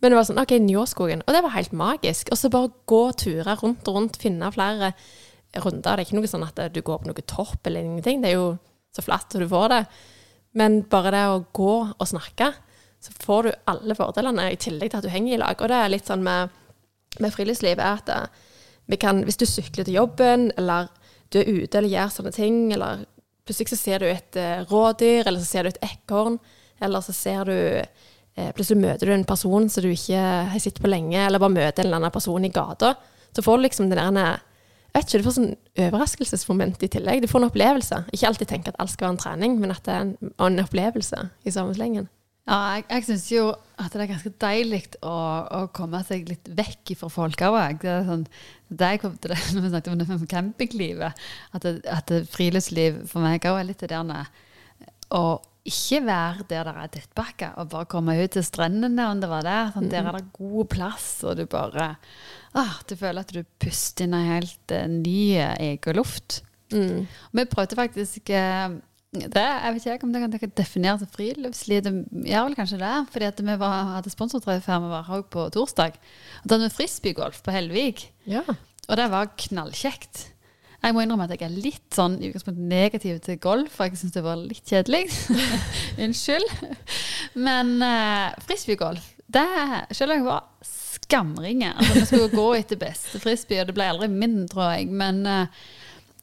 Men 0.01 0.11
det 0.11 0.17
var 0.17 0.25
sånn, 0.27 0.41
ok, 0.41 0.55
Njåskogen. 0.65 1.21
Og 1.23 1.35
det 1.35 1.43
var 1.45 1.53
helt 1.53 1.75
magisk. 1.77 2.31
Og 2.33 2.39
så 2.39 2.49
bare 2.51 2.73
gå 2.89 3.03
turer 3.21 3.61
rundt 3.61 3.87
og 3.87 3.99
rundt, 3.99 4.19
finne 4.19 4.49
flere 4.55 4.91
runder. 5.61 5.85
Det 5.85 5.93
er 5.93 6.05
ikke 6.07 6.17
noe 6.17 6.31
sånn 6.33 6.47
at 6.47 6.59
du 6.73 6.81
går 6.81 7.03
på 7.03 7.11
noe 7.11 7.25
torp 7.29 7.69
eller 7.69 7.85
ingenting. 7.85 8.23
Det 8.23 8.33
er 8.33 8.39
jo 8.39 8.49
så 8.93 9.05
flatt 9.05 9.37
og 9.37 9.45
du 9.45 9.49
får 9.49 9.69
det. 9.71 9.81
Men 10.57 10.81
bare 10.89 11.13
det 11.13 11.23
å 11.29 11.43
gå 11.55 11.75
og 11.93 12.09
snakke, 12.09 12.51
så 13.03 13.11
får 13.19 13.43
du 13.43 13.51
alle 13.67 13.95
fordelene, 13.99 14.47
i 14.53 14.59
tillegg 14.59 14.91
til 14.91 15.01
at 15.01 15.05
du 15.05 15.11
henger 15.11 15.35
i 15.35 15.39
lag. 15.41 15.59
Og 15.59 15.71
det 15.71 15.79
er 15.79 15.91
litt 15.91 16.07
sånn 16.07 16.23
med, 16.23 16.53
med 17.19 17.33
friluftsliv, 17.35 17.75
er 17.75 17.99
at 17.99 18.11
eh, 18.13 18.43
vi 18.91 18.99
kan, 18.99 19.19
hvis 19.27 19.39
du 19.39 19.45
sykler 19.47 19.87
til 19.87 19.97
jobben, 19.97 20.51
eller 20.59 20.87
du 21.33 21.41
er 21.41 21.49
ute 21.49 21.79
eller 21.79 21.91
gjør 21.91 22.13
sånne 22.13 22.33
ting, 22.35 22.61
eller 22.75 23.03
plutselig 23.43 23.73
så 23.73 23.79
ser 23.79 24.03
du 24.03 24.07
et 24.07 24.39
uh, 24.39 24.63
rådyr, 24.69 25.25
eller 25.27 25.41
så 25.41 25.49
ser 25.49 25.65
du 25.65 25.71
et 25.73 25.83
ekorn, 25.87 26.37
eller 26.83 27.03
så 27.03 27.15
ser 27.15 27.49
du 27.49 27.55
eh, 27.55 28.49
Plutselig 28.55 28.81
møter 28.81 29.07
du 29.07 29.13
en 29.13 29.27
person 29.27 29.67
som 29.69 29.83
du 29.83 29.91
ikke 29.91 30.23
har 30.51 30.63
sett 30.63 30.79
på 30.81 30.89
lenge, 30.89 31.19
eller 31.19 31.41
bare 31.43 31.53
møter 31.53 31.83
en 31.83 31.89
eller 31.89 32.01
annen 32.01 32.15
person 32.15 32.47
i 32.47 32.51
gata. 32.53 32.95
Så 33.35 33.43
får 33.45 33.59
du 33.59 33.65
liksom 33.67 33.91
den 33.91 33.99
der 34.19 34.41
vet 34.93 35.05
ikke, 35.05 35.19
Du 35.19 35.27
får 35.27 35.35
sånn 35.37 35.53
overraskelsesmoment 35.85 36.83
i 36.85 36.89
tillegg. 36.95 37.21
Du 37.23 37.29
får 37.29 37.43
en 37.43 37.49
opplevelse. 37.49 38.03
Ikke 38.13 38.29
alltid 38.29 38.49
tenke 38.49 38.73
at 38.73 38.79
alt 38.81 38.93
skal 38.93 39.07
være 39.07 39.15
en 39.15 39.21
trening, 39.23 39.55
men 39.61 39.73
at 39.73 39.85
det 39.85 39.93
er 39.93 40.03
en, 40.05 40.33
en 40.37 40.63
opplevelse 40.63 41.23
i 41.43 41.53
samme 41.53 41.75
slengen. 41.77 42.09
Ja, 42.43 42.57
jeg, 42.75 42.83
jeg 42.89 43.05
syns 43.07 43.29
jo 43.31 43.43
at 43.79 43.93
det 43.93 44.01
er 44.03 44.09
ganske 44.09 44.31
deilig 44.43 44.81
å, 44.99 45.13
å, 45.47 45.61
komme 45.75 46.01
seg 46.03 46.27
litt 46.27 46.49
vekk 46.57 46.91
fra 46.99 47.07
folk 47.11 47.43
òg. 47.47 47.79
Det 47.79 47.93
er 47.93 48.03
sånn, 48.09 48.25
det 48.67 48.89
jeg 48.93 49.01
kom 49.03 49.15
til 49.15 49.31
det 49.31 49.39
når 49.55 49.63
vi 49.63 49.71
snakket 49.71 50.11
om 50.17 50.27
campinglivet, 50.33 51.23
at, 51.55 51.63
det, 51.63 51.73
at 51.87 52.11
det, 52.11 52.25
friluftsliv 52.33 53.03
for 53.07 53.23
meg 53.23 53.47
òg 53.47 53.61
er 53.61 53.69
litt 53.71 53.85
det 53.85 53.93
der 53.93 54.29
å 55.13 55.23
ikke 55.63 56.01
være 56.03 56.45
der 56.49 56.67
det 56.67 56.73
er 56.75 56.89
tettbakker, 56.97 57.53
og 57.61 57.69
bare 57.71 57.87
komme 57.87 58.17
ut 58.19 58.33
til 58.35 58.43
strendene 58.43 59.05
om 59.07 59.21
det 59.23 59.29
var 59.31 59.45
der. 59.47 59.69
Sånn, 59.71 59.87
der 59.91 60.09
er 60.09 60.17
det 60.17 60.33
god 60.35 60.71
plass, 60.73 61.09
og 61.23 61.37
du 61.39 61.45
bare 61.47 61.93
ah, 62.59 62.79
Du 62.89 62.97
føler 62.99 63.23
at 63.23 63.31
du 63.31 63.45
puster 63.63 64.03
inn 64.03 64.17
en 64.17 64.27
helt 64.27 64.73
uh, 64.75 64.83
ny 64.91 65.37
egen 65.39 65.95
luft. 65.95 66.41
Mm. 66.73 67.05
Vi 67.07 67.45
prøvde 67.47 67.79
faktisk 67.79 68.33
uh, 68.35 68.75
det, 69.13 69.45
jeg 69.45 69.73
vet 69.75 69.87
ikke 69.93 70.07
om 70.07 70.13
det 70.13 70.41
kan 70.41 70.53
definere 70.57 70.99
som 71.01 71.09
friluftsliv. 71.13 71.83
Det 71.85 71.93
gjør 72.31 72.47
vel 72.47 72.57
kanskje 72.57 72.79
det. 72.81 72.93
fordi 73.13 73.29
at 73.29 73.41
vi 73.45 73.55
var, 73.61 73.89
hadde 73.99 74.13
sponsortreff 74.13 74.65
her 74.69 74.81
vi 74.81 74.91
var 74.91 75.09
òg 75.13 75.27
på 75.29 75.47
torsdag. 75.53 75.97
Og 76.41 76.49
Da 76.49 76.57
hadde 76.57 76.69
vi 76.69 76.77
frisbeegolf 76.77 77.43
på 77.45 77.53
Hellvik. 77.53 78.07
Ja. 78.25 78.41
Og 78.89 78.97
det 78.97 79.09
var 79.13 79.31
knallkjekt. 79.37 80.29
Jeg 80.83 80.95
må 80.95 81.03
innrømme 81.03 81.29
at 81.29 81.31
jeg 81.31 81.45
er 81.47 81.61
litt 81.63 81.95
sånn 81.95 82.17
i 82.19 82.27
utgangspunktet 82.27 82.65
negativ 82.67 83.19
til 83.23 83.37
golf, 83.39 83.71
for 83.77 83.87
jeg 83.87 84.01
syns 84.01 84.15
det 84.17 84.23
var 84.25 84.41
litt 84.41 84.67
kjedelig. 84.67 85.05
Unnskyld. 86.03 86.49
Men 87.39 87.77
uh, 87.79 88.33
frisbeegolf, 88.43 89.05
det 89.31 89.47
selv 89.95 90.11
om 90.11 90.17
jeg 90.17 90.27
var 90.27 90.43
skamringe 90.67 91.71
altså, 91.71 91.93
Vi 91.95 92.05
skulle 92.09 92.27
gå 92.33 92.49
etter 92.57 92.79
beste 92.81 93.21
frisbee, 93.23 93.61
og 93.63 93.69
det 93.69 93.77
ble 93.77 93.87
aldri 93.93 94.09
min, 94.11 94.43
tror 94.51 94.73
jeg. 94.73 94.89
Men 94.91 95.23
uh, 95.23 95.63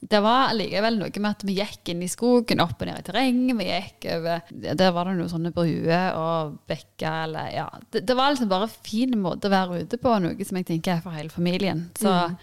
det 0.01 0.21
var 0.25 0.55
likevel 0.57 0.97
noe 0.97 1.21
med 1.21 1.29
at 1.29 1.43
vi 1.45 1.59
gikk 1.59 1.91
inn 1.93 2.01
i 2.05 2.09
skogen, 2.09 2.63
opp 2.65 2.81
og 2.81 2.89
ned 2.89 3.03
i 3.03 3.05
terreng. 3.05 3.41
Vi 3.59 3.67
gikk 3.67 4.07
over 4.15 4.47
Der 4.49 4.95
var 4.97 5.11
det 5.11 5.19
noen 5.19 5.33
sånne 5.33 5.53
bruer 5.53 6.17
og 6.17 6.55
bekker 6.71 7.27
eller 7.27 7.51
Ja. 7.53 7.67
Det, 7.91 8.07
det, 8.09 8.17
var 8.17 8.33
liksom 8.33 8.49
bare 8.49 8.71
en 8.71 8.79
fin 8.89 9.13
måte 9.21 9.51
å 9.51 9.53
være 9.53 9.83
ute 9.85 10.01
på, 10.01 10.15
noe 10.25 10.47
som 10.47 10.57
jeg 10.57 10.71
tenker 10.73 10.97
er 10.97 11.05
for 11.05 11.17
hele 11.17 11.33
familien. 11.33 11.91
Så 12.01 12.09
mm. 12.09 12.39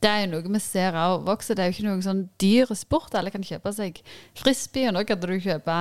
det 0.00 0.12
er 0.12 0.24
jo 0.24 0.30
noe 0.32 0.54
vi 0.56 0.62
ser 0.64 0.96
òg 0.96 1.26
vokse. 1.28 1.56
Det 1.58 1.64
er 1.64 1.68
jo 1.68 1.76
ikke 1.76 1.88
noen 1.90 2.06
sånn 2.06 2.24
dyr 2.40 2.72
sport. 2.80 3.12
Alle 3.18 3.34
kan 3.34 3.44
kjøpe 3.44 3.74
seg 3.76 4.00
frisbee, 4.38 4.88
og 4.88 4.96
nå 4.96 5.04
kan 5.08 5.20
du 5.20 5.36
kjøpe 5.36 5.78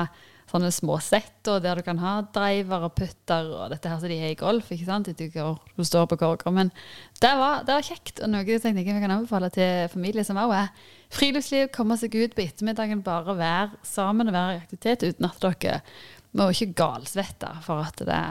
sånne 0.52 0.72
små 0.74 0.98
sett 1.04 1.48
der 1.48 1.80
du 1.80 1.84
kan 1.86 2.00
ha 2.02 2.18
driver 2.36 2.88
og 2.88 2.96
putter 2.98 3.50
og 3.56 3.72
dette 3.74 3.90
her 3.90 4.02
som 4.02 4.12
de 4.12 4.20
har 4.20 4.34
i 4.34 4.40
golf. 4.40 4.72
ikke 4.72 4.88
sant? 4.88 5.10
Du 5.12 5.84
står 5.88 6.08
på 6.12 6.20
korker. 6.22 6.54
Men 6.56 6.72
det 7.24 7.32
var, 7.40 7.64
det 7.68 7.78
var 7.78 7.88
kjekt, 7.88 8.22
og 8.22 8.32
noe 8.34 8.46
jeg 8.48 8.64
tenker 8.64 8.84
vi 8.84 9.04
kan 9.04 9.16
anbefale 9.16 9.52
til 9.54 9.88
familie 9.94 10.26
som 10.28 10.40
òg 10.42 10.56
er 10.58 10.72
friluftsliv. 11.14 11.72
Komme 11.76 11.98
seg 12.00 12.16
ut 12.20 12.36
på 12.38 12.46
ettermiddagen, 12.46 13.04
bare 13.06 13.38
være 13.40 13.82
sammen 13.88 14.32
og 14.32 14.38
være 14.38 14.58
i 14.58 14.62
aktivitet 14.62 15.08
uten 15.08 15.30
at 15.30 15.42
dere 15.48 15.82
må 16.38 16.48
ikke 16.52 16.72
galsvette 16.80 17.50
for 17.66 17.84
at 17.84 18.06
det 18.08 18.22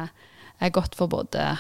er 0.61 0.73
godt 0.75 0.97
for 0.97 1.11
både 1.13 1.51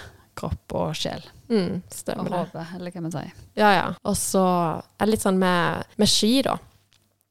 kropp 0.40 0.74
og 0.78 0.96
sjel. 0.96 1.22
Mm, 1.50 1.80
stemmer 1.92 2.30
og 2.30 2.46
hode, 2.46 2.64
eller 2.76 2.94
hva 2.94 3.02
man 3.04 3.12
sier. 3.14 3.32
Ja, 3.58 3.70
ja. 3.74 3.86
Og 4.06 4.16
så 4.18 4.42
er 4.80 5.04
det 5.04 5.14
litt 5.16 5.24
sånn 5.24 5.40
med, 5.40 5.90
med 6.00 6.10
ski, 6.10 6.38
da. 6.46 6.56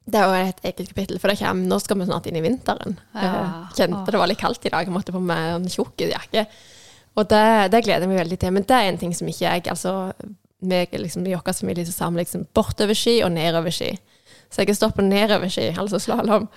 Det 0.09 0.19
er 0.19 0.25
jo 0.25 0.49
et 0.49 0.65
eget 0.65 0.91
kapittel, 0.91 1.19
for 1.21 1.35
kommer, 1.37 1.69
nå 1.69 1.77
skal 1.83 1.99
vi 1.99 2.09
snart 2.09 2.27
inn 2.29 2.39
i 2.39 2.43
vinteren. 2.43 2.97
Ja. 3.13 3.29
Jeg 3.29 3.79
kjente 3.83 4.13
det 4.13 4.21
var 4.21 4.31
litt 4.31 4.41
kaldt 4.41 4.65
i 4.65 4.73
dag, 4.73 4.87
jeg 4.87 4.95
måtte 4.95 5.13
på 5.15 5.21
meg 5.21 5.55
en 5.55 5.69
tjukk 5.69 6.05
jakke. 6.09 6.45
Og 7.19 7.27
det, 7.29 7.45
det, 7.73 7.83
gleder 7.85 8.05
jeg 8.05 8.11
meg 8.11 8.21
veldig 8.23 8.39
til. 8.41 8.53
Men 8.55 8.65
det 8.69 8.77
er 8.77 8.89
en 8.89 8.99
ting 9.01 9.13
som 9.17 9.29
ikke 9.29 9.45
jeg 9.45 9.65
altså, 9.71 9.93
vi, 10.59 10.79
liksom, 11.03 11.27
I 11.27 11.35
vår 11.35 11.53
familie 11.53 11.87
så 11.87 11.95
sa 11.95 12.09
vi 12.09 12.21
liksom 12.21 12.47
bortover 12.55 12.97
ski 12.97 13.19
og 13.25 13.33
nedover 13.35 13.73
ski. 13.75 13.93
Så 14.49 14.63
jeg 14.63 14.77
stått 14.77 14.97
på 14.97 15.05
nedoverski, 15.05 15.69
altså 15.77 15.99
slalåm. 16.01 16.47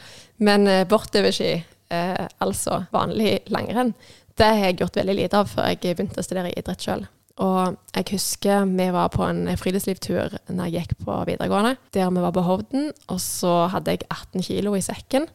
Men 0.41 0.67
eh, 0.71 0.87
bortoverski, 0.88 1.59
eh, 1.93 2.27
altså 2.41 2.85
vanlig 2.93 3.43
langrenn, 3.53 3.93
det 4.41 4.49
har 4.49 4.71
jeg 4.71 4.79
gjort 4.81 4.97
veldig 4.97 5.17
lite 5.19 5.43
av 5.43 5.51
før 5.51 5.69
jeg 5.69 5.83
begynte 5.83 6.23
å 6.23 6.25
studere 6.25 6.55
idrett 6.57 6.87
sjøl. 6.87 7.05
Og 7.40 7.77
jeg 7.97 8.05
husker 8.12 8.66
vi 8.68 8.88
var 8.92 9.09
på 9.14 9.25
en 9.25 9.47
friluftslivtur 9.57 10.35
når 10.53 10.68
jeg 10.68 10.83
gikk 10.83 10.99
på 11.07 11.14
videregående, 11.29 11.77
der 11.95 12.11
vi 12.12 12.25
var 12.25 12.35
på 12.37 12.45
Hovden, 12.45 12.90
og 13.09 13.21
så 13.21 13.68
hadde 13.73 13.95
jeg 13.95 14.05
18 14.11 14.45
kilo 14.45 14.75
i 14.77 14.85
sekken. 14.85 15.29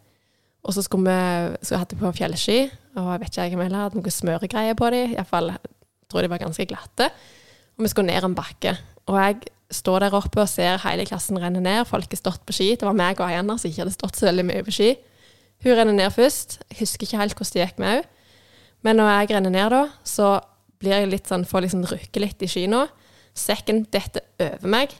Og 0.67 0.75
så 0.75 0.83
skulle 0.83 1.09
vi, 1.09 1.57
så 1.65 1.79
hadde 1.79 1.97
på 1.97 2.11
fjellski, 2.11 2.59
og 2.99 3.11
jeg 3.13 3.23
vet 3.23 3.37
ikke 3.37 3.57
om 3.57 3.63
jeg 3.63 3.73
hadde 3.73 3.99
noe 4.01 4.13
smøregreier 4.13 4.77
på 4.77 4.89
dem. 4.93 5.13
Iallfall 5.15 5.53
tror 6.11 6.23
de 6.23 6.31
var 6.31 6.41
ganske 6.41 6.65
glatte. 6.69 7.09
Og 7.77 7.85
vi 7.85 7.91
skulle 7.91 8.11
ned 8.11 8.25
en 8.25 8.35
bakke. 8.35 8.73
Og 9.07 9.19
jeg 9.21 9.53
står 9.71 10.05
der 10.05 10.15
oppe 10.17 10.41
og 10.41 10.49
ser 10.49 10.79
hele 10.83 11.05
klassen 11.07 11.39
renne 11.39 11.61
ned. 11.63 11.85
Folk 11.87 12.11
har 12.11 12.19
stått 12.19 12.43
på 12.47 12.55
ski. 12.55 12.71
Det 12.75 12.87
var 12.87 12.97
meg 12.97 13.19
og 13.19 13.29
ei 13.29 13.39
anna 13.39 13.57
som 13.59 13.69
ikke 13.69 13.85
hadde 13.85 13.95
stått 13.95 14.19
så 14.19 14.29
veldig 14.29 14.45
mye 14.49 14.65
på 14.67 14.75
ski. 14.75 14.91
Hun 15.63 15.77
renner 15.77 15.95
ned 15.95 16.13
først. 16.13 16.59
Jeg 16.71 16.81
husker 16.83 17.07
ikke 17.07 17.21
helt 17.21 17.37
hvordan 17.37 17.53
det 17.53 17.63
gikk 17.65 17.81
med 17.81 17.93
henne. 17.93 18.13
Men 18.85 18.99
når 18.99 19.09
jeg 19.09 19.31
renner 19.33 19.53
ned 19.53 19.73
da, 19.73 19.83
så 20.05 20.27
blir 20.81 20.93
jeg 20.93 21.09
litt 21.11 21.29
sånn, 21.29 21.45
får 21.47 21.65
liksom 21.65 21.85
rykke 21.89 22.23
litt 22.23 22.43
i 22.45 22.49
ski 22.51 22.65
nå. 22.71 22.85
Sekken 23.37 23.83
detter 23.93 24.25
over 24.41 24.71
meg, 24.73 24.93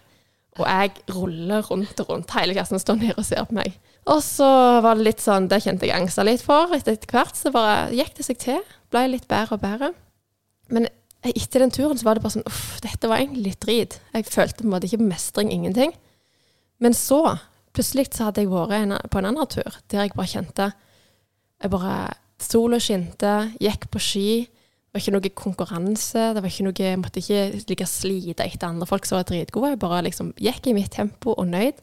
og 0.58 0.66
jeg 0.66 0.94
ruller 1.14 1.66
rundt 1.70 2.02
og 2.02 2.12
rundt. 2.12 2.34
Hele 2.38 2.56
klassen 2.58 2.82
står 2.82 3.00
nede 3.02 3.18
og 3.18 3.28
ser 3.28 3.46
på 3.50 3.58
meg. 3.58 3.76
Og 4.10 4.22
så 4.24 4.48
var 4.86 4.98
det 4.98 5.08
litt 5.10 5.24
sånn, 5.24 5.50
det 5.52 5.62
kjente 5.66 5.90
jeg 5.90 5.98
angsta 5.98 6.26
litt 6.26 6.44
for. 6.46 6.72
Etter 6.74 6.98
hvert 7.12 7.38
så 7.38 7.52
bare 7.54 7.90
gikk 7.96 8.16
det 8.18 8.26
seg 8.26 8.40
til. 8.42 8.64
Ble 8.94 9.04
litt 9.12 9.28
bedre 9.30 9.58
og 9.58 9.64
bedre. 9.64 9.92
Men 10.74 10.88
etter 11.28 11.64
den 11.64 11.74
turen 11.74 12.00
så 12.00 12.08
var 12.08 12.18
det 12.18 12.24
bare 12.24 12.38
sånn 12.38 12.48
uff, 12.48 12.78
dette 12.84 13.10
var 13.10 13.22
egentlig 13.22 13.52
litt 13.52 13.62
drit. 13.66 14.00
Jeg 14.16 14.30
følte 14.30 14.64
på 14.64 14.68
en 14.68 14.74
måte 14.74 14.90
ikke 14.90 15.04
mestring, 15.04 15.52
ingenting. 15.54 15.94
Men 16.84 16.96
så, 16.96 17.22
plutselig 17.76 18.10
så 18.16 18.30
hadde 18.30 18.46
jeg 18.46 18.52
vært 18.54 19.10
på 19.12 19.20
en 19.20 19.30
annen 19.30 19.50
tur 19.52 19.82
der 19.92 20.06
jeg 20.06 20.16
bare 20.16 20.32
kjente 20.32 20.72
jeg 21.58 21.74
bare 21.74 21.98
Sola 22.38 22.78
skinte, 22.78 23.32
gikk 23.58 23.88
på 23.90 24.00
ski. 24.02 24.30
Var 24.98 25.04
ikke 25.04 25.14
noe 25.14 25.30
konkurranse. 25.38 26.22
det 26.34 26.42
var 26.42 26.50
ikke 26.50 26.64
noe, 26.66 26.74
Jeg 26.74 26.98
måtte 26.98 27.22
ikke 27.22 27.70
like 27.70 27.86
slite 27.86 28.42
etter 28.42 28.66
andre 28.66 28.88
folk 28.90 29.06
som 29.06 29.20
var 29.20 29.28
dritgode. 29.30 29.70
Jeg 29.70 29.80
bare 29.80 30.02
liksom 30.02 30.34
gikk 30.42 30.68
i 30.68 30.74
mitt 30.74 30.90
tempo 30.90 31.36
og 31.38 31.46
nøyd. 31.46 31.78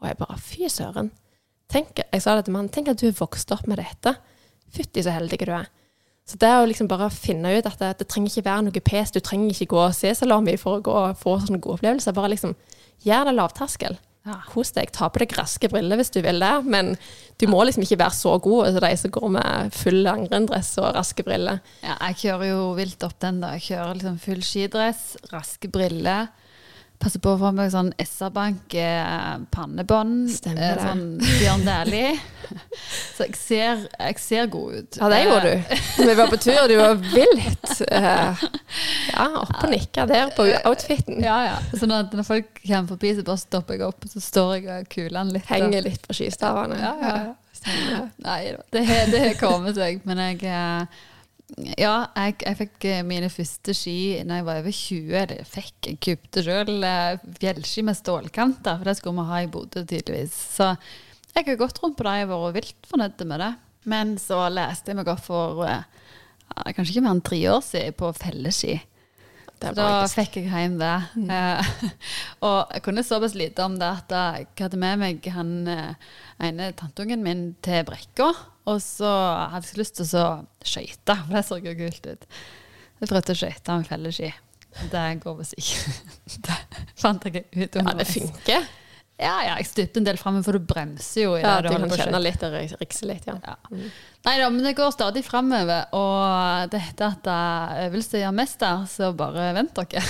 Og 0.00 0.08
jeg 0.08 0.16
bare 0.16 0.38
Fy 0.38 0.68
søren. 0.72 1.10
Tenk, 1.68 2.00
jeg 2.00 2.22
sa 2.22 2.36
det 2.36 2.46
til 2.46 2.54
mannen. 2.54 2.70
Tenk 2.72 2.88
at 2.88 2.96
du 2.96 3.04
har 3.04 3.18
vokst 3.18 3.52
opp 3.52 3.66
med 3.68 3.76
dette. 3.76 4.14
Fytti 4.72 5.04
så 5.04 5.12
heldig 5.12 5.44
du 5.44 5.52
er. 5.52 5.68
Så 6.24 6.40
det 6.40 6.54
å 6.56 6.64
liksom 6.64 6.88
bare 6.88 7.10
finne 7.12 7.52
ut 7.52 7.66
at 7.68 7.76
det, 7.78 7.98
det, 7.98 8.08
trenger 8.08 8.32
ikke 8.32 8.48
være 8.48 8.64
noe 8.64 8.80
pes, 8.80 9.12
du 9.12 9.20
trenger 9.20 9.52
ikke 9.52 9.74
gå 9.74 9.80
og 9.84 9.92
se 9.92 10.14
salami 10.16 10.56
for 10.56 10.78
å 10.78 10.84
gå 10.84 10.94
og 11.02 11.20
få 11.20 11.36
sånne 11.42 11.60
gode 11.60 11.82
opplevelser. 11.82 12.16
Bare 12.16 12.32
liksom 12.32 12.56
gjør 13.04 13.28
det 13.28 13.36
lavterskel. 13.36 13.98
Ja. 14.24 14.38
Kos 14.48 14.70
deg. 14.72 14.88
Ta 14.96 15.10
på 15.12 15.20
deg 15.20 15.34
raske 15.36 15.68
briller 15.68 16.00
hvis 16.00 16.12
du 16.14 16.22
vil 16.24 16.40
det, 16.40 16.52
men 16.64 16.94
du 17.40 17.44
må 17.52 17.60
liksom 17.66 17.84
ikke 17.84 18.00
være 18.00 18.16
så 18.16 18.38
god 18.40 18.70
som 18.72 18.84
de 18.86 18.92
som 18.96 19.12
går 19.12 19.34
med 19.36 19.74
full 19.76 20.00
langrenndress 20.06 20.70
og 20.80 20.94
raske 20.96 21.26
briller. 21.26 21.60
Ja, 21.84 21.98
jeg 22.08 22.20
kjører 22.22 22.48
jo 22.54 22.62
vilt 22.78 23.04
opp 23.04 23.18
den, 23.20 23.42
da. 23.44 23.52
Jeg 23.58 23.66
kjører 23.68 23.98
liksom 23.98 24.16
full 24.22 24.40
skidress, 24.46 25.04
raske 25.32 25.68
briller 25.72 26.32
passer 27.04 27.20
på 27.20 27.34
å 27.34 27.40
få 27.40 27.50
meg 27.54 27.70
sånn 27.72 27.90
SR-Bank 28.00 28.74
eh. 28.80 29.34
Stemmer 29.52 29.84
det. 29.84 30.68
Sånn 30.80 31.04
Bjørn 31.20 31.66
Dæhlie. 31.66 32.14
Så 33.16 33.26
jeg 33.26 33.36
ser, 33.38 33.84
jeg 33.98 34.18
ser, 34.20 34.48
god 34.52 34.78
ut. 34.78 34.98
Ja, 35.00 35.08
det 35.12 35.20
gjorde 35.24 35.52
du. 35.52 35.74
Eh, 35.74 35.84
Vi 36.00 36.16
var 36.18 36.32
på 36.32 36.40
tur, 36.40 36.58
og 36.62 36.68
du 36.68 36.76
var 36.78 36.98
vilt 37.00 37.70
Ja, 39.14 39.28
oppe 39.40 39.62
og 39.62 39.72
nikka 39.72 40.04
der 40.10 40.32
på 40.36 40.48
outfiten. 40.64 41.22
Ja, 41.24 41.38
ja. 41.50 41.56
Så 41.72 41.88
når, 41.90 42.10
når 42.12 42.28
folk 42.28 42.60
kommer 42.64 42.92
forbi, 42.94 43.14
så 43.16 43.24
bare 43.26 43.42
stopper 43.44 43.78
jeg 43.78 43.86
opp, 43.88 44.04
så 44.10 44.22
står 44.24 44.54
jeg 44.58 44.68
og 44.74 44.92
kuler 44.92 45.32
litt. 45.32 45.48
Henger 45.50 45.88
litt 45.88 46.04
på 46.08 46.16
skistavene. 46.16 46.80
Ja, 46.80 46.94
ja, 47.00 47.16
ja. 47.30 48.04
Nei, 48.24 48.40
det 48.74 48.84
har 48.86 49.36
kommet 49.40 49.76
seg. 49.78 50.02
Men 50.08 50.20
jeg 50.20 50.42
ja, 51.52 52.06
jeg, 52.16 52.38
jeg, 52.40 52.56
fikk 52.56 52.86
eh, 52.88 53.02
mine 53.06 53.28
første 53.28 53.74
ski 53.76 53.96
da 54.24 54.38
jeg 54.38 54.46
var 54.46 54.60
over 54.62 54.74
20. 54.74 55.10
Jeg 55.12 55.48
fikk, 55.48 55.74
jeg 55.90 55.98
kjøpte 56.06 56.44
sjøl 56.46 56.86
eh, 56.88 57.26
fjellski 57.36 57.84
med 57.84 57.98
stålkanter, 57.98 58.78
for 58.80 58.88
det 58.88 58.96
skulle 58.98 59.20
vi 59.20 59.28
ha 59.28 59.42
i 59.44 59.50
Bodø 59.52 59.82
tydeligvis. 59.84 60.34
Så 60.56 60.70
jeg 61.34 61.46
har 61.50 61.60
gått 61.60 61.82
rundt 61.82 61.98
på 61.98 62.06
det, 62.06 62.16
jeg 62.22 62.30
har 62.30 62.42
vært 62.46 62.56
vilt 62.56 62.88
fornøyd 62.88 63.26
med 63.28 63.44
det. 63.44 63.50
Men 63.92 64.16
så 64.22 64.40
leste 64.48 64.90
jeg 64.90 64.98
meg 64.98 65.12
opp 65.12 65.20
for 65.26 65.66
eh, 65.68 65.84
ja, 66.48 66.72
kanskje 66.72 66.96
ikke 66.96 67.04
mer 67.04 67.18
enn 67.18 67.22
tre 67.28 67.42
år 67.52 67.62
siden 67.66 67.98
på 68.00 68.10
felleski. 68.16 68.80
Så 69.64 69.70
da 69.76 69.90
fikk 70.10 70.40
jeg 70.40 70.48
hjem 70.50 70.74
det. 70.80 70.96
Mm. 71.16 71.30
og 72.48 72.72
jeg 72.74 72.82
kunne 72.84 73.04
såpass 73.06 73.36
lite 73.38 73.64
om 73.64 73.76
det 73.80 73.92
at 74.00 74.16
jeg 74.16 74.48
hadde 74.58 74.80
med 74.80 74.98
meg 75.00 75.28
han 75.32 75.54
ene 75.68 76.72
tanteungen 76.76 77.22
min 77.24 77.46
til 77.64 77.84
brekka. 77.88 78.32
Og 78.70 78.80
så 78.82 79.10
hadde 79.52 79.68
jeg 79.68 79.80
lyst 79.82 79.98
til 79.98 80.08
å 80.20 80.28
skøyte, 80.64 81.16
for 81.26 81.36
det 81.36 81.44
så 81.44 81.58
jo 81.60 81.74
kult 81.76 82.06
ut. 82.08 82.24
Jeg 83.00 83.10
prøvde 83.10 83.34
å 83.34 83.40
skøyte 83.42 83.76
med 83.76 83.90
felleski. 83.90 84.30
Det 84.90 85.02
går 85.22 85.36
visst 85.38 85.58
ikke. 85.60 85.92
det 86.48 86.56
fant 86.98 87.28
jeg 87.28 87.44
ut 87.52 87.76
om. 87.80 87.90
Ja, 87.90 87.98
det 88.00 88.08
funker. 88.08 88.66
Ja, 89.14 89.34
ja, 89.46 89.52
jeg 89.60 89.68
stupte 89.68 90.00
en 90.00 90.06
del 90.08 90.18
framme, 90.18 90.40
for 90.42 90.58
du 90.58 90.64
bremser 90.66 91.22
jo. 91.22 91.36
ja, 91.38 91.60
du, 91.62 91.68
kan 91.70 91.86
kjenne 91.86 92.18
litt 92.18 92.42
og 92.42 92.56
rikse 92.80 93.06
litt, 93.06 93.28
ja. 93.28 93.36
ja. 93.38 93.54
Mm. 93.70 93.84
Nei 94.24 94.32
da, 94.40 94.48
men 94.50 94.64
det 94.66 94.72
går 94.74 94.90
stadig 94.90 95.22
framover. 95.22 95.84
Og 95.94 96.72
det 96.72 96.80
heter 96.82 97.12
at 97.12 97.28
øvelse 97.84 98.22
gjør 98.22 98.34
mester, 98.34 98.82
så 98.90 99.12
bare 99.14 99.52
vent 99.54 99.76
dere. 99.76 100.02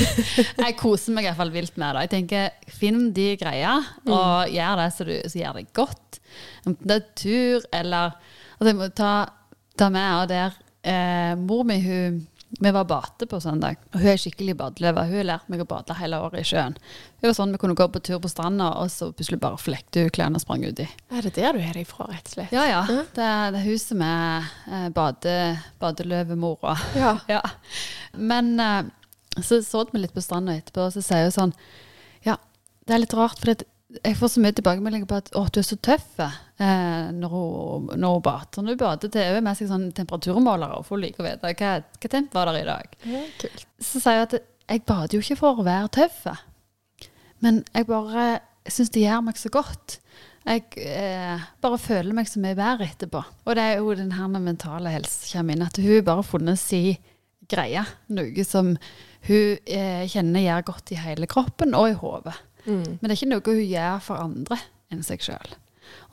jeg 0.66 0.76
koser 0.80 1.16
meg 1.16 1.24
i 1.24 1.30
hvert 1.30 1.40
fall 1.40 1.54
vilt 1.54 1.80
med 1.80 1.96
det. 1.96 2.04
Jeg 2.04 2.12
tenker, 2.16 2.74
Finn 2.76 3.06
de 3.16 3.30
greia, 3.40 3.78
mm. 4.02 4.12
og 4.12 4.52
gjør 4.52 4.82
det 4.82 4.88
så, 4.98 5.06
du, 5.08 5.14
så 5.32 5.40
gjør 5.40 5.60
det 5.60 5.66
godt. 5.78 6.20
Enten 6.66 6.90
det 6.90 6.98
er 6.98 7.08
tur 7.18 7.64
eller 7.74 8.18
altså 8.58 8.68
Jeg 8.70 8.78
må 8.78 8.86
ta, 8.96 9.12
ta 9.78 9.88
med 9.92 10.12
og 10.20 10.28
der 10.30 10.54
eh, 10.86 11.32
Mor 11.40 11.64
mi 11.68 11.76
hun 11.82 12.20
vi 12.60 12.70
var 12.70 12.84
bate 12.84 13.26
på 13.26 13.40
søndag, 13.40 13.80
og 13.94 14.02
hun 14.02 14.10
er 14.12 14.18
skikkelig 14.20 14.54
badeløve. 14.60 15.06
Hun 15.08 15.16
har 15.16 15.28
lært 15.28 15.48
meg 15.52 15.62
å 15.64 15.66
bade 15.68 15.96
hele 15.96 16.18
året 16.20 16.42
i 16.42 16.48
sjøen. 16.50 16.74
Hun 17.22 17.28
var 17.28 17.36
sånn 17.38 17.54
Vi 17.54 17.60
kunne 17.62 17.76
gå 17.78 17.86
på 17.88 18.02
tur 18.04 18.20
på 18.20 18.28
stranda, 18.28 18.68
og 18.82 18.90
så 18.92 19.08
plutselig 19.12 19.40
bare 19.40 19.60
flekte 19.60 20.04
hun 20.04 20.12
klærne 20.12 20.36
og 20.36 20.44
sprang 20.44 20.66
uti. 20.66 20.86
Er 21.08 21.24
det 21.24 21.32
der 21.38 21.56
du 21.56 21.62
har 21.64 21.78
deg 21.78 21.88
fra, 21.88 22.10
rett 22.10 22.28
og 22.28 22.34
slett? 22.34 22.52
Ja, 22.52 22.66
ja. 22.68 22.82
Mm. 22.84 23.06
Det, 23.16 23.24
er, 23.24 23.54
det 23.54 23.62
er 23.62 23.68
hun 23.70 23.80
som 23.80 24.04
er 24.04 24.50
eh, 24.68 24.88
bade, 24.92 25.36
badeløvemora. 25.80 26.76
Ja. 27.02 27.16
ja. 27.30 27.40
Men 28.12 28.52
eh, 28.60 28.92
så 29.40 29.62
så 29.64 29.86
vi 29.88 30.02
litt 30.02 30.14
på 30.14 30.24
stranda 30.24 30.58
etterpå, 30.58 30.90
og 30.90 30.92
så 30.92 31.04
sier 31.04 31.30
hun 31.30 31.36
sånn 31.38 31.56
Ja, 32.26 32.36
det 32.84 32.94
er 32.94 33.04
litt 33.06 33.16
rart, 33.16 33.40
for 33.40 33.54
det, 33.54 33.64
jeg 33.98 34.16
får 34.16 34.30
så 34.32 34.42
mye 34.42 34.54
tilbakemeldinger 34.56 35.08
på 35.08 35.18
at 35.20 35.30
å, 35.36 35.44
du 35.52 35.58
er 35.60 35.66
så 35.66 35.76
tøff 35.84 36.20
eh, 36.22 37.10
når, 37.12 37.32
hun, 37.32 37.90
når 38.00 38.14
hun 38.16 38.24
bader. 38.24 38.62
Når 38.62 38.76
hun 38.76 38.80
bader, 38.80 39.12
til 39.12 39.40
med 39.44 39.58
seg 39.58 39.70
sånn 39.70 39.88
temperaturmålere 39.96 40.78
og 40.78 40.86
får 40.88 41.02
like 41.02 41.22
å 41.22 41.26
vite 41.26 41.52
hva, 41.58 41.74
hva 41.82 42.12
temp 42.14 42.36
var 42.36 42.50
der 42.50 42.62
i 42.62 42.68
dag. 42.68 42.96
Ja, 43.08 43.24
kult. 43.42 43.66
Så 43.82 44.02
sier 44.02 44.22
hun 44.22 44.28
at 44.28 44.38
jeg 44.72 44.84
bader 44.88 45.18
jo 45.18 45.24
ikke 45.24 45.40
for 45.40 45.60
å 45.60 45.66
være 45.66 45.92
tøff, 45.92 46.22
men 47.42 47.60
jeg 47.74 47.88
bare 47.88 48.26
syns 48.70 48.92
det 48.94 49.04
gjør 49.04 49.24
meg 49.26 49.40
så 49.40 49.50
godt. 49.52 49.98
Jeg 50.42 50.64
eh, 50.82 51.42
bare 51.62 51.78
føler 51.78 52.14
meg 52.16 52.30
så 52.30 52.40
mye 52.42 52.58
bedre 52.58 52.88
etterpå. 52.88 53.22
Og 53.46 53.56
det 53.58 53.64
er 53.64 53.78
jo 53.78 53.94
den 53.98 54.14
her 54.14 54.30
med 54.30 54.46
mentale 54.46 54.90
helse 54.94 55.30
kommer 55.30 55.54
inn. 55.54 55.66
At 55.66 55.78
hun 55.78 56.06
bare 56.06 56.22
har 56.22 56.26
funnet 56.26 56.58
si 56.58 56.96
greie. 57.50 57.84
Noe 58.14 58.46
som 58.46 58.72
hun 59.28 59.58
eh, 59.70 60.02
kjenner 60.10 60.42
gjør 60.46 60.66
godt 60.72 60.94
i 60.94 60.98
hele 61.02 61.28
kroppen 61.30 61.76
og 61.78 61.90
i 61.90 61.98
hodet. 61.98 62.34
Mm. 62.64 62.98
Men 62.98 63.02
det 63.02 63.10
er 63.10 63.18
ikke 63.18 63.32
noe 63.32 63.56
hun 63.58 63.66
gjør 63.66 64.00
for 64.06 64.22
andre 64.22 64.58
enn 64.92 65.04
seg 65.06 65.24
sjøl. 65.24 65.54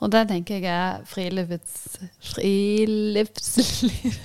Og 0.00 0.12
det 0.12 0.26
tenker 0.30 0.60
jeg 0.60 0.68
er 0.68 1.02
frilufts... 1.08 1.98
Friluftsliv, 2.32 4.16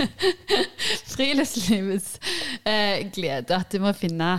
Friluftslivets 1.14 2.16
eh, 2.64 3.04
glede. 3.14 3.56
At 3.56 3.72
du 3.72 3.84
må 3.84 3.92
finne 3.96 4.38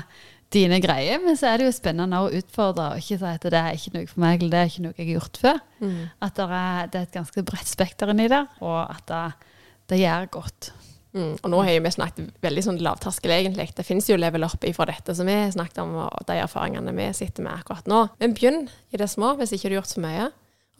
dine 0.52 0.78
greier. 0.82 1.20
Men 1.22 1.38
så 1.38 1.50
er 1.50 1.60
det 1.60 1.68
jo 1.68 1.76
spennende 1.76 2.22
å 2.22 2.30
utfordre 2.38 2.92
og 2.94 3.02
ikke 3.02 3.20
si 3.20 3.30
at 3.32 3.46
det 3.52 3.60
er 3.60 3.76
ikke 3.76 3.94
noe 3.96 4.10
for 4.10 4.24
meg, 4.24 4.40
eller 4.40 4.54
det 4.54 4.62
er 4.62 4.72
ikke 4.72 4.86
noe 4.86 4.96
jeg 4.96 5.08
har 5.08 5.14
gjort 5.18 5.40
før. 5.42 5.62
Mm. 5.82 6.00
At 6.26 6.38
det 6.38 6.48
er, 6.48 6.90
det 6.92 7.00
er, 7.00 7.08
et 7.08 7.20
ganske 7.20 7.46
bredt 7.50 7.70
spekter 7.70 8.12
inni 8.12 8.28
der, 8.32 8.48
og 8.64 8.80
at 8.84 9.06
det, 9.10 9.52
det 9.92 10.02
gjør 10.02 10.30
godt. 10.38 10.72
Mm, 11.14 11.36
og 11.40 11.50
nå 11.52 11.60
har 11.64 11.78
vi 11.80 11.92
snakket 11.94 12.40
veldig 12.44 12.64
sånn 12.66 12.80
lavterskel, 12.84 13.32
egentlig. 13.32 13.70
Det 13.76 13.86
finnes 13.86 14.08
jo 14.10 14.18
level 14.18 14.44
up 14.44 14.64
ifra 14.68 14.88
dette 14.90 15.14
som 15.16 15.28
vi 15.28 15.36
har 15.38 15.52
snakket 15.54 15.80
om, 15.84 15.94
og 16.04 16.26
de 16.28 16.38
erfaringene 16.42 16.94
vi 16.96 17.06
sitter 17.16 17.46
med 17.46 17.54
akkurat 17.56 17.88
nå. 17.90 18.02
Men 18.20 18.34
begynn 18.36 18.66
i 18.92 19.00
det 19.00 19.08
små, 19.12 19.34
hvis 19.38 19.54
ikke 19.56 19.70
du 19.70 19.76
har 19.76 19.80
gjort 19.80 19.94
så 19.94 20.02
mye. 20.04 20.30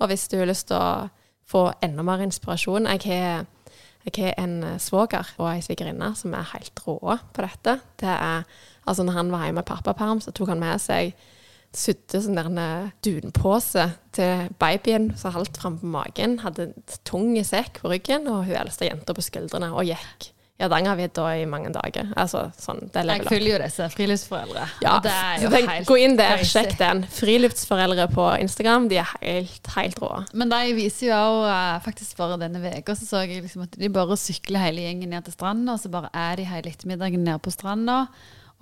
Og 0.01 0.11
hvis 0.11 0.27
du 0.29 0.37
har 0.41 0.51
lyst 0.51 0.68
til 0.68 0.77
å 0.77 1.09
få 1.47 1.68
enda 1.85 2.03
mer 2.03 2.24
inspirasjon 2.24 2.89
Jeg 2.91 3.05
har, 3.07 3.47
jeg 4.05 4.16
har 4.18 4.35
en 4.43 4.81
svoger 4.83 5.31
og 5.39 5.47
ei 5.53 5.62
svigerinne 5.64 6.11
som 6.18 6.35
er 6.35 6.51
helt 6.53 6.83
rå 6.85 6.99
på 7.33 7.47
dette. 7.47 7.79
Det 8.03 8.11
er, 8.11 8.45
altså 8.85 9.07
når 9.07 9.18
han 9.20 9.33
var 9.33 9.47
hjemme 9.47 9.62
med 9.62 9.70
pappaperm, 9.70 10.20
så 10.20 10.35
tok 10.35 10.53
han 10.53 10.61
med 10.61 10.83
seg 10.83 11.14
sydde 11.77 12.22
sånn 12.24 12.39
der 12.39 12.49
en 12.51 12.93
dunpose 13.05 13.89
til 14.16 14.49
babyen 14.61 15.11
som 15.18 15.35
halvt 15.37 15.61
fram 15.61 15.77
på 15.83 15.91
magen. 15.93 16.39
Hadde 16.45 16.70
en 16.70 16.97
tung 17.09 17.35
sekk 17.45 17.83
på 17.83 17.93
ryggen, 17.93 18.29
og 18.33 18.47
hun 18.49 18.57
eldste 18.62 18.89
jenta 18.89 19.16
på 19.16 19.24
skuldrene, 19.24 19.74
og 19.77 19.87
gikk 19.89 20.33
Hardangervidda 20.57 21.24
i 21.37 21.43
mange 21.49 21.68
dager. 21.74 22.09
Altså 22.16 22.47
sånn, 22.57 22.87
det 22.95 23.03
Jeg 23.05 23.27
følger 23.29 23.51
jo 23.51 23.59
disse 23.61 23.89
friluftsforeldre. 23.93 24.62
Ja, 24.81 24.95
det 25.05 25.12
er 25.12 25.43
jo 25.43 25.51
tenk, 25.53 25.68
helt 25.68 25.91
gå 25.91 25.99
inn 26.01 26.16
der, 26.16 26.39
crazy. 26.39 26.53
sjekk 26.55 26.79
den. 26.81 27.03
Friluftsforeldre 27.12 28.07
på 28.14 28.29
Instagram, 28.41 28.89
de 28.89 29.01
er 29.03 29.11
helt, 29.20 29.68
helt 29.74 30.01
rå. 30.01 30.11
Men 30.33 30.53
de 30.55 30.62
viser 30.79 31.11
jo 31.11 31.18
også, 31.18 31.51
eh, 31.53 31.77
faktisk 31.85 32.22
bare 32.22 32.41
denne 32.41 32.72
uka, 32.72 32.97
så 32.97 33.11
så 33.11 33.22
jeg 33.27 33.45
liksom 33.45 33.66
at 33.66 33.77
de 33.77 33.93
bare 33.93 34.16
sykler 34.20 34.64
hele 34.64 34.87
gjengen 34.87 35.12
ned 35.12 35.29
til 35.29 35.37
stranda, 35.37 35.77
og 35.77 35.83
så 35.83 35.93
bare 35.93 36.12
er 36.16 36.41
de 36.41 36.49
hele 36.49 36.72
ettermiddagen 36.72 37.29
nede 37.29 37.43
på 37.45 37.53
stranda. 37.53 38.07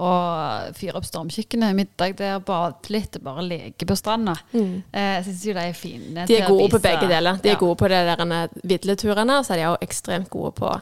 Og 0.02 0.72
fyrer 0.74 0.96
opp 0.98 1.04
stormkjøkkenet, 1.06 1.76
middag 1.78 2.16
der, 2.18 2.40
bade 2.42 2.90
litt 2.90 3.14
og 3.20 3.22
bare 3.28 3.44
leke 3.46 3.86
på 3.86 3.94
stranda. 3.96 4.34
Eh, 4.52 4.72
Jeg 4.92 5.24
syns 5.28 5.44
jo 5.46 5.52
de 5.54 5.60
er 5.68 5.72
fine. 5.78 6.08
Mm. 6.24 6.26
De 6.26 6.36
er 6.40 6.48
gode 6.48 6.70
på 6.72 6.80
begge 6.82 7.06
deler. 7.08 7.38
De 7.42 7.48
er 7.48 7.52
Ja. 7.54 7.58
gode 7.60 7.76
på 7.78 7.88
de 7.88 8.00
der 8.08 8.48
vidleturene, 8.64 9.38
og 9.38 9.44
så 9.46 9.52
er 9.54 9.56
de 9.62 9.68
òg 9.70 9.78
ekstremt 9.86 10.30
gode 10.30 10.52
på 10.58 10.72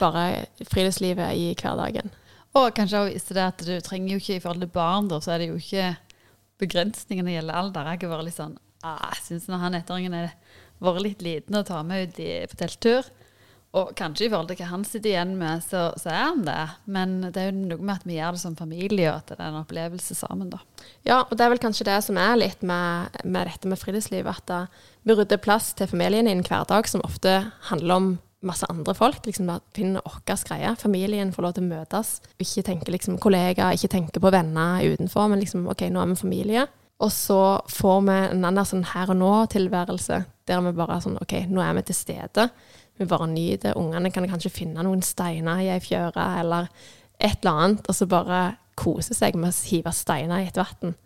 bare 0.00 0.46
friluftslivet 0.64 1.34
i 1.36 1.54
hverdagen. 1.60 2.10
Og 2.54 2.72
kanskje 2.74 2.98
også 3.02 3.12
vise 3.12 3.34
det 3.34 3.44
at 3.44 3.58
du 3.58 3.80
trenger 3.80 4.12
jo 4.14 4.16
ikke 4.22 4.36
i 4.36 4.40
forhold 4.40 4.60
til 4.60 4.68
barn, 4.72 5.08
da, 5.08 5.18
så 5.20 5.32
er 5.34 5.38
det 5.38 5.48
jo 5.48 5.56
ikke 5.60 5.96
begrensningene 6.58 7.34
gjelder 7.36 7.54
alder. 7.54 7.84
Jeg 7.92 8.00
har 8.08 8.16
vært 8.16 8.24
litt 8.28 8.38
sånn 8.38 8.56
ah, 8.82 9.10
Jeg 9.14 9.24
syns 9.26 9.48
når 9.50 9.58
han 9.58 9.74
ettåringen 9.74 10.14
er 10.14 10.32
vært 10.80 11.02
litt 11.04 11.22
liten 11.22 11.54
og 11.58 11.66
tar 11.66 11.82
med 11.84 12.08
ut 12.08 12.20
i, 12.22 12.46
på 12.46 12.56
telttur, 12.56 13.04
og 13.78 13.94
kanskje 13.98 14.26
i 14.26 14.30
forhold 14.32 14.50
til 14.50 14.58
hva 14.60 14.68
han 14.72 14.84
sitter 14.86 15.12
igjen 15.12 15.34
med, 15.40 15.62
så, 15.64 15.88
så 16.00 16.10
er 16.12 16.22
han 16.24 16.44
det. 16.46 16.60
Men 16.90 17.16
det 17.28 17.42
er 17.42 17.50
jo 17.50 17.56
noe 17.58 17.80
med 17.80 17.94
at 17.96 18.06
vi 18.08 18.18
gjør 18.18 18.36
det 18.36 18.42
som 18.42 18.58
familie, 18.58 19.08
og 19.12 19.22
at 19.22 19.32
det 19.32 19.38
er 19.38 19.50
en 19.52 19.60
opplevelse 19.62 20.18
sammen, 20.18 20.52
da. 20.52 20.62
Ja, 21.06 21.22
og 21.22 21.34
det 21.36 21.46
er 21.46 21.52
vel 21.54 21.62
kanskje 21.62 21.88
det 21.88 21.98
som 22.06 22.20
er 22.20 22.38
litt 22.40 22.64
med, 22.66 23.18
med 23.24 23.50
dette 23.50 23.70
med 23.70 23.80
friluftsliv, 23.80 24.28
at 24.30 24.46
da, 24.50 24.62
vi 25.08 25.16
rydder 25.16 25.40
plass 25.42 25.72
til 25.78 25.90
familien 25.90 26.28
i 26.28 26.34
en 26.36 26.44
hverdag 26.44 26.90
som 26.90 27.04
ofte 27.06 27.38
handler 27.70 28.00
om 28.00 28.10
masse 28.44 28.66
andre 28.70 28.94
folk. 28.94 29.26
liksom 29.26 29.50
Finner 29.74 30.02
vår 30.04 30.44
greie. 30.48 30.74
Familien 30.76 31.32
får 31.32 31.42
lov 31.42 31.54
til 31.56 31.66
å 31.66 31.70
møtes. 31.72 32.18
Ikke 32.38 32.66
tenke 32.66 32.94
liksom 32.94 33.18
kollegaer, 33.22 33.74
ikke 33.74 33.94
tenke 33.94 34.20
på 34.22 34.32
venner 34.34 34.84
utenfor, 34.84 35.28
men 35.30 35.42
liksom 35.42 35.66
OK, 35.70 35.88
nå 35.90 36.02
er 36.02 36.12
vi 36.12 36.20
familie. 36.22 36.66
Og 36.98 37.12
så 37.14 37.60
får 37.70 38.00
vi 38.08 38.16
en 38.32 38.44
annen 38.44 38.66
sånn 38.66 38.86
her 38.90 39.10
og 39.12 39.20
nå-tilværelse, 39.20 40.24
der 40.50 40.62
vi 40.64 40.74
bare 40.74 40.96
er 40.96 41.04
sånn 41.04 41.20
OK, 41.20 41.34
nå 41.46 41.62
er 41.62 41.76
vi 41.78 41.84
til 41.86 41.98
stede. 41.98 42.48
Vi 42.98 43.06
bare 43.08 43.28
nyter. 43.30 43.76
Ungene 43.78 44.10
kan 44.14 44.26
kanskje 44.28 44.52
finne 44.52 44.84
noen 44.84 45.04
steiner 45.06 45.62
i 45.62 45.70
ei 45.72 45.82
fjøre, 45.82 46.24
eller 46.42 46.70
et 47.18 47.38
eller 47.40 47.52
annet, 47.52 47.86
og 47.88 47.96
så 47.96 48.08
bare 48.10 48.42
kose 48.78 49.14
seg 49.16 49.38
med 49.38 49.50
å 49.50 49.68
hive 49.70 49.92
steiner 49.94 50.42
i 50.42 50.50
et 50.50 50.58
vann. 50.58 50.96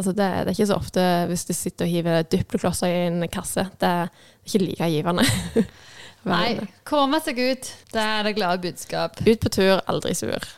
Altså 0.00 0.14
det, 0.16 0.26
det 0.46 0.48
er 0.48 0.54
ikke 0.54 0.70
så 0.70 0.76
ofte 0.80 1.02
hvis 1.28 1.42
du 1.44 1.50
sitter 1.52 1.84
og 1.84 1.92
hiver 1.92 2.22
dupleklosser 2.32 2.88
i 2.88 3.00
en 3.10 3.24
kasse. 3.28 3.66
Det 3.82 3.88
er 3.88 4.12
ikke 4.48 4.62
like 4.62 4.88
givende. 4.94 5.26
Nei, 6.30 6.54
komme 6.88 7.20
seg 7.24 7.36
ut. 7.40 7.68
Det 7.92 8.00
er 8.00 8.24
det 8.24 8.32
glade 8.38 8.62
budskap. 8.64 9.20
Ut 9.20 9.44
på 9.44 9.52
tur, 9.52 9.82
aldri 9.90 10.14
sur. 10.16 10.48